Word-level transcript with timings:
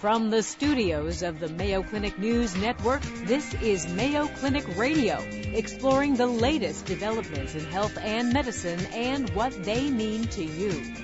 From 0.00 0.28
the 0.28 0.42
studios 0.42 1.22
of 1.22 1.40
the 1.40 1.48
Mayo 1.48 1.82
Clinic 1.82 2.18
News 2.18 2.54
Network, 2.54 3.00
this 3.24 3.54
is 3.54 3.88
Mayo 3.88 4.26
Clinic 4.26 4.76
Radio, 4.76 5.18
exploring 5.54 6.16
the 6.16 6.26
latest 6.26 6.84
developments 6.84 7.54
in 7.54 7.64
health 7.64 7.96
and 7.96 8.30
medicine 8.30 8.78
and 8.92 9.30
what 9.30 9.64
they 9.64 9.90
mean 9.90 10.24
to 10.28 10.44
you. 10.44 10.94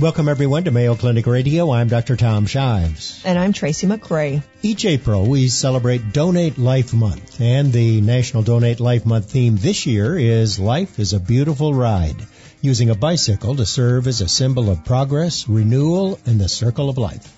Welcome 0.00 0.28
everyone 0.28 0.64
to 0.64 0.72
Mayo 0.72 0.96
Clinic 0.96 1.24
Radio. 1.28 1.70
I'm 1.70 1.86
Dr. 1.86 2.16
Tom 2.16 2.46
Shives. 2.46 3.22
And 3.24 3.38
I'm 3.38 3.52
Tracy 3.52 3.86
McCray. 3.86 4.42
Each 4.60 4.84
April 4.84 5.24
we 5.26 5.46
celebrate 5.46 6.12
Donate 6.12 6.58
Life 6.58 6.92
Month 6.92 7.40
and 7.40 7.72
the 7.72 8.00
National 8.00 8.42
Donate 8.42 8.80
Life 8.80 9.06
Month 9.06 9.30
theme 9.30 9.56
this 9.56 9.86
year 9.86 10.18
is 10.18 10.58
Life 10.58 10.98
is 10.98 11.12
a 11.12 11.20
Beautiful 11.20 11.72
Ride, 11.72 12.26
using 12.60 12.90
a 12.90 12.96
bicycle 12.96 13.54
to 13.54 13.64
serve 13.64 14.08
as 14.08 14.20
a 14.20 14.28
symbol 14.28 14.68
of 14.68 14.84
progress, 14.84 15.48
renewal, 15.48 16.18
and 16.26 16.40
the 16.40 16.48
circle 16.48 16.90
of 16.90 16.98
life. 16.98 17.32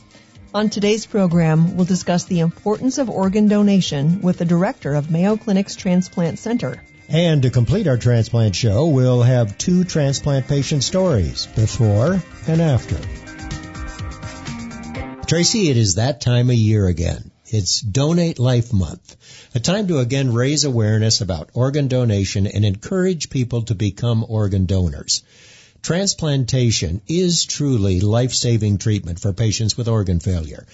On 0.54 0.70
today's 0.70 1.04
program, 1.04 1.76
we'll 1.76 1.84
discuss 1.84 2.24
the 2.24 2.40
importance 2.40 2.96
of 2.96 3.10
organ 3.10 3.48
donation 3.48 4.22
with 4.22 4.38
the 4.38 4.46
director 4.46 4.94
of 4.94 5.10
Mayo 5.10 5.36
Clinic's 5.36 5.76
Transplant 5.76 6.38
Center. 6.38 6.82
And 7.06 7.42
to 7.42 7.50
complete 7.50 7.86
our 7.86 7.98
transplant 7.98 8.56
show, 8.56 8.86
we'll 8.86 9.20
have 9.20 9.58
two 9.58 9.84
transplant 9.84 10.48
patient 10.48 10.84
stories, 10.84 11.44
before 11.44 12.22
and 12.46 12.62
after. 12.62 12.96
Tracy, 15.26 15.68
it 15.68 15.76
is 15.76 15.96
that 15.96 16.22
time 16.22 16.48
of 16.48 16.56
year 16.56 16.86
again. 16.86 17.30
It's 17.44 17.82
Donate 17.82 18.38
Life 18.38 18.72
Month, 18.72 19.16
a 19.54 19.60
time 19.60 19.86
to 19.88 19.98
again 19.98 20.32
raise 20.32 20.64
awareness 20.64 21.20
about 21.20 21.50
organ 21.52 21.88
donation 21.88 22.46
and 22.46 22.64
encourage 22.64 23.28
people 23.28 23.62
to 23.64 23.74
become 23.74 24.24
organ 24.26 24.64
donors. 24.64 25.22
Transplantation 25.88 27.00
is 27.08 27.46
truly 27.46 28.02
life-saving 28.02 28.76
treatment 28.76 29.18
for 29.18 29.32
patients 29.32 29.74
with 29.74 29.88
organ 29.88 30.20
failure, 30.20 30.66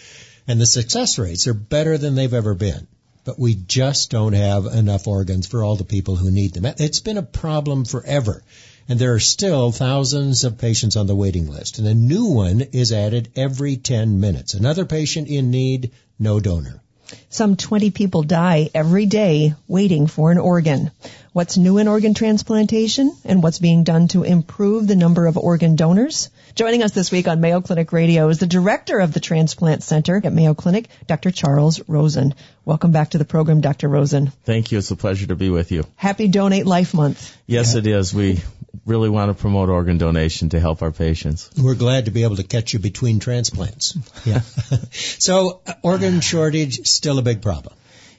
and 0.48 0.60
the 0.60 0.66
success 0.66 1.18
rates 1.18 1.46
are 1.46 1.54
better 1.54 1.96
than 1.96 2.16
they've 2.16 2.34
ever 2.34 2.56
been 2.56 2.88
but 3.22 3.38
we 3.38 3.54
just 3.54 4.10
don't 4.10 4.32
have 4.32 4.66
enough 4.66 5.06
organs 5.06 5.46
for 5.46 5.62
all 5.62 5.76
the 5.76 5.84
people 5.84 6.16
who 6.16 6.32
need 6.32 6.52
them. 6.52 6.66
It's 6.78 6.98
been 6.98 7.16
a 7.16 7.22
problem 7.22 7.84
forever. 7.84 8.42
And 8.88 8.98
there 8.98 9.14
are 9.14 9.20
still 9.20 9.70
thousands 9.70 10.42
of 10.42 10.58
patients 10.58 10.96
on 10.96 11.06
the 11.06 11.14
waiting 11.14 11.48
list. 11.48 11.78
And 11.78 11.86
a 11.88 11.94
new 11.94 12.26
one 12.26 12.60
is 12.60 12.92
added 12.92 13.30
every 13.34 13.76
10 13.76 14.20
minutes. 14.20 14.52
Another 14.52 14.84
patient 14.84 15.28
in 15.28 15.50
need, 15.50 15.92
no 16.18 16.38
donor. 16.40 16.82
Some 17.28 17.56
20 17.56 17.90
people 17.90 18.22
die 18.22 18.70
every 18.74 19.06
day 19.06 19.54
waiting 19.68 20.06
for 20.06 20.30
an 20.30 20.38
organ. 20.38 20.90
What's 21.32 21.56
new 21.56 21.78
in 21.78 21.88
organ 21.88 22.14
transplantation 22.14 23.12
and 23.24 23.42
what's 23.42 23.58
being 23.58 23.82
done 23.82 24.06
to 24.08 24.22
improve 24.22 24.86
the 24.86 24.94
number 24.94 25.26
of 25.26 25.36
organ 25.36 25.74
donors? 25.74 26.30
Joining 26.54 26.84
us 26.84 26.92
this 26.92 27.10
week 27.10 27.26
on 27.26 27.40
Mayo 27.40 27.60
Clinic 27.60 27.92
Radio 27.92 28.28
is 28.28 28.38
the 28.38 28.46
director 28.46 29.00
of 29.00 29.12
the 29.12 29.18
Transplant 29.18 29.82
Center 29.82 30.20
at 30.22 30.32
Mayo 30.32 30.54
Clinic, 30.54 30.88
Dr. 31.08 31.32
Charles 31.32 31.80
Rosen. 31.88 32.34
Welcome 32.64 32.92
back 32.92 33.10
to 33.10 33.18
the 33.18 33.24
program, 33.24 33.60
Dr. 33.60 33.88
Rosen. 33.88 34.28
Thank 34.44 34.70
you. 34.70 34.78
It's 34.78 34.92
a 34.92 34.96
pleasure 34.96 35.26
to 35.26 35.34
be 35.34 35.50
with 35.50 35.72
you. 35.72 35.84
Happy 35.96 36.28
Donate 36.28 36.66
Life 36.66 36.94
Month. 36.94 37.36
Yes, 37.46 37.74
it 37.74 37.88
is. 37.88 38.14
We 38.14 38.40
really 38.86 39.08
want 39.08 39.30
to 39.30 39.40
promote 39.40 39.68
organ 39.68 39.98
donation 39.98 40.50
to 40.50 40.60
help 40.60 40.82
our 40.82 40.90
patients. 40.90 41.50
We're 41.56 41.74
glad 41.74 42.06
to 42.06 42.10
be 42.10 42.22
able 42.24 42.36
to 42.36 42.44
catch 42.44 42.72
you 42.72 42.78
between 42.78 43.20
transplants. 43.20 43.96
Yeah. 44.24 44.40
so, 44.90 45.60
uh, 45.66 45.74
organ 45.82 46.20
shortage 46.20 46.86
still 46.86 47.18
a 47.18 47.22
big 47.22 47.42
problem. 47.42 47.74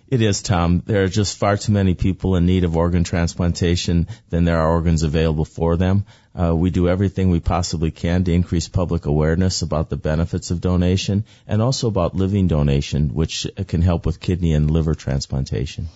It 0.07 0.21
is, 0.21 0.43
Tom. 0.43 0.83
There 0.85 1.03
are 1.03 1.07
just 1.07 1.35
far 1.35 1.57
too 1.57 1.71
many 1.71 1.95
people 1.95 2.35
in 2.35 2.45
need 2.45 2.63
of 2.63 2.77
organ 2.77 3.03
transplantation 3.03 4.07
than 4.29 4.43
there 4.43 4.59
are 4.59 4.69
organs 4.69 5.01
available 5.01 5.45
for 5.45 5.77
them. 5.77 6.05
Uh, 6.39 6.55
we 6.55 6.69
do 6.69 6.87
everything 6.87 7.31
we 7.31 7.39
possibly 7.39 7.89
can 7.89 8.23
to 8.25 8.31
increase 8.31 8.67
public 8.67 9.07
awareness 9.07 9.63
about 9.63 9.89
the 9.89 9.97
benefits 9.97 10.51
of 10.51 10.61
donation 10.61 11.23
and 11.47 11.59
also 11.61 11.87
about 11.87 12.15
living 12.15 12.47
donation, 12.47 13.15
which 13.15 13.47
can 13.67 13.81
help 13.81 14.05
with 14.05 14.19
kidney 14.19 14.53
and 14.53 14.69
liver 14.69 14.93
transplantation. 14.93 15.87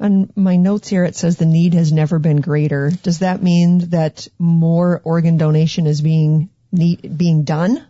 On 0.00 0.32
my 0.34 0.56
notes 0.56 0.88
here, 0.88 1.04
it 1.04 1.14
says 1.14 1.36
the 1.36 1.44
need 1.44 1.74
has 1.74 1.92
never 1.92 2.18
been 2.18 2.40
greater. 2.40 2.90
Does 3.02 3.18
that 3.18 3.42
mean 3.42 3.90
that 3.90 4.26
more 4.38 5.00
organ 5.04 5.36
donation 5.36 5.86
is 5.86 6.00
being 6.00 6.48
need, 6.72 7.18
being 7.18 7.44
done? 7.44 7.84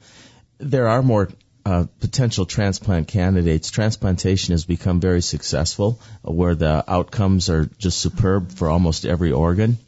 There 0.58 0.88
are 0.88 1.02
more 1.02 1.28
uh, 1.64 1.84
potential 2.00 2.46
transplant 2.46 3.06
candidates, 3.06 3.70
transplantation 3.70 4.52
has 4.52 4.64
become 4.64 4.98
very 4.98 5.22
successful, 5.22 6.00
uh, 6.26 6.32
where 6.32 6.56
the 6.56 6.82
outcomes 6.88 7.48
are 7.48 7.66
just 7.78 7.98
superb 8.00 8.50
for 8.50 8.68
almost 8.68 9.06
every 9.06 9.30
organ. 9.30 9.78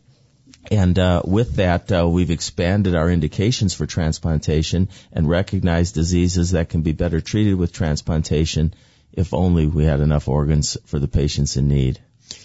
And 0.70 0.96
uh, 0.98 1.22
with 1.24 1.56
that, 1.56 1.90
uh, 1.90 2.08
we've 2.08 2.30
expanded 2.30 2.94
our 2.94 3.10
indications 3.10 3.74
for 3.74 3.86
transplantation 3.86 4.90
and 5.12 5.28
recognized 5.28 5.94
diseases 5.94 6.52
that 6.52 6.68
can 6.68 6.82
be 6.82 6.92
better 6.92 7.20
treated 7.20 7.54
with 7.54 7.72
transplantation 7.72 8.74
if 9.12 9.34
only 9.34 9.66
we 9.66 9.84
had 9.84 10.00
enough 10.00 10.28
organs 10.28 10.76
for 10.86 10.98
the 10.98 11.08
patients 11.08 11.56
in 11.56 11.68
need. 11.68 11.98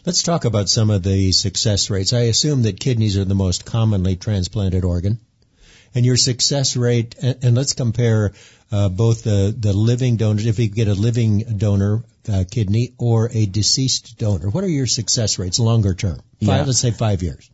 Let's 0.06 0.24
talk 0.24 0.46
about 0.46 0.70
some 0.70 0.90
of 0.90 1.04
the 1.04 1.32
success 1.32 1.90
rates. 1.90 2.14
I 2.14 2.22
assume 2.22 2.64
that 2.64 2.80
kidneys 2.80 3.18
are 3.18 3.26
the 3.26 3.36
most 3.36 3.66
commonly 3.66 4.16
transplanted 4.16 4.84
organ. 4.84 5.20
And 5.96 6.06
your 6.06 6.18
success 6.18 6.76
rate, 6.76 7.16
and, 7.22 7.44
and 7.44 7.56
let's 7.56 7.74
compare 7.74 8.34
uh, 8.72 8.90
both 8.90 9.24
the, 9.24 9.56
the 9.58 9.74
living 9.74 10.18
donors, 10.18 10.46
if 10.46 10.60
you 10.60 10.68
get 10.68 10.88
a 10.88 10.94
living 10.94 11.58
donor 11.58 12.04
uh, 12.30 12.44
kidney 12.50 12.94
or 12.98 13.30
a 13.34 13.46
deceased 13.46 14.18
donor. 14.18 14.50
What 14.50 14.64
are 14.64 14.70
your 14.70 14.88
success 14.88 15.40
rates 15.40 15.60
longer 15.60 15.94
term? 15.94 16.18
Five, 16.40 16.48
yeah. 16.48 16.64
Let's 16.64 16.80
say 16.80 16.92
five 16.92 17.24
years. 17.24 17.50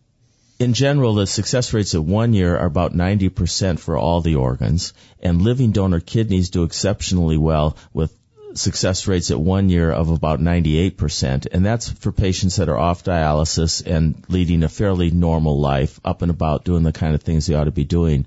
In 0.59 0.73
general, 0.73 1.15
the 1.15 1.27
success 1.27 1.73
rates 1.73 1.95
at 1.95 2.03
one 2.03 2.33
year 2.33 2.55
are 2.55 2.65
about 2.65 2.93
90% 2.93 3.79
for 3.79 3.97
all 3.97 4.21
the 4.21 4.35
organs, 4.35 4.93
and 5.19 5.41
living 5.41 5.71
donor 5.71 5.99
kidneys 5.99 6.49
do 6.49 6.63
exceptionally 6.63 7.37
well 7.37 7.77
with 7.91 8.15
success 8.55 9.07
rates 9.07 9.31
at 9.31 9.39
one 9.39 9.69
year 9.69 9.91
of 9.91 10.09
about 10.09 10.39
98%, 10.39 11.47
and 11.51 11.65
that's 11.65 11.89
for 11.89 12.11
patients 12.11 12.57
that 12.57 12.69
are 12.69 12.77
off 12.77 13.03
dialysis 13.03 13.85
and 13.85 14.23
leading 14.27 14.63
a 14.63 14.69
fairly 14.69 15.11
normal 15.11 15.59
life, 15.59 15.99
up 16.03 16.21
and 16.21 16.31
about 16.31 16.65
doing 16.65 16.83
the 16.83 16.91
kind 16.91 17.15
of 17.15 17.23
things 17.23 17.45
they 17.45 17.55
ought 17.55 17.65
to 17.65 17.71
be 17.71 17.83
doing. 17.83 18.25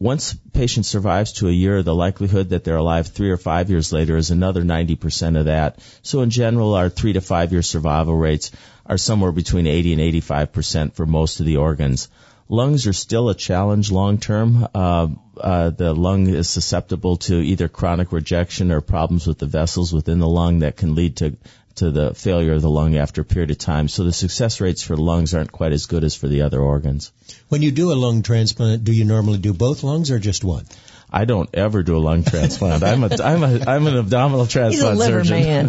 Once 0.00 0.34
patient 0.52 0.86
survives 0.86 1.32
to 1.32 1.48
a 1.48 1.52
year, 1.52 1.82
the 1.82 1.94
likelihood 1.94 2.50
that 2.50 2.62
they're 2.62 2.76
alive 2.76 3.08
three 3.08 3.30
or 3.30 3.36
five 3.36 3.68
years 3.68 3.92
later 3.92 4.16
is 4.16 4.30
another 4.30 4.62
90% 4.62 5.38
of 5.38 5.46
that. 5.46 5.80
So 6.02 6.22
in 6.22 6.30
general, 6.30 6.74
our 6.74 6.88
three 6.88 7.14
to 7.14 7.20
five 7.20 7.50
year 7.50 7.62
survival 7.62 8.14
rates 8.14 8.52
are 8.86 8.96
somewhere 8.96 9.32
between 9.32 9.66
80 9.66 9.94
and 9.94 10.02
85% 10.22 10.92
for 10.94 11.04
most 11.04 11.40
of 11.40 11.46
the 11.46 11.56
organs. 11.56 12.08
Lungs 12.50 12.86
are 12.86 12.94
still 12.94 13.28
a 13.28 13.34
challenge 13.34 13.90
long 13.90 14.18
term. 14.18 14.66
Uh, 14.74 15.08
uh, 15.36 15.70
the 15.70 15.92
lung 15.92 16.28
is 16.28 16.48
susceptible 16.48 17.18
to 17.18 17.34
either 17.34 17.68
chronic 17.68 18.10
rejection 18.10 18.72
or 18.72 18.80
problems 18.80 19.26
with 19.26 19.38
the 19.38 19.46
vessels 19.46 19.92
within 19.92 20.18
the 20.18 20.28
lung 20.28 20.60
that 20.60 20.76
can 20.76 20.94
lead 20.94 21.16
to 21.16 21.36
to 21.78 21.90
the 21.90 22.14
failure 22.14 22.54
of 22.54 22.62
the 22.62 22.70
lung 22.70 22.96
after 22.96 23.22
a 23.22 23.24
period 23.24 23.50
of 23.50 23.58
time. 23.58 23.88
So 23.88 24.04
the 24.04 24.12
success 24.12 24.60
rates 24.60 24.82
for 24.82 24.96
lungs 24.96 25.34
aren't 25.34 25.52
quite 25.52 25.72
as 25.72 25.86
good 25.86 26.04
as 26.04 26.14
for 26.14 26.28
the 26.28 26.42
other 26.42 26.60
organs. 26.60 27.12
When 27.48 27.62
you 27.62 27.72
do 27.72 27.92
a 27.92 27.94
lung 27.94 28.22
transplant, 28.22 28.84
do 28.84 28.92
you 28.92 29.04
normally 29.04 29.38
do 29.38 29.52
both 29.52 29.82
lungs 29.82 30.10
or 30.10 30.18
just 30.18 30.44
one? 30.44 30.66
I 31.10 31.24
don't 31.24 31.48
ever 31.54 31.82
do 31.82 31.96
a 31.96 31.98
lung 31.98 32.22
transplant. 32.22 32.82
I'm 32.82 33.02
a 33.02 33.08
I'm 33.22 33.42
a 33.42 33.64
I'm 33.66 33.86
an 33.86 33.96
abdominal 33.96 34.46
transplant 34.46 34.98
He's 34.98 35.06
a 35.06 35.08
liver 35.08 35.24
surgeon. 35.24 35.68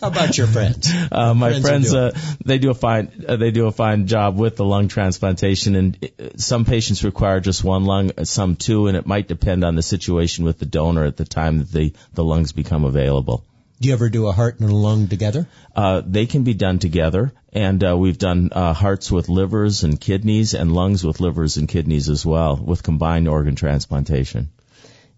How 0.00 0.08
about 0.08 0.36
your 0.36 0.46
friends? 0.46 0.90
Uh, 1.12 1.34
my 1.34 1.50
friends, 1.60 1.90
friends 1.90 1.94
uh, 1.94 2.18
they 2.44 2.58
do 2.58 2.70
a 2.70 2.74
fine 2.74 3.24
uh, 3.28 3.36
they 3.36 3.50
do 3.50 3.66
a 3.66 3.72
fine 3.72 4.06
job 4.06 4.38
with 4.38 4.56
the 4.56 4.64
lung 4.64 4.88
transplantation, 4.88 5.76
and 5.76 6.10
uh, 6.18 6.30
some 6.36 6.64
patients 6.64 7.04
require 7.04 7.40
just 7.40 7.62
one 7.62 7.84
lung, 7.84 8.10
uh, 8.16 8.24
some 8.24 8.56
two, 8.56 8.86
and 8.86 8.96
it 8.96 9.06
might 9.06 9.28
depend 9.28 9.64
on 9.64 9.76
the 9.76 9.82
situation 9.82 10.44
with 10.44 10.58
the 10.58 10.66
donor 10.66 11.04
at 11.04 11.16
the 11.16 11.24
time 11.24 11.58
that 11.58 11.70
the 11.70 11.92
the 12.14 12.24
lungs 12.24 12.52
become 12.52 12.84
available. 12.84 13.44
Do 13.78 13.88
you 13.88 13.94
ever 13.94 14.08
do 14.08 14.26
a 14.26 14.32
heart 14.32 14.58
and 14.58 14.70
a 14.70 14.74
lung 14.74 15.08
together? 15.08 15.46
Uh, 15.74 16.00
they 16.04 16.24
can 16.24 16.44
be 16.44 16.54
done 16.54 16.78
together, 16.78 17.32
and 17.52 17.84
uh, 17.84 17.96
we've 17.96 18.16
done 18.16 18.48
uh, 18.52 18.72
hearts 18.72 19.12
with 19.12 19.28
livers 19.28 19.84
and 19.84 20.00
kidneys, 20.00 20.54
and 20.54 20.72
lungs 20.72 21.04
with 21.04 21.20
livers 21.20 21.58
and 21.58 21.68
kidneys 21.68 22.08
as 22.08 22.24
well, 22.24 22.56
with 22.56 22.82
combined 22.82 23.28
organ 23.28 23.54
transplantation. 23.54 24.48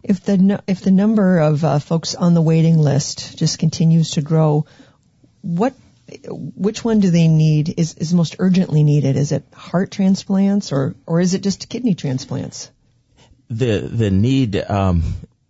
If 0.02 0.24
the 0.24 0.62
if 0.66 0.80
the 0.80 0.91
number 0.91 1.38
of 1.38 1.65
uh, 1.65 1.78
folks 1.78 2.16
on 2.16 2.34
the 2.34 2.42
waiting 2.42 2.78
list 2.78 3.38
just 3.38 3.60
continues 3.60 4.12
to 4.12 4.22
grow, 4.22 4.66
what 5.42 5.74
which 6.28 6.84
one 6.84 7.00
do 7.00 7.10
they 7.10 7.28
need 7.28 7.74
is 7.77 7.94
is 7.94 8.12
most 8.12 8.36
urgently 8.41 8.83
needed? 8.83 9.16
Is 9.16 9.30
it 9.30 9.44
heart 9.53 9.92
transplants 9.92 10.72
or 10.72 10.97
or 11.06 11.21
is 11.21 11.34
it 11.34 11.42
just 11.42 11.68
kidney 11.68 11.94
transplants? 11.94 12.71
The 13.50 13.80
the 13.80 14.10
need 14.10 14.56
um, 14.56 15.03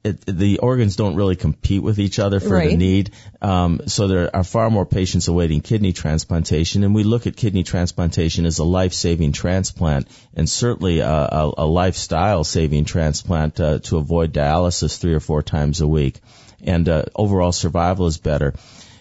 it, 0.09 0.27
the 0.27 0.59
organs 0.59 0.97
don't 0.97 1.17
really 1.17 1.37
compete 1.37 1.83
with 1.83 1.99
each 1.99 2.19
other 2.19 2.41
for 2.41 2.55
right. 2.55 2.71
the 2.71 2.77
need. 2.77 3.11
Um, 3.41 3.81
so 3.87 4.09
there 4.09 4.35
are 4.35 4.45
far 4.45 4.71
more 4.71 4.87
patients 4.87 5.29
awaiting 5.29 5.61
kidney 5.61 5.93
transplantation, 5.93 6.85
and 6.85 6.95
we 6.95 7.05
look 7.05 7.27
at 7.27 7.37
kidney 7.37 7.65
transplantation 7.65 8.47
as 8.47 8.59
a 8.59 8.65
life-saving 8.65 9.33
transplant, 9.33 10.09
and 10.35 10.49
certainly 10.49 11.01
a, 11.01 11.09
a, 11.09 11.53
a 11.59 11.67
lifestyle-saving 11.67 12.85
transplant 12.85 13.61
uh, 13.61 13.79
to 13.81 13.99
avoid 13.99 14.33
dialysis 14.33 14.99
three 14.99 15.15
or 15.15 15.21
four 15.21 15.43
times 15.43 15.81
a 15.81 15.87
week, 15.87 16.21
and 16.63 16.89
uh, 16.89 17.05
overall 17.15 17.53
survival 17.53 18.07
is 18.07 18.19
better. 18.19 18.55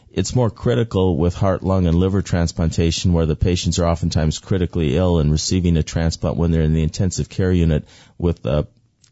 It's 0.09 0.35
more 0.35 0.49
critical 0.49 1.15
with 1.15 1.35
heart, 1.35 1.61
lung, 1.61 1.85
and 1.85 1.95
liver 1.95 2.23
transplantation, 2.23 3.13
where 3.13 3.27
the 3.27 3.35
patients 3.35 3.77
are 3.77 3.87
oftentimes 3.87 4.39
critically 4.39 4.97
ill 4.97 5.19
and 5.19 5.31
receiving 5.31 5.77
a 5.77 5.83
transplant 5.83 6.37
when 6.37 6.51
they're 6.51 6.63
in 6.63 6.73
the 6.73 6.81
intensive 6.81 7.29
care 7.29 7.51
unit 7.51 7.85
with 8.17 8.43
uh, 8.45 8.63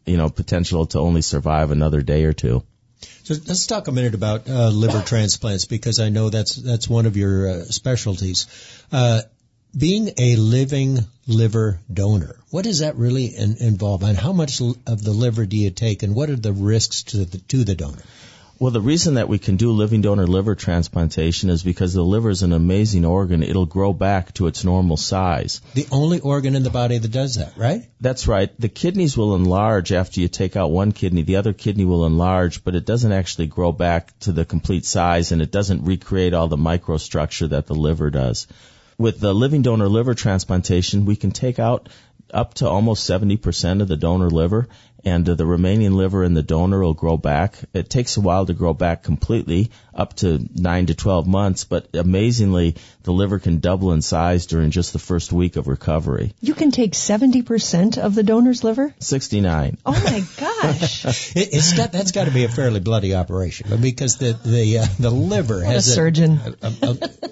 you 0.06 0.16
know, 0.16 0.30
potential 0.30 0.86
to 0.86 0.98
only 0.98 1.22
survive 1.22 1.70
another 1.70 2.00
day 2.00 2.24
or 2.24 2.32
two. 2.32 2.62
So 3.24 3.34
let's 3.46 3.66
talk 3.66 3.88
a 3.88 3.92
minute 3.92 4.14
about 4.14 4.48
uh, 4.48 4.68
liver 4.68 5.02
transplants 5.02 5.64
because 5.64 5.98
I 6.00 6.08
know 6.08 6.30
that's 6.30 6.54
that's 6.54 6.88
one 6.88 7.06
of 7.06 7.16
your 7.16 7.48
uh, 7.48 7.64
specialties. 7.64 8.46
Uh, 8.90 9.22
being 9.76 10.10
a 10.16 10.36
living 10.36 11.00
liver 11.26 11.80
donor, 11.92 12.36
what 12.50 12.64
does 12.64 12.78
that 12.78 12.96
really 12.96 13.26
in, 13.26 13.56
involve, 13.58 14.02
and 14.02 14.16
how 14.16 14.32
much 14.32 14.60
of 14.60 15.02
the 15.02 15.10
liver 15.10 15.44
do 15.44 15.56
you 15.56 15.70
take, 15.70 16.02
and 16.02 16.14
what 16.14 16.30
are 16.30 16.36
the 16.36 16.52
risks 16.52 17.02
to 17.02 17.24
the 17.24 17.38
to 17.38 17.64
the 17.64 17.74
donor? 17.74 18.02
Well, 18.58 18.70
the 18.70 18.80
reason 18.80 19.14
that 19.14 19.28
we 19.28 19.38
can 19.38 19.56
do 19.56 19.72
living 19.72 20.00
donor 20.00 20.26
liver 20.26 20.54
transplantation 20.54 21.50
is 21.50 21.62
because 21.62 21.92
the 21.92 22.02
liver 22.02 22.30
is 22.30 22.42
an 22.42 22.54
amazing 22.54 23.04
organ. 23.04 23.42
It'll 23.42 23.66
grow 23.66 23.92
back 23.92 24.32
to 24.34 24.46
its 24.46 24.64
normal 24.64 24.96
size. 24.96 25.60
The 25.74 25.86
only 25.92 26.20
organ 26.20 26.54
in 26.54 26.62
the 26.62 26.70
body 26.70 26.96
that 26.96 27.12
does 27.12 27.34
that, 27.34 27.58
right? 27.58 27.86
That's 28.00 28.26
right. 28.26 28.50
The 28.58 28.70
kidneys 28.70 29.14
will 29.14 29.34
enlarge 29.34 29.92
after 29.92 30.22
you 30.22 30.28
take 30.28 30.56
out 30.56 30.70
one 30.70 30.92
kidney. 30.92 31.20
The 31.20 31.36
other 31.36 31.52
kidney 31.52 31.84
will 31.84 32.06
enlarge, 32.06 32.64
but 32.64 32.74
it 32.74 32.86
doesn't 32.86 33.12
actually 33.12 33.48
grow 33.48 33.72
back 33.72 34.18
to 34.20 34.32
the 34.32 34.46
complete 34.46 34.86
size 34.86 35.32
and 35.32 35.42
it 35.42 35.50
doesn't 35.50 35.84
recreate 35.84 36.32
all 36.32 36.48
the 36.48 36.56
microstructure 36.56 37.50
that 37.50 37.66
the 37.66 37.74
liver 37.74 38.08
does. 38.08 38.46
With 38.96 39.20
the 39.20 39.34
living 39.34 39.60
donor 39.60 39.88
liver 39.88 40.14
transplantation, 40.14 41.04
we 41.04 41.16
can 41.16 41.30
take 41.30 41.58
out 41.58 41.90
up 42.32 42.54
to 42.54 42.68
almost 42.68 43.08
70% 43.08 43.82
of 43.82 43.88
the 43.88 43.96
donor 43.96 44.30
liver 44.30 44.68
and 45.06 45.28
uh, 45.28 45.34
the 45.34 45.46
remaining 45.46 45.92
liver 45.92 46.24
in 46.24 46.34
the 46.34 46.42
donor 46.42 46.82
will 46.82 46.92
grow 46.92 47.16
back. 47.16 47.56
It 47.72 47.88
takes 47.88 48.16
a 48.16 48.20
while 48.20 48.44
to 48.44 48.54
grow 48.54 48.74
back 48.74 49.04
completely, 49.04 49.70
up 49.94 50.14
to 50.16 50.44
9 50.54 50.86
to 50.86 50.94
12 50.94 51.28
months, 51.28 51.64
but 51.64 51.94
amazingly, 51.94 52.74
the 53.04 53.12
liver 53.12 53.38
can 53.38 53.60
double 53.60 53.92
in 53.92 54.02
size 54.02 54.46
during 54.46 54.72
just 54.72 54.92
the 54.92 54.98
first 54.98 55.32
week 55.32 55.54
of 55.54 55.68
recovery. 55.68 56.34
You 56.40 56.54
can 56.54 56.72
take 56.72 56.92
70% 56.92 57.98
of 57.98 58.16
the 58.16 58.24
donor's 58.24 58.64
liver? 58.64 58.94
69. 58.98 59.78
Oh 59.86 59.92
my 59.92 60.24
gosh. 60.38 61.04
it, 61.36 61.54
it's 61.54 61.72
got, 61.74 61.92
that's 61.92 62.10
got 62.10 62.24
to 62.24 62.32
be 62.32 62.42
a 62.42 62.48
fairly 62.48 62.80
bloody 62.80 63.14
operation 63.14 63.80
because 63.80 64.16
the, 64.16 64.32
the, 64.44 64.78
uh, 64.78 64.86
the 64.98 65.10
liver 65.10 65.58
what 65.58 65.66
has 65.66 65.86
a 65.86 65.92
surgeon. 65.92 66.40
A, 66.62 66.66
a, 66.66 66.98
a, 67.22 67.25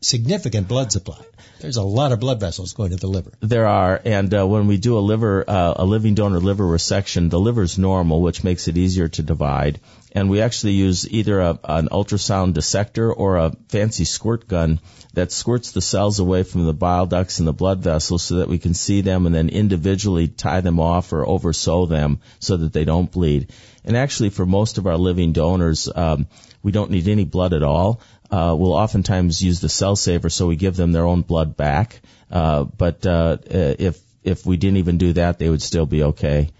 significant 0.00 0.68
blood 0.68 0.92
supply. 0.92 1.20
There's 1.60 1.78
a 1.78 1.82
lot 1.82 2.12
of 2.12 2.20
blood 2.20 2.38
vessels 2.38 2.74
going 2.74 2.90
to 2.90 2.96
the 2.96 3.06
liver. 3.06 3.32
There 3.40 3.66
are, 3.66 4.00
and 4.04 4.32
uh, 4.32 4.46
when 4.46 4.66
we 4.66 4.76
do 4.76 4.98
a 4.98 5.00
liver, 5.00 5.44
uh, 5.48 5.74
a 5.76 5.84
living 5.84 6.14
donor 6.14 6.40
liver 6.40 6.64
resection, 6.64 7.30
the 7.30 7.40
liver's 7.40 7.78
normal, 7.78 8.20
which 8.20 8.44
makes 8.44 8.68
it 8.68 8.76
easier 8.76 9.08
to 9.08 9.22
divide. 9.22 9.80
And 10.12 10.30
we 10.30 10.40
actually 10.40 10.72
use 10.72 11.08
either 11.10 11.40
a, 11.40 11.58
an 11.64 11.88
ultrasound 11.88 12.54
dissector 12.54 13.12
or 13.12 13.36
a 13.36 13.52
fancy 13.68 14.04
squirt 14.04 14.48
gun 14.48 14.80
that 15.14 15.32
squirts 15.32 15.72
the 15.72 15.80
cells 15.80 16.20
away 16.20 16.42
from 16.42 16.66
the 16.66 16.74
bile 16.74 17.06
ducts 17.06 17.38
and 17.38 17.48
the 17.48 17.52
blood 17.52 17.80
vessels 17.80 18.22
so 18.22 18.36
that 18.36 18.48
we 18.48 18.58
can 18.58 18.74
see 18.74 19.00
them 19.00 19.26
and 19.26 19.34
then 19.34 19.48
individually 19.48 20.28
tie 20.28 20.60
them 20.60 20.78
off 20.78 21.12
or 21.12 21.26
oversew 21.26 21.86
them 21.86 22.20
so 22.38 22.56
that 22.58 22.72
they 22.72 22.84
don't 22.84 23.10
bleed. 23.10 23.50
And 23.84 23.96
actually, 23.96 24.30
for 24.30 24.44
most 24.44 24.78
of 24.78 24.86
our 24.86 24.96
living 24.96 25.32
donors, 25.32 25.88
um, 25.94 26.26
we 26.62 26.72
don't 26.72 26.90
need 26.90 27.08
any 27.08 27.24
blood 27.24 27.54
at 27.54 27.62
all 27.62 28.00
uh, 28.30 28.54
will 28.58 28.72
oftentimes 28.72 29.42
use 29.42 29.60
the 29.60 29.68
cell 29.68 29.96
saver, 29.96 30.30
so 30.30 30.46
we 30.46 30.56
give 30.56 30.76
them 30.76 30.92
their 30.92 31.04
own 31.04 31.22
blood 31.22 31.56
back. 31.56 32.00
Uh, 32.30 32.64
but 32.64 33.06
uh, 33.06 33.38
if 33.48 34.00
if 34.24 34.44
we 34.44 34.56
didn't 34.56 34.78
even 34.78 34.98
do 34.98 35.12
that, 35.14 35.38
they 35.38 35.48
would 35.48 35.62
still 35.62 35.86
be 35.86 36.02
okay. 36.02 36.50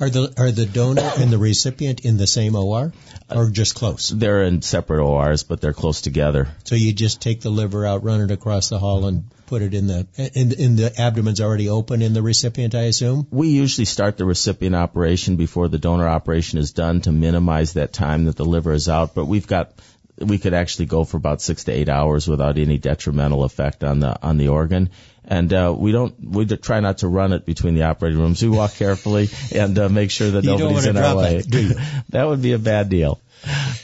Are 0.00 0.10
the 0.10 0.32
are 0.36 0.50
the 0.50 0.66
donor 0.66 1.12
and 1.18 1.30
the 1.30 1.38
recipient 1.38 2.00
in 2.00 2.16
the 2.16 2.26
same 2.26 2.56
OR, 2.56 2.92
or 3.30 3.50
just 3.50 3.76
close? 3.76 4.08
They're 4.08 4.42
in 4.42 4.60
separate 4.62 5.00
ORs, 5.00 5.44
but 5.44 5.60
they're 5.60 5.72
close 5.72 6.00
together. 6.00 6.48
So 6.64 6.74
you 6.74 6.92
just 6.92 7.20
take 7.20 7.40
the 7.40 7.50
liver 7.50 7.86
out, 7.86 8.02
run 8.02 8.20
it 8.20 8.32
across 8.32 8.68
the 8.68 8.80
hall, 8.80 9.06
and 9.06 9.24
put 9.46 9.62
it 9.62 9.74
in 9.74 9.86
the 9.86 10.06
in, 10.16 10.50
in 10.52 10.74
the 10.74 10.92
abdomen's 10.98 11.40
already 11.40 11.68
open 11.68 12.02
in 12.02 12.14
the 12.14 12.22
recipient, 12.22 12.74
I 12.74 12.84
assume. 12.84 13.28
We 13.30 13.48
usually 13.48 13.84
start 13.84 14.16
the 14.16 14.24
recipient 14.24 14.74
operation 14.74 15.36
before 15.36 15.68
the 15.68 15.78
donor 15.78 16.08
operation 16.08 16.58
is 16.58 16.72
done 16.72 17.02
to 17.02 17.12
minimize 17.12 17.74
that 17.74 17.92
time 17.92 18.24
that 18.24 18.34
the 18.34 18.44
liver 18.44 18.72
is 18.72 18.88
out. 18.88 19.14
But 19.14 19.26
we've 19.26 19.46
got 19.46 19.72
we 20.18 20.38
could 20.38 20.54
actually 20.54 20.86
go 20.86 21.04
for 21.04 21.16
about 21.16 21.40
six 21.40 21.64
to 21.64 21.72
eight 21.72 21.88
hours 21.88 22.28
without 22.28 22.58
any 22.58 22.78
detrimental 22.78 23.44
effect 23.44 23.82
on 23.84 24.00
the 24.00 24.16
on 24.22 24.36
the 24.36 24.48
organ. 24.48 24.90
And 25.24 25.52
uh, 25.52 25.74
we 25.76 25.92
don't 25.92 26.14
we 26.20 26.46
try 26.46 26.80
not 26.80 26.98
to 26.98 27.08
run 27.08 27.32
it 27.32 27.46
between 27.46 27.74
the 27.74 27.84
operating 27.84 28.18
rooms. 28.18 28.42
We 28.42 28.48
walk 28.48 28.74
carefully 28.74 29.30
and 29.54 29.78
uh, 29.78 29.88
make 29.88 30.10
sure 30.10 30.30
that 30.32 30.44
you 30.44 30.58
nobody's 30.58 30.86
in 30.86 30.96
our 30.96 31.16
way. 31.16 31.36
It, 31.36 31.76
that 32.10 32.24
would 32.26 32.42
be 32.42 32.52
a 32.52 32.58
bad 32.58 32.88
deal. 32.88 33.20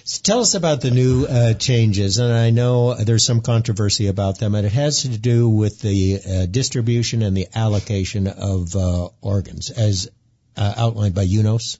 So 0.05 0.21
tell 0.23 0.41
us 0.41 0.55
about 0.55 0.83
the 0.83 0.93
new 0.93 1.27
uh, 1.27 1.55
changes, 1.55 2.19
and 2.19 2.33
I 2.33 2.51
know 2.51 2.95
there's 2.95 3.27
some 3.27 3.41
controversy 3.41 4.07
about 4.07 4.39
them, 4.39 4.55
and 4.55 4.65
it 4.65 4.73
has 4.73 5.03
to 5.03 5.19
do 5.19 5.49
with 5.49 5.81
the 5.81 6.21
uh, 6.25 6.47
distribution 6.47 7.23
and 7.23 7.37
the 7.37 7.49
allocation 7.55 8.29
of 8.29 8.77
uh, 8.77 9.09
organs, 9.21 9.71
as 9.71 10.11
uh, 10.57 10.75
outlined 10.77 11.15
by 11.17 11.27
UNOS. 11.27 11.79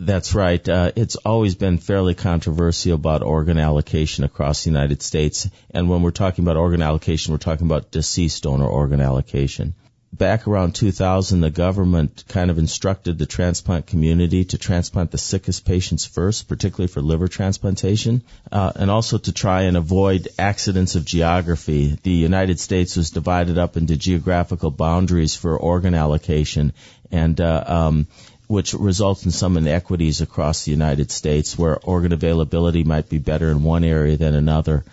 That's 0.00 0.34
right. 0.34 0.66
Uh, 0.66 0.92
it's 0.96 1.16
always 1.16 1.54
been 1.54 1.78
fairly 1.78 2.14
controversial 2.14 2.94
about 2.94 3.22
organ 3.22 3.58
allocation 3.58 4.24
across 4.24 4.64
the 4.64 4.70
United 4.70 5.02
States. 5.02 5.48
And 5.70 5.88
when 5.88 6.02
we're 6.02 6.10
talking 6.10 6.44
about 6.44 6.56
organ 6.56 6.82
allocation, 6.82 7.32
we're 7.32 7.38
talking 7.38 7.66
about 7.66 7.90
deceased 7.90 8.42
donor 8.42 8.66
organ 8.66 9.00
allocation. 9.00 9.74
Back 10.10 10.48
around 10.48 10.74
2000, 10.74 11.40
the 11.42 11.50
government 11.50 12.24
kind 12.28 12.50
of 12.50 12.56
instructed 12.56 13.18
the 13.18 13.26
transplant 13.26 13.86
community 13.86 14.46
to 14.46 14.56
transplant 14.56 15.10
the 15.10 15.18
sickest 15.18 15.66
patients 15.66 16.06
first, 16.06 16.48
particularly 16.48 16.88
for 16.88 17.02
liver 17.02 17.28
transplantation, 17.28 18.22
uh, 18.50 18.72
and 18.74 18.90
also 18.90 19.18
to 19.18 19.32
try 19.32 19.62
and 19.62 19.76
avoid 19.76 20.28
accidents 20.38 20.94
of 20.94 21.04
geography. 21.04 21.98
The 22.02 22.10
United 22.10 22.58
States 22.58 22.96
was 22.96 23.10
divided 23.10 23.58
up 23.58 23.76
into 23.76 23.96
geographical 23.98 24.70
boundaries 24.70 25.34
for 25.34 25.58
organ 25.58 25.94
allocation, 25.94 26.72
and 27.10 27.38
uh, 27.38 27.64
um, 27.66 28.06
which 28.48 28.72
results 28.72 29.24
in 29.24 29.30
some 29.30 29.56
inequities 29.56 30.20
across 30.20 30.64
the 30.64 30.70
United 30.70 31.10
States 31.10 31.56
where 31.56 31.78
organ 31.78 32.12
availability 32.12 32.82
might 32.82 33.08
be 33.08 33.18
better 33.18 33.50
in 33.50 33.62
one 33.62 33.84
area 33.84 34.16
than 34.16 34.34
another. 34.34 34.84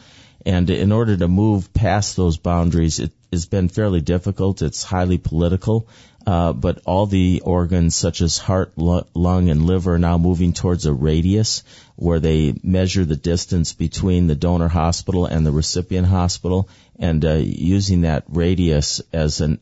And 0.46 0.69
in 0.69 0.92
order 0.92 1.18
to 1.18 1.28
move 1.28 1.74
past 1.74 2.16
those 2.16 2.38
boundaries, 2.38 3.00
it 3.00 3.12
has 3.31 3.48
been 3.48 3.69
fairly 3.69 4.02
difficult. 4.02 4.62
It's 4.62 4.84
highly 4.84 5.18
political. 5.18 5.88
Uh, 6.28 6.54
but 6.54 6.81
all 6.86 7.06
the 7.06 7.42
organs 7.46 7.96
such 7.96 8.22
as 8.22 8.40
heart, 8.40 8.74
lung, 8.78 9.50
and 9.50 9.66
liver 9.66 9.94
are 9.94 10.00
now 10.00 10.18
moving 10.18 10.54
towards 10.54 10.86
a 10.86 10.94
radius 10.94 11.63
where 11.96 12.19
they 12.19 12.56
measure 12.63 13.06
the 13.06 13.16
distance 13.16 13.74
between 13.74 14.25
the 14.28 14.36
donor 14.36 14.68
hospital 14.68 15.28
and 15.28 15.46
the 15.46 15.51
recipient 15.51 16.08
hospital 16.08 16.68
and 16.98 17.24
uh, 17.24 17.34
using 17.34 18.01
that 18.01 18.24
radius 18.28 19.01
as 19.13 19.40
an 19.42 19.60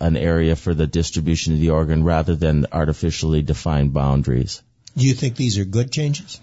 an 0.00 0.16
area 0.16 0.56
for 0.56 0.74
the 0.74 0.86
distribution 0.86 1.54
of 1.54 1.60
the 1.60 1.70
organ 1.70 2.04
rather 2.04 2.36
than 2.36 2.66
artificially 2.72 3.42
defined 3.42 3.92
boundaries. 3.92 4.62
Do 4.96 5.06
you 5.06 5.14
think 5.14 5.36
these 5.36 5.58
are 5.58 5.64
good 5.64 5.90
changes? 5.90 6.40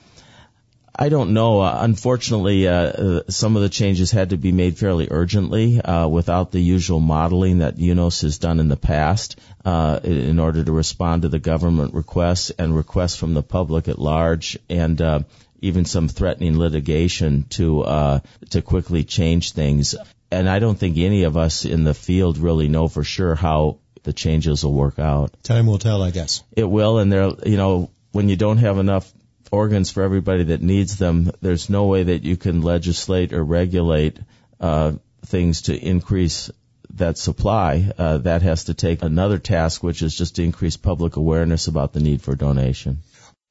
I 0.95 1.09
don't 1.09 1.33
know. 1.33 1.61
Uh, 1.61 1.79
unfortunately, 1.81 2.67
uh, 2.67 2.73
uh, 2.73 3.21
some 3.27 3.55
of 3.55 3.63
the 3.63 3.69
changes 3.69 4.11
had 4.11 4.29
to 4.29 4.37
be 4.37 4.51
made 4.51 4.77
fairly 4.77 5.07
urgently 5.09 5.81
uh, 5.81 6.07
without 6.07 6.51
the 6.51 6.59
usual 6.59 6.99
modeling 6.99 7.59
that 7.59 7.77
UNOS 7.77 8.21
has 8.21 8.37
done 8.37 8.59
in 8.59 8.67
the 8.69 8.77
past 8.77 9.39
uh, 9.65 9.99
in 10.03 10.37
order 10.37 10.63
to 10.63 10.71
respond 10.71 11.23
to 11.23 11.29
the 11.29 11.39
government 11.39 11.95
requests 11.95 12.51
and 12.51 12.75
requests 12.75 13.15
from 13.15 13.33
the 13.33 13.41
public 13.41 13.87
at 13.87 13.97
large 13.97 14.59
and 14.69 15.01
uh, 15.01 15.19
even 15.61 15.85
some 15.85 16.09
threatening 16.09 16.59
litigation 16.59 17.45
to 17.49 18.21
to 18.51 18.61
quickly 18.61 19.03
change 19.03 19.53
things 19.53 19.95
and 20.33 20.49
I 20.49 20.59
don't 20.59 20.77
think 20.77 20.97
any 20.97 21.23
of 21.23 21.37
us 21.37 21.65
in 21.65 21.83
the 21.83 21.93
field 21.93 22.37
really 22.37 22.67
know 22.67 22.87
for 22.87 23.03
sure 23.03 23.35
how 23.35 23.77
the 24.03 24.13
changes 24.13 24.63
will 24.63 24.73
work 24.73 24.99
out. 24.99 25.31
Time 25.43 25.65
will 25.65 25.79
tell, 25.79 26.01
I 26.01 26.11
guess. 26.11 26.43
It 26.51 26.65
will, 26.65 26.97
and 26.99 27.11
there, 27.11 27.31
you 27.45 27.57
know, 27.57 27.89
when 28.11 28.29
you 28.29 28.35
don't 28.35 28.57
have 28.57 28.77
enough 28.77 29.11
organs 29.51 29.91
for 29.91 30.03
everybody 30.03 30.45
that 30.45 30.61
needs 30.61 30.97
them, 30.97 31.31
there's 31.41 31.69
no 31.69 31.85
way 31.85 32.03
that 32.03 32.23
you 32.23 32.35
can 32.37 32.61
legislate 32.61 33.33
or 33.33 33.43
regulate 33.43 34.19
uh, 34.59 34.93
things 35.25 35.63
to 35.63 35.77
increase 35.77 36.51
that 36.95 37.17
supply. 37.17 37.91
Uh, 37.97 38.17
that 38.19 38.41
has 38.41 38.65
to 38.65 38.73
take 38.73 39.01
another 39.01 39.37
task, 39.39 39.83
which 39.83 40.01
is 40.01 40.15
just 40.15 40.35
to 40.35 40.43
increase 40.43 40.77
public 40.77 41.15
awareness 41.15 41.67
about 41.67 41.93
the 41.93 41.99
need 41.99 42.21
for 42.21 42.35
donation. 42.35 42.99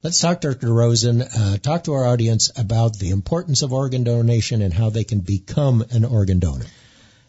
Let's 0.03 0.19
talk, 0.19 0.41
Dr. 0.41 0.73
Rosen, 0.73 1.21
uh, 1.21 1.55
talk 1.59 1.85
to 1.85 1.93
our 1.93 2.05
audience 2.05 2.51
about 2.57 2.99
the 2.99 3.11
importance 3.11 3.61
of 3.61 3.71
organ 3.71 4.03
donation 4.03 4.61
and 4.61 4.73
how 4.73 4.89
they 4.89 5.05
can 5.05 5.21
become 5.21 5.81
an 5.91 6.03
organ 6.03 6.39
donor. 6.39 6.65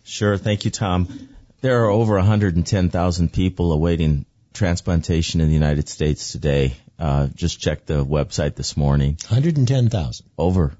Sure. 0.03 0.37
Thank 0.37 0.65
you, 0.65 0.73
Tom. 0.73 1.29
There 1.61 1.85
are 1.85 1.91
over 1.91 2.17
110,000 2.17 3.33
people 3.33 3.73
awaiting 3.73 4.27
transplantation 4.53 5.41
in 5.41 5.47
the 5.47 5.55
United 5.55 5.89
States 5.89 6.33
today. 6.33 6.75
Uh, 6.99 7.29
just 7.29 7.61
checked 7.61 7.87
the 7.87 8.05
website 8.05 8.57
this 8.57 8.77
morning. 8.77 9.19
110,000. 9.29 10.27
Over. 10.37 10.73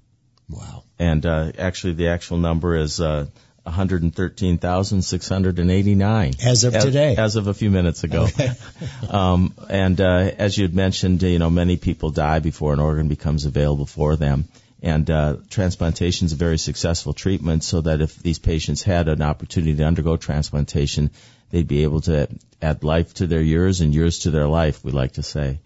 Wow. 0.49 0.83
And 0.99 1.25
uh, 1.25 1.53
actually, 1.57 1.93
the 1.93 2.09
actual 2.09 2.39
number 2.39 2.75
is 2.75 3.01
uh, 3.01 3.27
113,689 3.65 6.35
as 6.45 6.65
of 6.65 6.75
as, 6.75 6.85
today, 6.85 7.17
as 7.17 7.37
of 7.37 7.47
a 7.47 7.55
few 7.55 7.71
minutes 7.71 8.05
ago. 8.05 8.29
um, 9.11 9.55
and 9.71 9.99
uh, 10.01 10.31
as 10.39 10.59
you 10.59 10.65
had 10.65 10.75
mentioned, 10.75 11.23
you 11.23 11.39
know, 11.39 11.51
many 11.51 11.79
people 11.79 12.11
die 12.11 12.41
before 12.41 12.75
an 12.75 12.81
organ 12.81 13.09
becomes 13.09 13.47
available 13.47 13.87
for 13.87 14.17
them. 14.17 14.45
And 14.83 15.11
uh, 15.11 15.37
transplantation 15.49 16.27
is 16.27 16.35
a 16.35 16.37
very 16.37 16.59
successful 16.59 17.15
treatment, 17.15 17.65
so 17.65 17.81
that 17.81 18.03
if 18.03 18.17
these 18.17 18.39
patients 18.39 18.83
had 18.83 19.09
an 19.09 19.23
opportunity 19.23 19.75
to 19.77 19.85
undergo 19.85 20.19
transplantation, 20.19 21.11
they'd 21.51 21.67
be 21.67 21.85
able 21.85 22.03
to 22.03 22.29
add 22.61 22.85
life 22.85 23.15
to 23.15 23.27
their 23.27 23.41
years 23.41 23.81
and 23.81 23.95
years 23.95 24.19
to 24.21 24.31
their 24.31 24.47
life. 24.47 24.85
We 24.85 24.93
like 24.93 25.13
to 25.13 25.23
say. 25.23 25.61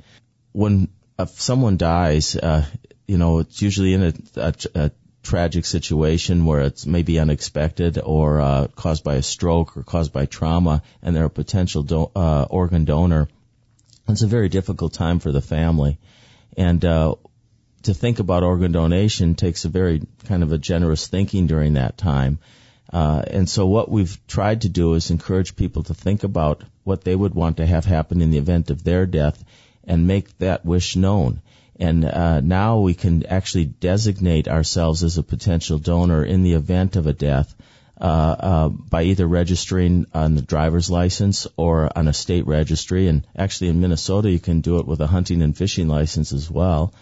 When 0.53 0.87
if 1.19 1.41
someone 1.41 1.79
dies, 1.79 2.37
uh, 2.37 2.65
you 3.09 3.19
know, 3.19 3.41
it's 3.41 3.61
usually 3.61 3.95
in 3.95 4.05
a, 4.05 4.13
a, 4.37 4.55
a 4.77 4.93
tragic 5.29 5.67
situation 5.67 6.47
where 6.47 6.63
it's 6.63 6.87
maybe 6.87 7.19
unexpected 7.19 7.99
or 8.03 8.41
uh, 8.41 8.67
caused 8.75 9.05
by 9.05 9.17
a 9.17 9.23
stroke 9.23 9.77
or 9.77 9.83
caused 9.83 10.13
by 10.13 10.25
trauma, 10.27 10.83
and 11.03 11.15
they're 11.15 11.27
a 11.27 11.31
potential 11.31 11.83
do- 11.83 12.11
uh, 12.17 12.47
organ 12.49 12.87
donor. 12.87 13.29
It's 14.09 14.23
a 14.23 14.27
very 14.27 14.49
difficult 14.49 14.95
time 14.95 15.19
for 15.19 15.31
the 15.31 15.43
family, 15.43 15.99
and 16.57 16.83
uh, 16.83 17.17
to 17.83 17.95
think 17.95 18.21
about 18.21 18.43
organ 18.43 18.73
donation 18.73 19.35
takes 19.35 19.65
a 19.67 19.69
very 19.69 20.01
kind 20.25 20.43
of 20.43 20.53
a 20.53 20.59
generous 20.59 21.07
thinking 21.07 21.47
during 21.47 21.75
that 21.75 21.99
time. 21.99 22.39
Uh, 22.91 23.23
and 23.27 23.49
so 23.49 23.67
what 23.67 23.91
we've 23.91 24.19
tried 24.27 24.63
to 24.63 24.71
do 24.71 24.95
is 24.95 25.11
encourage 25.11 25.57
people 25.57 25.83
to 25.83 25.95
think 25.95 26.25
about 26.25 26.65
what 26.85 27.05
they 27.05 27.15
would 27.15 27.35
want 27.35 27.59
to 27.59 27.67
have 27.67 27.85
happen 27.85 28.23
in 28.23 28.31
the 28.31 28.39
event 28.39 28.71
of 28.71 28.83
their 28.83 29.05
death 29.05 29.45
and 29.85 30.07
make 30.07 30.37
that 30.39 30.65
wish 30.65 30.97
known. 30.97 31.43
And 31.79 32.05
uh, 32.05 32.41
now 32.41 32.81
we 32.81 32.95
can 32.95 33.25
actually 33.27 33.67
designate 33.67 34.49
ourselves 34.49 35.05
as 35.05 35.17
a 35.17 35.23
potential 35.23 35.79
donor 35.79 36.25
in 36.25 36.43
the 36.43 36.55
event 36.55 36.97
of 36.97 37.07
a 37.07 37.13
death 37.13 37.55
uh, 38.01 38.05
uh, 38.05 38.69
by 38.69 39.05
either 39.05 39.27
registering 39.27 40.07
on 40.13 40.35
the 40.35 40.43
driver's 40.43 40.91
license 40.91 41.47
or 41.57 41.97
on 41.97 42.09
a 42.09 42.13
state 42.13 42.47
registry. 42.47 43.07
And 43.07 43.27
actually, 43.37 43.69
in 43.69 43.81
Minnesota, 43.81 44.31
you 44.31 44.41
can 44.41 44.61
do 44.61 44.79
it 44.79 44.87
with 44.87 45.01
a 45.01 45.07
hunting 45.07 45.41
and 45.41 45.57
fishing 45.57 45.89
license 45.89 46.33
as 46.33 46.51
well. 46.51 46.95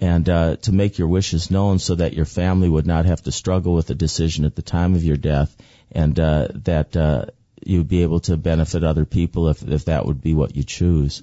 And 0.00 0.28
uh, 0.28 0.56
to 0.56 0.72
make 0.72 0.98
your 0.98 1.08
wishes 1.08 1.50
known 1.50 1.78
so 1.78 1.94
that 1.94 2.14
your 2.14 2.24
family 2.24 2.68
would 2.68 2.86
not 2.86 3.04
have 3.04 3.22
to 3.24 3.32
struggle 3.32 3.74
with 3.74 3.90
a 3.90 3.94
decision 3.94 4.44
at 4.44 4.56
the 4.56 4.62
time 4.62 4.94
of 4.94 5.04
your 5.04 5.16
death, 5.16 5.54
and 5.92 6.18
uh, 6.18 6.48
that 6.64 6.96
uh, 6.96 7.26
you'd 7.64 7.88
be 7.88 8.02
able 8.02 8.20
to 8.20 8.36
benefit 8.36 8.82
other 8.84 9.04
people 9.04 9.48
if, 9.48 9.62
if 9.62 9.84
that 9.84 10.06
would 10.06 10.20
be 10.20 10.34
what 10.34 10.56
you 10.56 10.64
choose 10.64 11.22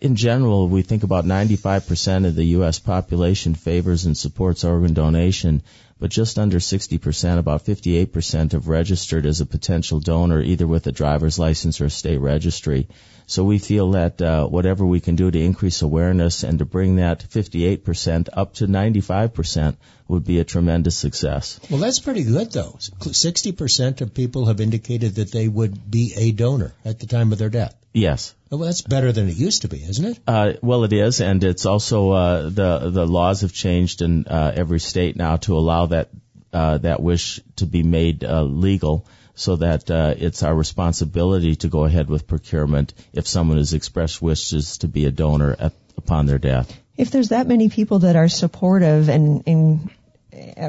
in 0.00 0.16
general, 0.16 0.68
we 0.68 0.82
think 0.82 1.02
about 1.02 1.24
95% 1.24 2.26
of 2.26 2.34
the 2.34 2.44
U.S. 2.58 2.78
population 2.78 3.54
favors 3.54 4.04
and 4.04 4.16
supports 4.16 4.64
organ 4.64 4.94
donation, 4.94 5.62
but 5.98 6.10
just 6.10 6.38
under 6.38 6.58
60%, 6.58 7.38
about 7.38 7.64
58% 7.64 8.52
have 8.52 8.68
registered 8.68 9.26
as 9.26 9.40
a 9.40 9.46
potential 9.46 10.00
donor 10.00 10.40
either 10.40 10.66
with 10.66 10.86
a 10.86 10.92
driver's 10.92 11.38
license 11.38 11.80
or 11.80 11.86
a 11.86 11.90
state 11.90 12.18
registry. 12.18 12.88
So 13.26 13.44
we 13.44 13.58
feel 13.58 13.92
that 13.92 14.20
uh, 14.20 14.46
whatever 14.46 14.84
we 14.84 15.00
can 15.00 15.16
do 15.16 15.30
to 15.30 15.40
increase 15.40 15.80
awareness 15.80 16.42
and 16.42 16.58
to 16.58 16.64
bring 16.64 16.96
that 16.96 17.20
58% 17.20 18.28
up 18.32 18.54
to 18.54 18.66
95% 18.66 19.76
would 20.08 20.24
be 20.24 20.40
a 20.40 20.44
tremendous 20.44 20.96
success. 20.96 21.58
Well, 21.70 21.80
that's 21.80 22.00
pretty 22.00 22.24
good 22.24 22.52
though. 22.52 22.76
60% 23.00 24.00
of 24.02 24.12
people 24.12 24.46
have 24.46 24.60
indicated 24.60 25.14
that 25.14 25.32
they 25.32 25.48
would 25.48 25.90
be 25.90 26.12
a 26.16 26.32
donor 26.32 26.74
at 26.84 26.98
the 26.98 27.06
time 27.06 27.32
of 27.32 27.38
their 27.38 27.48
death. 27.48 27.74
Yes. 27.94 28.34
Well, 28.50 28.58
that's 28.58 28.82
better 28.82 29.12
than 29.12 29.28
it 29.28 29.36
used 29.36 29.62
to 29.62 29.68
be, 29.68 29.76
isn't 29.76 30.04
it? 30.04 30.18
Uh, 30.26 30.54
well, 30.62 30.82
it 30.82 30.92
is, 30.92 31.20
and 31.20 31.42
it's 31.44 31.64
also 31.64 32.10
uh, 32.10 32.42
the 32.42 32.90
the 32.90 33.06
laws 33.06 33.42
have 33.42 33.52
changed 33.52 34.02
in 34.02 34.26
uh, 34.26 34.52
every 34.54 34.80
state 34.80 35.16
now 35.16 35.36
to 35.38 35.56
allow 35.56 35.86
that 35.86 36.10
uh, 36.52 36.78
that 36.78 37.00
wish 37.00 37.40
to 37.56 37.66
be 37.66 37.84
made 37.84 38.24
uh, 38.24 38.42
legal, 38.42 39.06
so 39.36 39.56
that 39.56 39.90
uh, 39.90 40.14
it's 40.18 40.42
our 40.42 40.54
responsibility 40.54 41.54
to 41.56 41.68
go 41.68 41.84
ahead 41.84 42.08
with 42.08 42.26
procurement 42.26 42.94
if 43.12 43.28
someone 43.28 43.58
has 43.58 43.74
expressed 43.74 44.20
wishes 44.20 44.78
to 44.78 44.88
be 44.88 45.06
a 45.06 45.12
donor 45.12 45.56
at, 45.58 45.72
upon 45.96 46.26
their 46.26 46.38
death. 46.38 46.76
If 46.96 47.12
there's 47.12 47.28
that 47.28 47.46
many 47.46 47.68
people 47.68 48.00
that 48.00 48.16
are 48.16 48.28
supportive 48.28 49.08
and, 49.08 49.42
and 49.46 49.90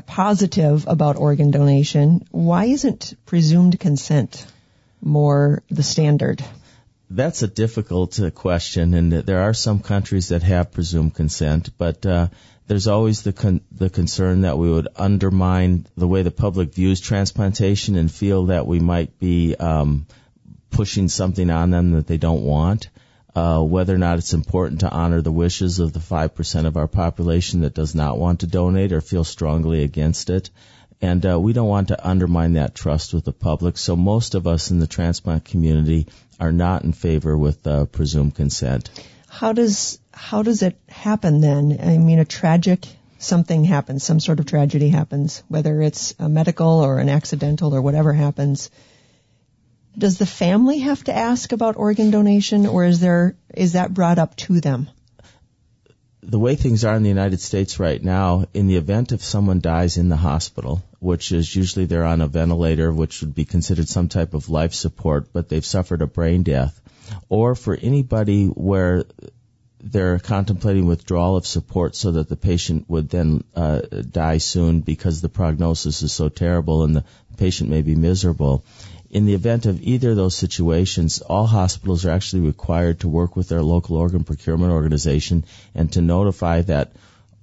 positive 0.05 0.85
about 0.87 1.17
organ 1.17 1.49
donation, 1.51 2.25
why 2.31 2.65
isn't 2.65 3.13
presumed 3.25 3.79
consent 3.79 4.45
more 5.01 5.63
the 5.69 5.83
standard? 5.83 6.43
That's 7.09 7.43
a 7.43 7.47
difficult 7.47 8.19
uh, 8.19 8.31
question, 8.31 8.93
and 8.95 9.11
there 9.11 9.43
are 9.43 9.53
some 9.53 9.79
countries 9.79 10.29
that 10.29 10.41
have 10.41 10.71
presumed 10.71 11.13
consent, 11.13 11.69
but 11.77 12.03
uh, 12.05 12.29
there's 12.67 12.87
always 12.87 13.21
the 13.21 13.33
con- 13.33 13.61
the 13.71 13.91
concern 13.91 14.41
that 14.41 14.57
we 14.57 14.71
would 14.71 14.87
undermine 14.95 15.85
the 15.95 16.07
way 16.07 16.23
the 16.23 16.31
public 16.31 16.73
views 16.73 16.99
transplantation 16.99 17.95
and 17.95 18.11
feel 18.11 18.47
that 18.47 18.65
we 18.65 18.79
might 18.79 19.19
be 19.19 19.55
um, 19.55 20.07
pushing 20.71 21.07
something 21.07 21.49
on 21.51 21.69
them 21.69 21.91
that 21.91 22.07
they 22.07 22.17
don't 22.17 22.41
want. 22.41 22.89
Uh, 23.35 23.61
whether 23.61 23.93
or 23.93 23.97
not 23.97 24.17
it's 24.17 24.33
important 24.33 24.79
to 24.79 24.89
honor 24.89 25.21
the 25.21 25.31
wishes 25.31 25.79
of 25.79 25.91
the 25.91 25.99
5% 25.99 26.65
of 26.65 26.77
our 26.77 26.87
population 26.87 27.61
that 27.61 27.73
does 27.73 27.93
not 27.93 28.17
want 28.17 28.39
to 28.39 28.47
donate 28.47 28.93
or 28.93 29.01
feel 29.01 29.25
strongly 29.25 29.83
against 29.83 30.29
it. 30.29 30.49
And 31.01 31.25
uh, 31.25 31.39
we 31.39 31.53
don't 31.53 31.67
want 31.67 31.89
to 31.89 32.07
undermine 32.07 32.53
that 32.53 32.73
trust 32.75 33.13
with 33.13 33.25
the 33.25 33.33
public. 33.33 33.77
So 33.77 33.95
most 33.95 34.35
of 34.35 34.47
us 34.47 34.71
in 34.71 34.79
the 34.79 34.87
transplant 34.87 35.45
community 35.45 36.07
are 36.39 36.51
not 36.51 36.83
in 36.83 36.93
favor 36.93 37.37
with 37.37 37.65
uh, 37.67 37.85
presumed 37.85 38.35
consent. 38.35 38.89
How 39.27 39.53
does 39.53 39.99
how 40.13 40.43
does 40.43 40.61
it 40.61 40.79
happen 40.87 41.41
then? 41.41 41.77
I 41.81 41.97
mean, 41.97 42.19
a 42.19 42.25
tragic 42.25 42.87
something 43.17 43.63
happens, 43.63 44.03
some 44.03 44.19
sort 44.19 44.39
of 44.39 44.45
tragedy 44.45 44.89
happens, 44.89 45.43
whether 45.47 45.81
it's 45.81 46.15
a 46.19 46.29
medical 46.29 46.79
or 46.79 46.99
an 46.99 47.09
accidental 47.09 47.75
or 47.75 47.81
whatever 47.81 48.13
happens. 48.13 48.69
Does 49.97 50.17
the 50.17 50.25
family 50.25 50.79
have 50.79 51.03
to 51.05 51.15
ask 51.15 51.51
about 51.51 51.77
organ 51.77 52.11
donation, 52.11 52.67
or 52.67 52.85
is 52.85 52.99
there 52.99 53.35
is 53.53 53.73
that 53.73 53.93
brought 53.93 54.19
up 54.19 54.35
to 54.37 54.59
them? 54.59 54.89
The 56.27 56.39
way 56.39 56.55
things 56.55 56.83
are 56.83 56.95
in 56.95 57.03
the 57.03 57.09
United 57.09 57.39
States 57.39 57.79
right 57.79 58.01
now, 58.01 58.45
in 58.53 58.67
the 58.67 58.77
event 58.77 59.11
if 59.11 59.23
someone 59.23 59.59
dies 59.59 59.97
in 59.97 60.09
the 60.09 60.15
hospital, 60.15 60.83
which 60.99 61.31
is 61.31 61.55
usually 61.55 61.85
they're 61.85 62.05
on 62.05 62.21
a 62.21 62.27
ventilator, 62.27 62.91
which 62.91 63.21
would 63.21 63.35
be 63.35 63.45
considered 63.45 63.87
some 63.87 64.09
type 64.09 64.33
of 64.33 64.49
life 64.49 64.73
support, 64.73 65.31
but 65.33 65.49
they've 65.49 65.65
suffered 65.65 66.01
a 66.01 66.07
brain 66.07 66.43
death, 66.43 66.79
or 67.29 67.55
for 67.55 67.75
anybody 67.75 68.47
where 68.47 69.05
they're 69.79 70.17
contemplating 70.17 70.87
withdrawal 70.87 71.35
of 71.37 71.45
support 71.45 71.95
so 71.95 72.13
that 72.13 72.27
the 72.27 72.35
patient 72.35 72.89
would 72.89 73.07
then 73.09 73.43
uh, 73.55 73.81
die 74.09 74.39
soon 74.39 74.81
because 74.81 75.21
the 75.21 75.29
prognosis 75.29 76.01
is 76.01 76.11
so 76.11 76.27
terrible 76.27 76.83
and 76.83 76.95
the 76.95 77.05
patient 77.37 77.69
may 77.69 77.83
be 77.83 77.93
miserable 77.93 78.65
in 79.09 79.25
the 79.25 79.33
event 79.33 79.65
of 79.65 79.81
either 79.81 80.11
of 80.11 80.15
those 80.15 80.35
situations, 80.35 81.21
all 81.21 81.45
hospitals 81.45 82.05
are 82.05 82.11
actually 82.11 82.41
required 82.41 82.99
to 82.99 83.07
work 83.07 83.35
with 83.35 83.49
their 83.49 83.61
local 83.61 83.97
organ 83.97 84.23
procurement 84.23 84.71
organization 84.71 85.45
and 85.73 85.91
to 85.93 86.01
notify 86.01 86.61
that 86.61 86.91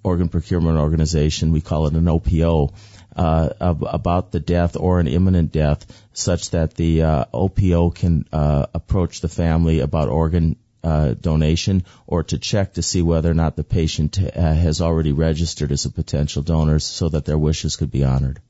organ 0.02 0.28
procurement 0.28 0.78
organization, 0.78 1.52
we 1.52 1.60
call 1.60 1.86
it 1.86 1.94
an 1.94 2.08
OPO, 2.08 2.72
uh, 3.14 3.50
about 3.60 4.32
the 4.32 4.40
death 4.40 4.76
or 4.76 4.98
an 4.98 5.06
imminent 5.06 5.52
death, 5.52 5.86
such 6.12 6.50
that 6.50 6.74
the 6.74 7.02
uh, 7.02 7.24
OPO 7.32 7.94
can 7.94 8.26
uh, 8.32 8.66
approach 8.74 9.20
the 9.20 9.28
family 9.28 9.80
about 9.80 10.08
organ 10.08 10.56
uh, 10.82 11.14
donation 11.14 11.84
or 12.06 12.24
to 12.24 12.38
check 12.38 12.74
to 12.74 12.82
see 12.82 13.02
whether 13.02 13.30
or 13.30 13.34
not 13.34 13.54
the 13.54 13.64
patient 13.64 14.18
uh, 14.18 14.54
has 14.54 14.80
already 14.80 15.12
registered 15.12 15.70
as 15.70 15.84
a 15.84 15.90
potential 15.90 16.42
donor 16.42 16.78
so 16.78 17.08
that 17.08 17.24
their 17.24 17.38
wishes 17.38 17.76
could 17.76 17.90
be 17.90 18.02
honored. 18.02 18.40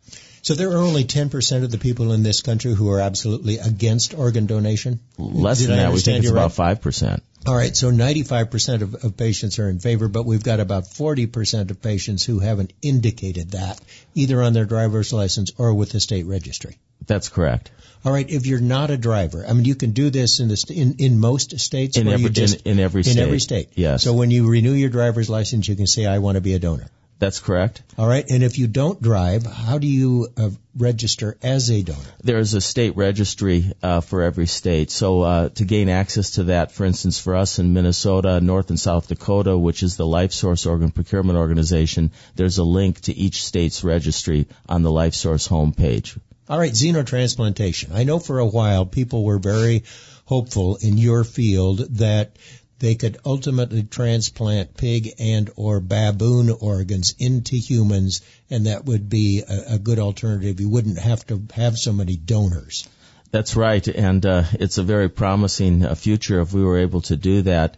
So 0.42 0.54
there 0.54 0.72
are 0.72 0.78
only 0.78 1.04
10% 1.04 1.62
of 1.62 1.70
the 1.70 1.78
people 1.78 2.12
in 2.12 2.24
this 2.24 2.40
country 2.40 2.74
who 2.74 2.90
are 2.90 2.98
absolutely 2.98 3.58
against 3.58 4.12
organ 4.12 4.46
donation? 4.46 4.98
Less 5.16 5.60
Did 5.60 5.68
than 5.68 5.78
I 5.78 5.82
that. 5.84 5.92
We 5.92 6.00
think 6.00 6.24
it's 6.24 6.32
about 6.32 6.58
right? 6.58 6.80
5%. 6.80 7.20
All 7.46 7.54
right, 7.54 7.76
so 7.76 7.90
95% 7.90 8.82
of, 8.82 9.04
of 9.04 9.16
patients 9.16 9.58
are 9.60 9.68
in 9.68 9.78
favor, 9.78 10.08
but 10.08 10.26
we've 10.26 10.42
got 10.42 10.58
about 10.58 10.84
40% 10.84 11.70
of 11.70 11.80
patients 11.80 12.24
who 12.24 12.40
haven't 12.40 12.72
indicated 12.82 13.52
that, 13.52 13.80
either 14.14 14.42
on 14.42 14.52
their 14.52 14.64
driver's 14.64 15.12
license 15.12 15.52
or 15.58 15.74
with 15.74 15.90
the 15.90 16.00
state 16.00 16.26
registry. 16.26 16.78
That's 17.06 17.28
correct. 17.28 17.70
All 18.04 18.12
right, 18.12 18.28
if 18.28 18.46
you're 18.46 18.60
not 18.60 18.90
a 18.90 18.96
driver, 18.96 19.44
I 19.48 19.52
mean, 19.52 19.64
you 19.64 19.76
can 19.76 19.92
do 19.92 20.10
this 20.10 20.40
in 20.40 20.48
the 20.48 20.72
in, 20.74 20.96
in 20.98 21.20
most 21.20 21.58
states. 21.60 21.96
In 21.96 22.08
every, 22.08 22.30
just, 22.30 22.62
in, 22.62 22.72
in 22.72 22.80
every 22.80 23.04
state. 23.04 23.16
In 23.16 23.22
every 23.22 23.40
state. 23.40 23.68
Yes. 23.74 24.02
So 24.02 24.14
when 24.14 24.32
you 24.32 24.48
renew 24.48 24.72
your 24.72 24.90
driver's 24.90 25.30
license, 25.30 25.68
you 25.68 25.76
can 25.76 25.86
say, 25.86 26.06
I 26.06 26.18
want 26.18 26.34
to 26.34 26.40
be 26.40 26.54
a 26.54 26.58
donor. 26.58 26.88
That's 27.22 27.38
correct. 27.38 27.84
All 27.96 28.08
right. 28.08 28.28
And 28.28 28.42
if 28.42 28.58
you 28.58 28.66
don't 28.66 29.00
drive, 29.00 29.46
how 29.46 29.78
do 29.78 29.86
you 29.86 30.26
uh, 30.36 30.50
register 30.76 31.38
as 31.40 31.70
a 31.70 31.80
donor? 31.80 32.00
There 32.20 32.40
is 32.40 32.54
a 32.54 32.60
state 32.60 32.96
registry 32.96 33.72
uh, 33.80 34.00
for 34.00 34.22
every 34.22 34.48
state. 34.48 34.90
So 34.90 35.20
uh, 35.20 35.48
to 35.50 35.64
gain 35.64 35.88
access 35.88 36.32
to 36.32 36.44
that, 36.44 36.72
for 36.72 36.84
instance, 36.84 37.20
for 37.20 37.36
us 37.36 37.60
in 37.60 37.74
Minnesota, 37.74 38.40
North 38.40 38.70
and 38.70 38.80
South 38.80 39.06
Dakota, 39.06 39.56
which 39.56 39.84
is 39.84 39.96
the 39.96 40.04
LifeSource 40.04 40.68
Organ 40.68 40.90
Procurement 40.90 41.38
Organization, 41.38 42.10
there's 42.34 42.58
a 42.58 42.64
link 42.64 43.02
to 43.02 43.12
each 43.16 43.44
state's 43.44 43.84
registry 43.84 44.48
on 44.68 44.82
the 44.82 44.90
LifeSource 44.90 45.48
homepage. 45.48 46.18
All 46.48 46.58
right, 46.58 46.72
xenotransplantation. 46.72 47.94
I 47.94 48.02
know 48.02 48.18
for 48.18 48.40
a 48.40 48.46
while 48.46 48.84
people 48.84 49.22
were 49.22 49.38
very 49.38 49.84
hopeful 50.24 50.74
in 50.80 50.98
your 50.98 51.22
field 51.22 51.78
that 51.98 52.34
they 52.82 52.96
could 52.96 53.16
ultimately 53.24 53.84
transplant 53.84 54.76
pig 54.76 55.12
and 55.20 55.48
or 55.54 55.78
baboon 55.78 56.50
organs 56.50 57.14
into 57.16 57.54
humans 57.54 58.22
and 58.50 58.66
that 58.66 58.84
would 58.84 59.08
be 59.08 59.44
a, 59.48 59.74
a 59.74 59.78
good 59.78 60.00
alternative. 60.00 60.60
You 60.60 60.68
wouldn't 60.68 60.98
have 60.98 61.24
to 61.28 61.40
have 61.54 61.78
so 61.78 61.92
many 61.92 62.16
donors. 62.16 62.88
That's 63.30 63.56
right, 63.56 63.86
and 63.86 64.26
uh, 64.26 64.44
it's 64.54 64.76
a 64.76 64.82
very 64.82 65.08
promising 65.08 65.84
uh, 65.84 65.94
future 65.94 66.40
if 66.40 66.52
we 66.52 66.62
were 66.62 66.78
able 66.78 67.00
to 67.02 67.16
do 67.16 67.42
that. 67.42 67.76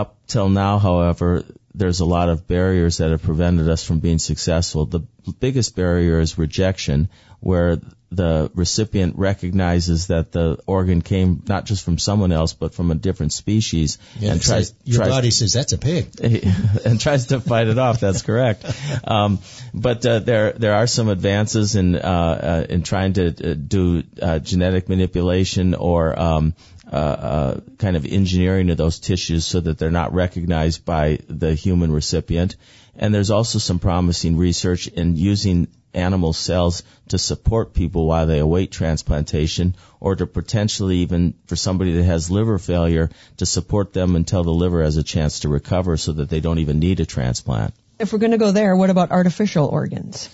Up 0.00 0.16
till 0.26 0.48
now, 0.48 0.78
however, 0.78 1.44
there's 1.74 2.00
a 2.00 2.06
lot 2.06 2.30
of 2.30 2.48
barriers 2.48 2.96
that 2.98 3.10
have 3.10 3.22
prevented 3.22 3.68
us 3.68 3.84
from 3.84 4.00
being 4.00 4.18
successful. 4.18 4.86
The 4.86 5.00
biggest 5.38 5.76
barrier 5.76 6.20
is 6.20 6.38
rejection, 6.38 7.10
where 7.40 7.78
the 8.12 8.50
recipient 8.54 9.16
recognizes 9.16 10.08
that 10.08 10.32
the 10.32 10.58
organ 10.66 11.00
came 11.00 11.42
not 11.46 11.64
just 11.64 11.84
from 11.84 11.96
someone 11.96 12.32
else 12.32 12.54
but 12.54 12.74
from 12.74 12.90
a 12.90 12.94
different 12.96 13.32
species 13.32 13.98
yeah, 14.18 14.32
and 14.32 14.42
tries 14.42 14.74
your 14.84 14.96
tries, 14.96 15.10
body 15.10 15.30
says 15.30 15.52
that's 15.52 15.72
a 15.72 15.78
pig 15.78 16.08
and 16.84 17.00
tries 17.00 17.26
to 17.26 17.40
fight 17.40 17.68
it 17.68 17.78
off 17.78 18.00
that's 18.00 18.22
correct 18.22 18.64
um, 19.04 19.38
but 19.72 20.04
uh, 20.04 20.18
there 20.18 20.52
there 20.52 20.74
are 20.74 20.88
some 20.88 21.08
advances 21.08 21.76
in 21.76 21.94
uh, 21.94 22.00
uh, 22.00 22.66
in 22.68 22.82
trying 22.82 23.12
to 23.12 23.28
uh, 23.28 23.54
do 23.54 24.02
uh, 24.20 24.40
genetic 24.40 24.88
manipulation 24.88 25.74
or 25.76 26.18
um, 26.18 26.54
uh, 26.90 27.60
kind 27.78 27.96
of 27.96 28.04
engineering 28.04 28.70
of 28.70 28.76
those 28.76 28.98
tissues 28.98 29.46
so 29.46 29.60
that 29.60 29.78
they're 29.78 29.90
not 29.90 30.12
recognized 30.12 30.84
by 30.84 31.18
the 31.28 31.54
human 31.54 31.92
recipient 31.92 32.56
and 32.96 33.14
there's 33.14 33.30
also 33.30 33.58
some 33.58 33.78
promising 33.78 34.36
research 34.36 34.86
in 34.86 35.16
using 35.16 35.68
animal 35.94 36.32
cells 36.32 36.82
to 37.08 37.18
support 37.18 37.72
people 37.74 38.06
while 38.06 38.26
they 38.26 38.38
await 38.38 38.70
transplantation 38.70 39.74
or 39.98 40.14
to 40.14 40.26
potentially 40.26 40.98
even 40.98 41.34
for 41.46 41.56
somebody 41.56 41.94
that 41.94 42.04
has 42.04 42.30
liver 42.30 42.58
failure 42.58 43.10
to 43.38 43.46
support 43.46 43.92
them 43.92 44.16
until 44.16 44.44
the 44.44 44.52
liver 44.52 44.82
has 44.82 44.96
a 44.96 45.02
chance 45.02 45.40
to 45.40 45.48
recover 45.48 45.96
so 45.96 46.12
that 46.12 46.28
they 46.28 46.40
don't 46.40 46.58
even 46.58 46.78
need 46.78 47.00
a 47.00 47.06
transplant. 47.06 47.74
If 47.98 48.12
we're 48.12 48.18
going 48.18 48.30
to 48.32 48.38
go 48.38 48.52
there, 48.52 48.76
what 48.76 48.90
about 48.90 49.10
artificial 49.10 49.66
organs? 49.66 50.30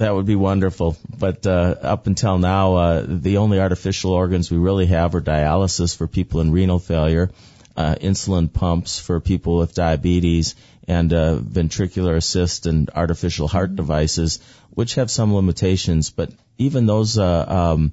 That 0.00 0.14
would 0.14 0.24
be 0.24 0.34
wonderful. 0.34 0.96
But 1.18 1.46
uh, 1.46 1.74
up 1.82 2.06
until 2.06 2.38
now, 2.38 2.76
uh, 2.76 3.04
the 3.06 3.36
only 3.36 3.60
artificial 3.60 4.12
organs 4.12 4.50
we 4.50 4.56
really 4.56 4.86
have 4.86 5.14
are 5.14 5.20
dialysis 5.20 5.94
for 5.94 6.06
people 6.06 6.40
in 6.40 6.52
renal 6.52 6.78
failure, 6.78 7.30
uh, 7.76 7.96
insulin 7.96 8.50
pumps 8.50 8.98
for 8.98 9.20
people 9.20 9.58
with 9.58 9.74
diabetes, 9.74 10.54
and 10.88 11.12
uh, 11.12 11.36
ventricular 11.36 12.16
assist 12.16 12.64
and 12.64 12.88
artificial 12.94 13.46
heart 13.46 13.76
devices, 13.76 14.38
which 14.70 14.94
have 14.94 15.10
some 15.10 15.34
limitations. 15.34 16.08
But 16.08 16.30
even 16.56 16.86
those 16.86 17.18
uh, 17.18 17.44
um, 17.46 17.92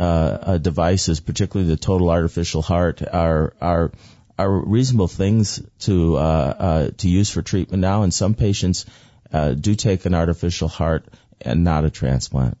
uh, 0.00 0.58
devices, 0.58 1.20
particularly 1.20 1.70
the 1.70 1.76
total 1.76 2.10
artificial 2.10 2.62
heart, 2.62 3.00
are 3.00 3.54
are 3.60 3.92
are 4.36 4.50
reasonable 4.50 5.06
things 5.06 5.62
to 5.86 6.16
uh, 6.16 6.20
uh, 6.20 6.90
to 6.98 7.08
use 7.08 7.30
for 7.30 7.42
treatment 7.42 7.80
now. 7.80 8.02
And 8.02 8.12
some 8.12 8.34
patients 8.34 8.86
do 9.60 9.74
take 9.74 10.04
an 10.04 10.14
artificial 10.14 10.68
heart 10.68 11.06
and 11.44 11.64
not 11.64 11.84
a 11.84 11.90
transplant. 11.90 12.58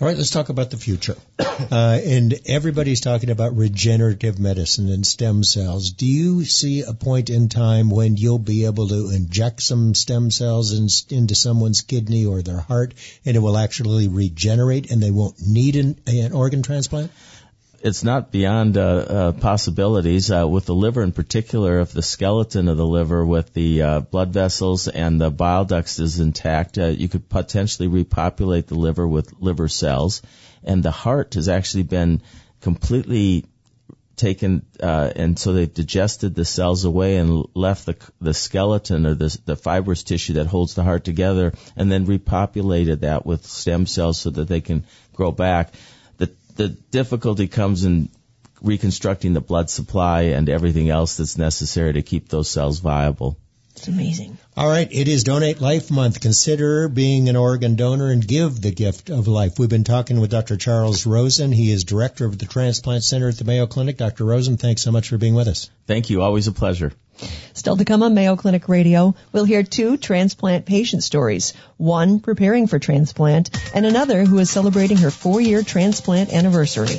All 0.00 0.08
right, 0.08 0.16
let's 0.16 0.30
talk 0.30 0.48
about 0.48 0.70
the 0.70 0.76
future. 0.76 1.16
Uh, 1.58 1.98
and 2.04 2.38
everybody's 2.44 3.00
talking 3.00 3.30
about 3.30 3.56
regenerative 3.56 4.38
medicine 4.38 4.90
and 4.90 5.06
stem 5.06 5.42
cells. 5.42 5.90
Do 5.90 6.04
you 6.04 6.44
see 6.44 6.82
a 6.82 6.92
point 6.92 7.30
in 7.30 7.48
time 7.48 7.88
when 7.88 8.18
you'll 8.18 8.38
be 8.38 8.66
able 8.66 8.88
to 8.88 9.08
inject 9.08 9.62
some 9.62 9.94
stem 9.94 10.30
cells 10.30 10.74
in, 10.74 11.16
into 11.16 11.34
someone's 11.34 11.80
kidney 11.80 12.26
or 12.26 12.42
their 12.42 12.60
heart 12.60 12.92
and 13.24 13.36
it 13.36 13.40
will 13.40 13.56
actually 13.56 14.08
regenerate 14.08 14.90
and 14.90 15.02
they 15.02 15.10
won't 15.10 15.40
need 15.40 15.76
an, 15.76 15.98
an 16.06 16.32
organ 16.32 16.62
transplant? 16.62 17.10
It's 17.80 18.02
not 18.02 18.30
beyond 18.30 18.76
uh, 18.76 18.80
uh, 18.82 19.32
possibilities 19.32 20.30
uh, 20.30 20.46
with 20.48 20.66
the 20.66 20.74
liver 20.74 21.02
in 21.02 21.12
particular. 21.12 21.80
If 21.80 21.92
the 21.92 22.02
skeleton 22.02 22.68
of 22.68 22.76
the 22.76 22.86
liver 22.86 23.24
with 23.24 23.52
the 23.52 23.82
uh, 23.82 24.00
blood 24.00 24.32
vessels 24.32 24.88
and 24.88 25.20
the 25.20 25.30
bile 25.30 25.64
ducts 25.64 25.98
is 25.98 26.20
intact, 26.20 26.78
uh, 26.78 26.86
you 26.86 27.08
could 27.08 27.28
potentially 27.28 27.88
repopulate 27.88 28.66
the 28.66 28.74
liver 28.74 29.06
with 29.06 29.32
liver 29.40 29.68
cells, 29.68 30.22
and 30.64 30.82
the 30.82 30.90
heart 30.90 31.34
has 31.34 31.48
actually 31.48 31.84
been 31.84 32.22
completely 32.60 33.44
taken, 34.16 34.64
uh, 34.82 35.12
and 35.14 35.38
so 35.38 35.52
they've 35.52 35.74
digested 35.74 36.34
the 36.34 36.44
cells 36.44 36.84
away 36.84 37.16
and 37.16 37.46
left 37.54 37.86
the 37.86 37.96
the 38.20 38.32
skeleton 38.32 39.06
or 39.06 39.14
the 39.14 39.38
the 39.44 39.56
fibrous 39.56 40.02
tissue 40.02 40.34
that 40.34 40.46
holds 40.46 40.74
the 40.74 40.82
heart 40.82 41.04
together, 41.04 41.52
and 41.76 41.92
then 41.92 42.06
repopulated 42.06 43.00
that 43.00 43.26
with 43.26 43.44
stem 43.44 43.86
cells 43.86 44.18
so 44.18 44.30
that 44.30 44.48
they 44.48 44.60
can 44.60 44.84
grow 45.12 45.30
back 45.30 45.72
the 46.56 46.68
difficulty 46.68 47.48
comes 47.48 47.84
in 47.84 48.08
reconstructing 48.62 49.32
the 49.32 49.40
blood 49.40 49.70
supply 49.70 50.22
and 50.22 50.48
everything 50.48 50.90
else 50.90 51.16
that's 51.16 51.38
necessary 51.38 51.92
to 51.94 52.02
keep 52.02 52.28
those 52.28 52.50
cells 52.50 52.80
viable. 52.80 53.38
It's 53.76 53.88
amazing. 53.88 54.38
All 54.56 54.68
right, 54.68 54.88
it 54.90 55.06
is 55.06 55.22
Donate 55.22 55.60
Life 55.60 55.90
Month. 55.90 56.20
Consider 56.20 56.88
being 56.88 57.28
an 57.28 57.36
organ 57.36 57.76
donor 57.76 58.10
and 58.10 58.26
give 58.26 58.60
the 58.60 58.70
gift 58.70 59.10
of 59.10 59.28
life. 59.28 59.58
We've 59.58 59.68
been 59.68 59.84
talking 59.84 60.18
with 60.18 60.30
Dr. 60.30 60.56
Charles 60.56 61.04
Rosen. 61.04 61.52
He 61.52 61.70
is 61.70 61.84
director 61.84 62.24
of 62.24 62.38
the 62.38 62.46
Transplant 62.46 63.04
Center 63.04 63.28
at 63.28 63.36
the 63.36 63.44
Mayo 63.44 63.66
Clinic. 63.66 63.98
Dr. 63.98 64.24
Rosen, 64.24 64.56
thanks 64.56 64.80
so 64.80 64.92
much 64.92 65.10
for 65.10 65.18
being 65.18 65.34
with 65.34 65.46
us. 65.46 65.70
Thank 65.86 66.08
you. 66.08 66.22
Always 66.22 66.48
a 66.48 66.52
pleasure. 66.52 66.92
Still 67.52 67.76
to 67.76 67.84
come 67.84 68.02
on 68.02 68.14
Mayo 68.14 68.36
Clinic 68.36 68.68
Radio, 68.68 69.14
we'll 69.32 69.44
hear 69.44 69.62
two 69.62 69.98
transplant 69.98 70.64
patient 70.64 71.02
stories. 71.02 71.52
One 71.76 72.20
preparing 72.20 72.66
for 72.66 72.78
transplant 72.78 73.50
and 73.74 73.84
another 73.84 74.24
who 74.24 74.38
is 74.38 74.50
celebrating 74.50 74.96
her 74.98 75.10
four-year 75.10 75.62
transplant 75.62 76.32
anniversary. 76.32 76.98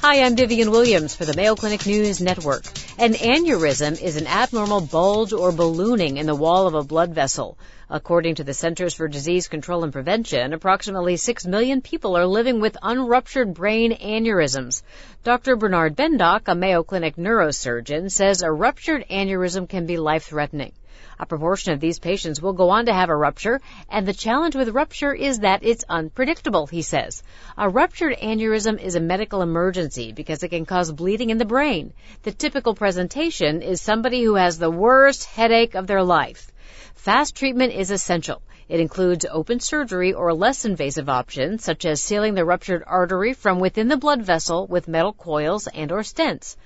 Hi, 0.00 0.22
I'm 0.22 0.36
Vivian 0.36 0.70
Williams 0.70 1.16
for 1.16 1.24
the 1.24 1.34
Mayo 1.34 1.56
Clinic 1.56 1.84
News 1.84 2.20
Network. 2.20 2.64
An 2.98 3.14
aneurysm 3.14 4.00
is 4.00 4.16
an 4.16 4.28
abnormal 4.28 4.80
bulge 4.80 5.32
or 5.32 5.50
ballooning 5.50 6.18
in 6.18 6.26
the 6.26 6.36
wall 6.36 6.68
of 6.68 6.74
a 6.74 6.84
blood 6.84 7.12
vessel. 7.12 7.58
According 7.90 8.36
to 8.36 8.44
the 8.44 8.54
Centers 8.54 8.94
for 8.94 9.08
Disease 9.08 9.48
Control 9.48 9.82
and 9.82 9.92
Prevention, 9.92 10.52
approximately 10.52 11.16
6 11.16 11.46
million 11.46 11.80
people 11.82 12.16
are 12.16 12.26
living 12.26 12.60
with 12.60 12.76
unruptured 12.80 13.54
brain 13.54 13.90
aneurysms. 13.90 14.82
Dr. 15.24 15.56
Bernard 15.56 15.96
Bendok, 15.96 16.42
a 16.46 16.54
Mayo 16.54 16.84
Clinic 16.84 17.16
neurosurgeon, 17.16 18.08
says 18.08 18.42
a 18.42 18.52
ruptured 18.52 19.04
aneurysm 19.10 19.68
can 19.68 19.86
be 19.86 19.96
life-threatening. 19.96 20.74
A 21.20 21.26
proportion 21.26 21.72
of 21.72 21.80
these 21.80 21.98
patients 21.98 22.40
will 22.40 22.52
go 22.52 22.70
on 22.70 22.86
to 22.86 22.92
have 22.92 23.08
a 23.08 23.16
rupture, 23.16 23.60
and 23.88 24.06
the 24.06 24.12
challenge 24.12 24.54
with 24.54 24.68
rupture 24.68 25.12
is 25.12 25.40
that 25.40 25.64
it's 25.64 25.84
unpredictable, 25.88 26.66
he 26.66 26.82
says. 26.82 27.22
A 27.56 27.68
ruptured 27.68 28.16
aneurysm 28.18 28.80
is 28.80 28.94
a 28.94 29.00
medical 29.00 29.42
emergency 29.42 30.12
because 30.12 30.42
it 30.42 30.50
can 30.50 30.64
cause 30.64 30.92
bleeding 30.92 31.30
in 31.30 31.38
the 31.38 31.44
brain. 31.44 31.92
The 32.22 32.32
typical 32.32 32.74
presentation 32.74 33.62
is 33.62 33.80
somebody 33.80 34.22
who 34.22 34.36
has 34.36 34.58
the 34.58 34.70
worst 34.70 35.24
headache 35.24 35.74
of 35.74 35.86
their 35.86 36.02
life. 36.02 36.52
Fast 36.94 37.34
treatment 37.34 37.72
is 37.72 37.90
essential. 37.90 38.42
It 38.68 38.80
includes 38.80 39.24
open 39.30 39.60
surgery 39.60 40.12
or 40.12 40.34
less 40.34 40.66
invasive 40.66 41.08
options 41.08 41.64
such 41.64 41.86
as 41.86 42.02
sealing 42.02 42.34
the 42.34 42.44
ruptured 42.44 42.84
artery 42.86 43.32
from 43.32 43.60
within 43.60 43.88
the 43.88 43.96
blood 43.96 44.20
vessel 44.20 44.66
with 44.66 44.88
metal 44.88 45.14
coils 45.14 45.66
and 45.68 45.90
or 45.90 46.00
stents. 46.00 46.56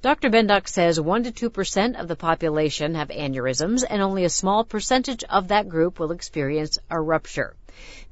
Dr. 0.00 0.30
Bendok 0.30 0.68
says 0.68 1.00
1 1.00 1.24
to 1.24 1.50
2% 1.50 2.00
of 2.00 2.06
the 2.06 2.14
population 2.14 2.94
have 2.94 3.08
aneurysms 3.08 3.82
and 3.82 4.00
only 4.00 4.24
a 4.24 4.30
small 4.30 4.62
percentage 4.64 5.24
of 5.24 5.48
that 5.48 5.68
group 5.68 5.98
will 5.98 6.12
experience 6.12 6.78
a 6.88 7.00
rupture. 7.00 7.56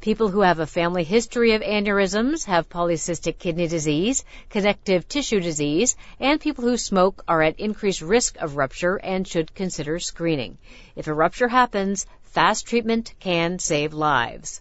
People 0.02 0.28
who 0.28 0.42
have 0.42 0.58
a 0.58 0.66
family 0.66 1.02
history 1.02 1.52
of 1.52 1.62
aneurysms 1.62 2.44
have 2.44 2.68
polycystic 2.68 3.38
kidney 3.38 3.66
disease, 3.66 4.24
connective 4.50 5.08
tissue 5.08 5.40
disease, 5.40 5.96
and 6.20 6.40
people 6.40 6.64
who 6.64 6.76
smoke 6.76 7.24
are 7.26 7.42
at 7.42 7.58
increased 7.58 8.02
risk 8.02 8.36
of 8.36 8.56
rupture 8.56 8.96
and 8.96 9.26
should 9.26 9.54
consider 9.54 9.98
screening. 9.98 10.58
If 10.94 11.06
a 11.06 11.14
rupture 11.14 11.48
happens, 11.48 12.06
fast 12.22 12.66
treatment 12.66 13.14
can 13.18 13.58
save 13.58 13.94
lives. 13.94 14.60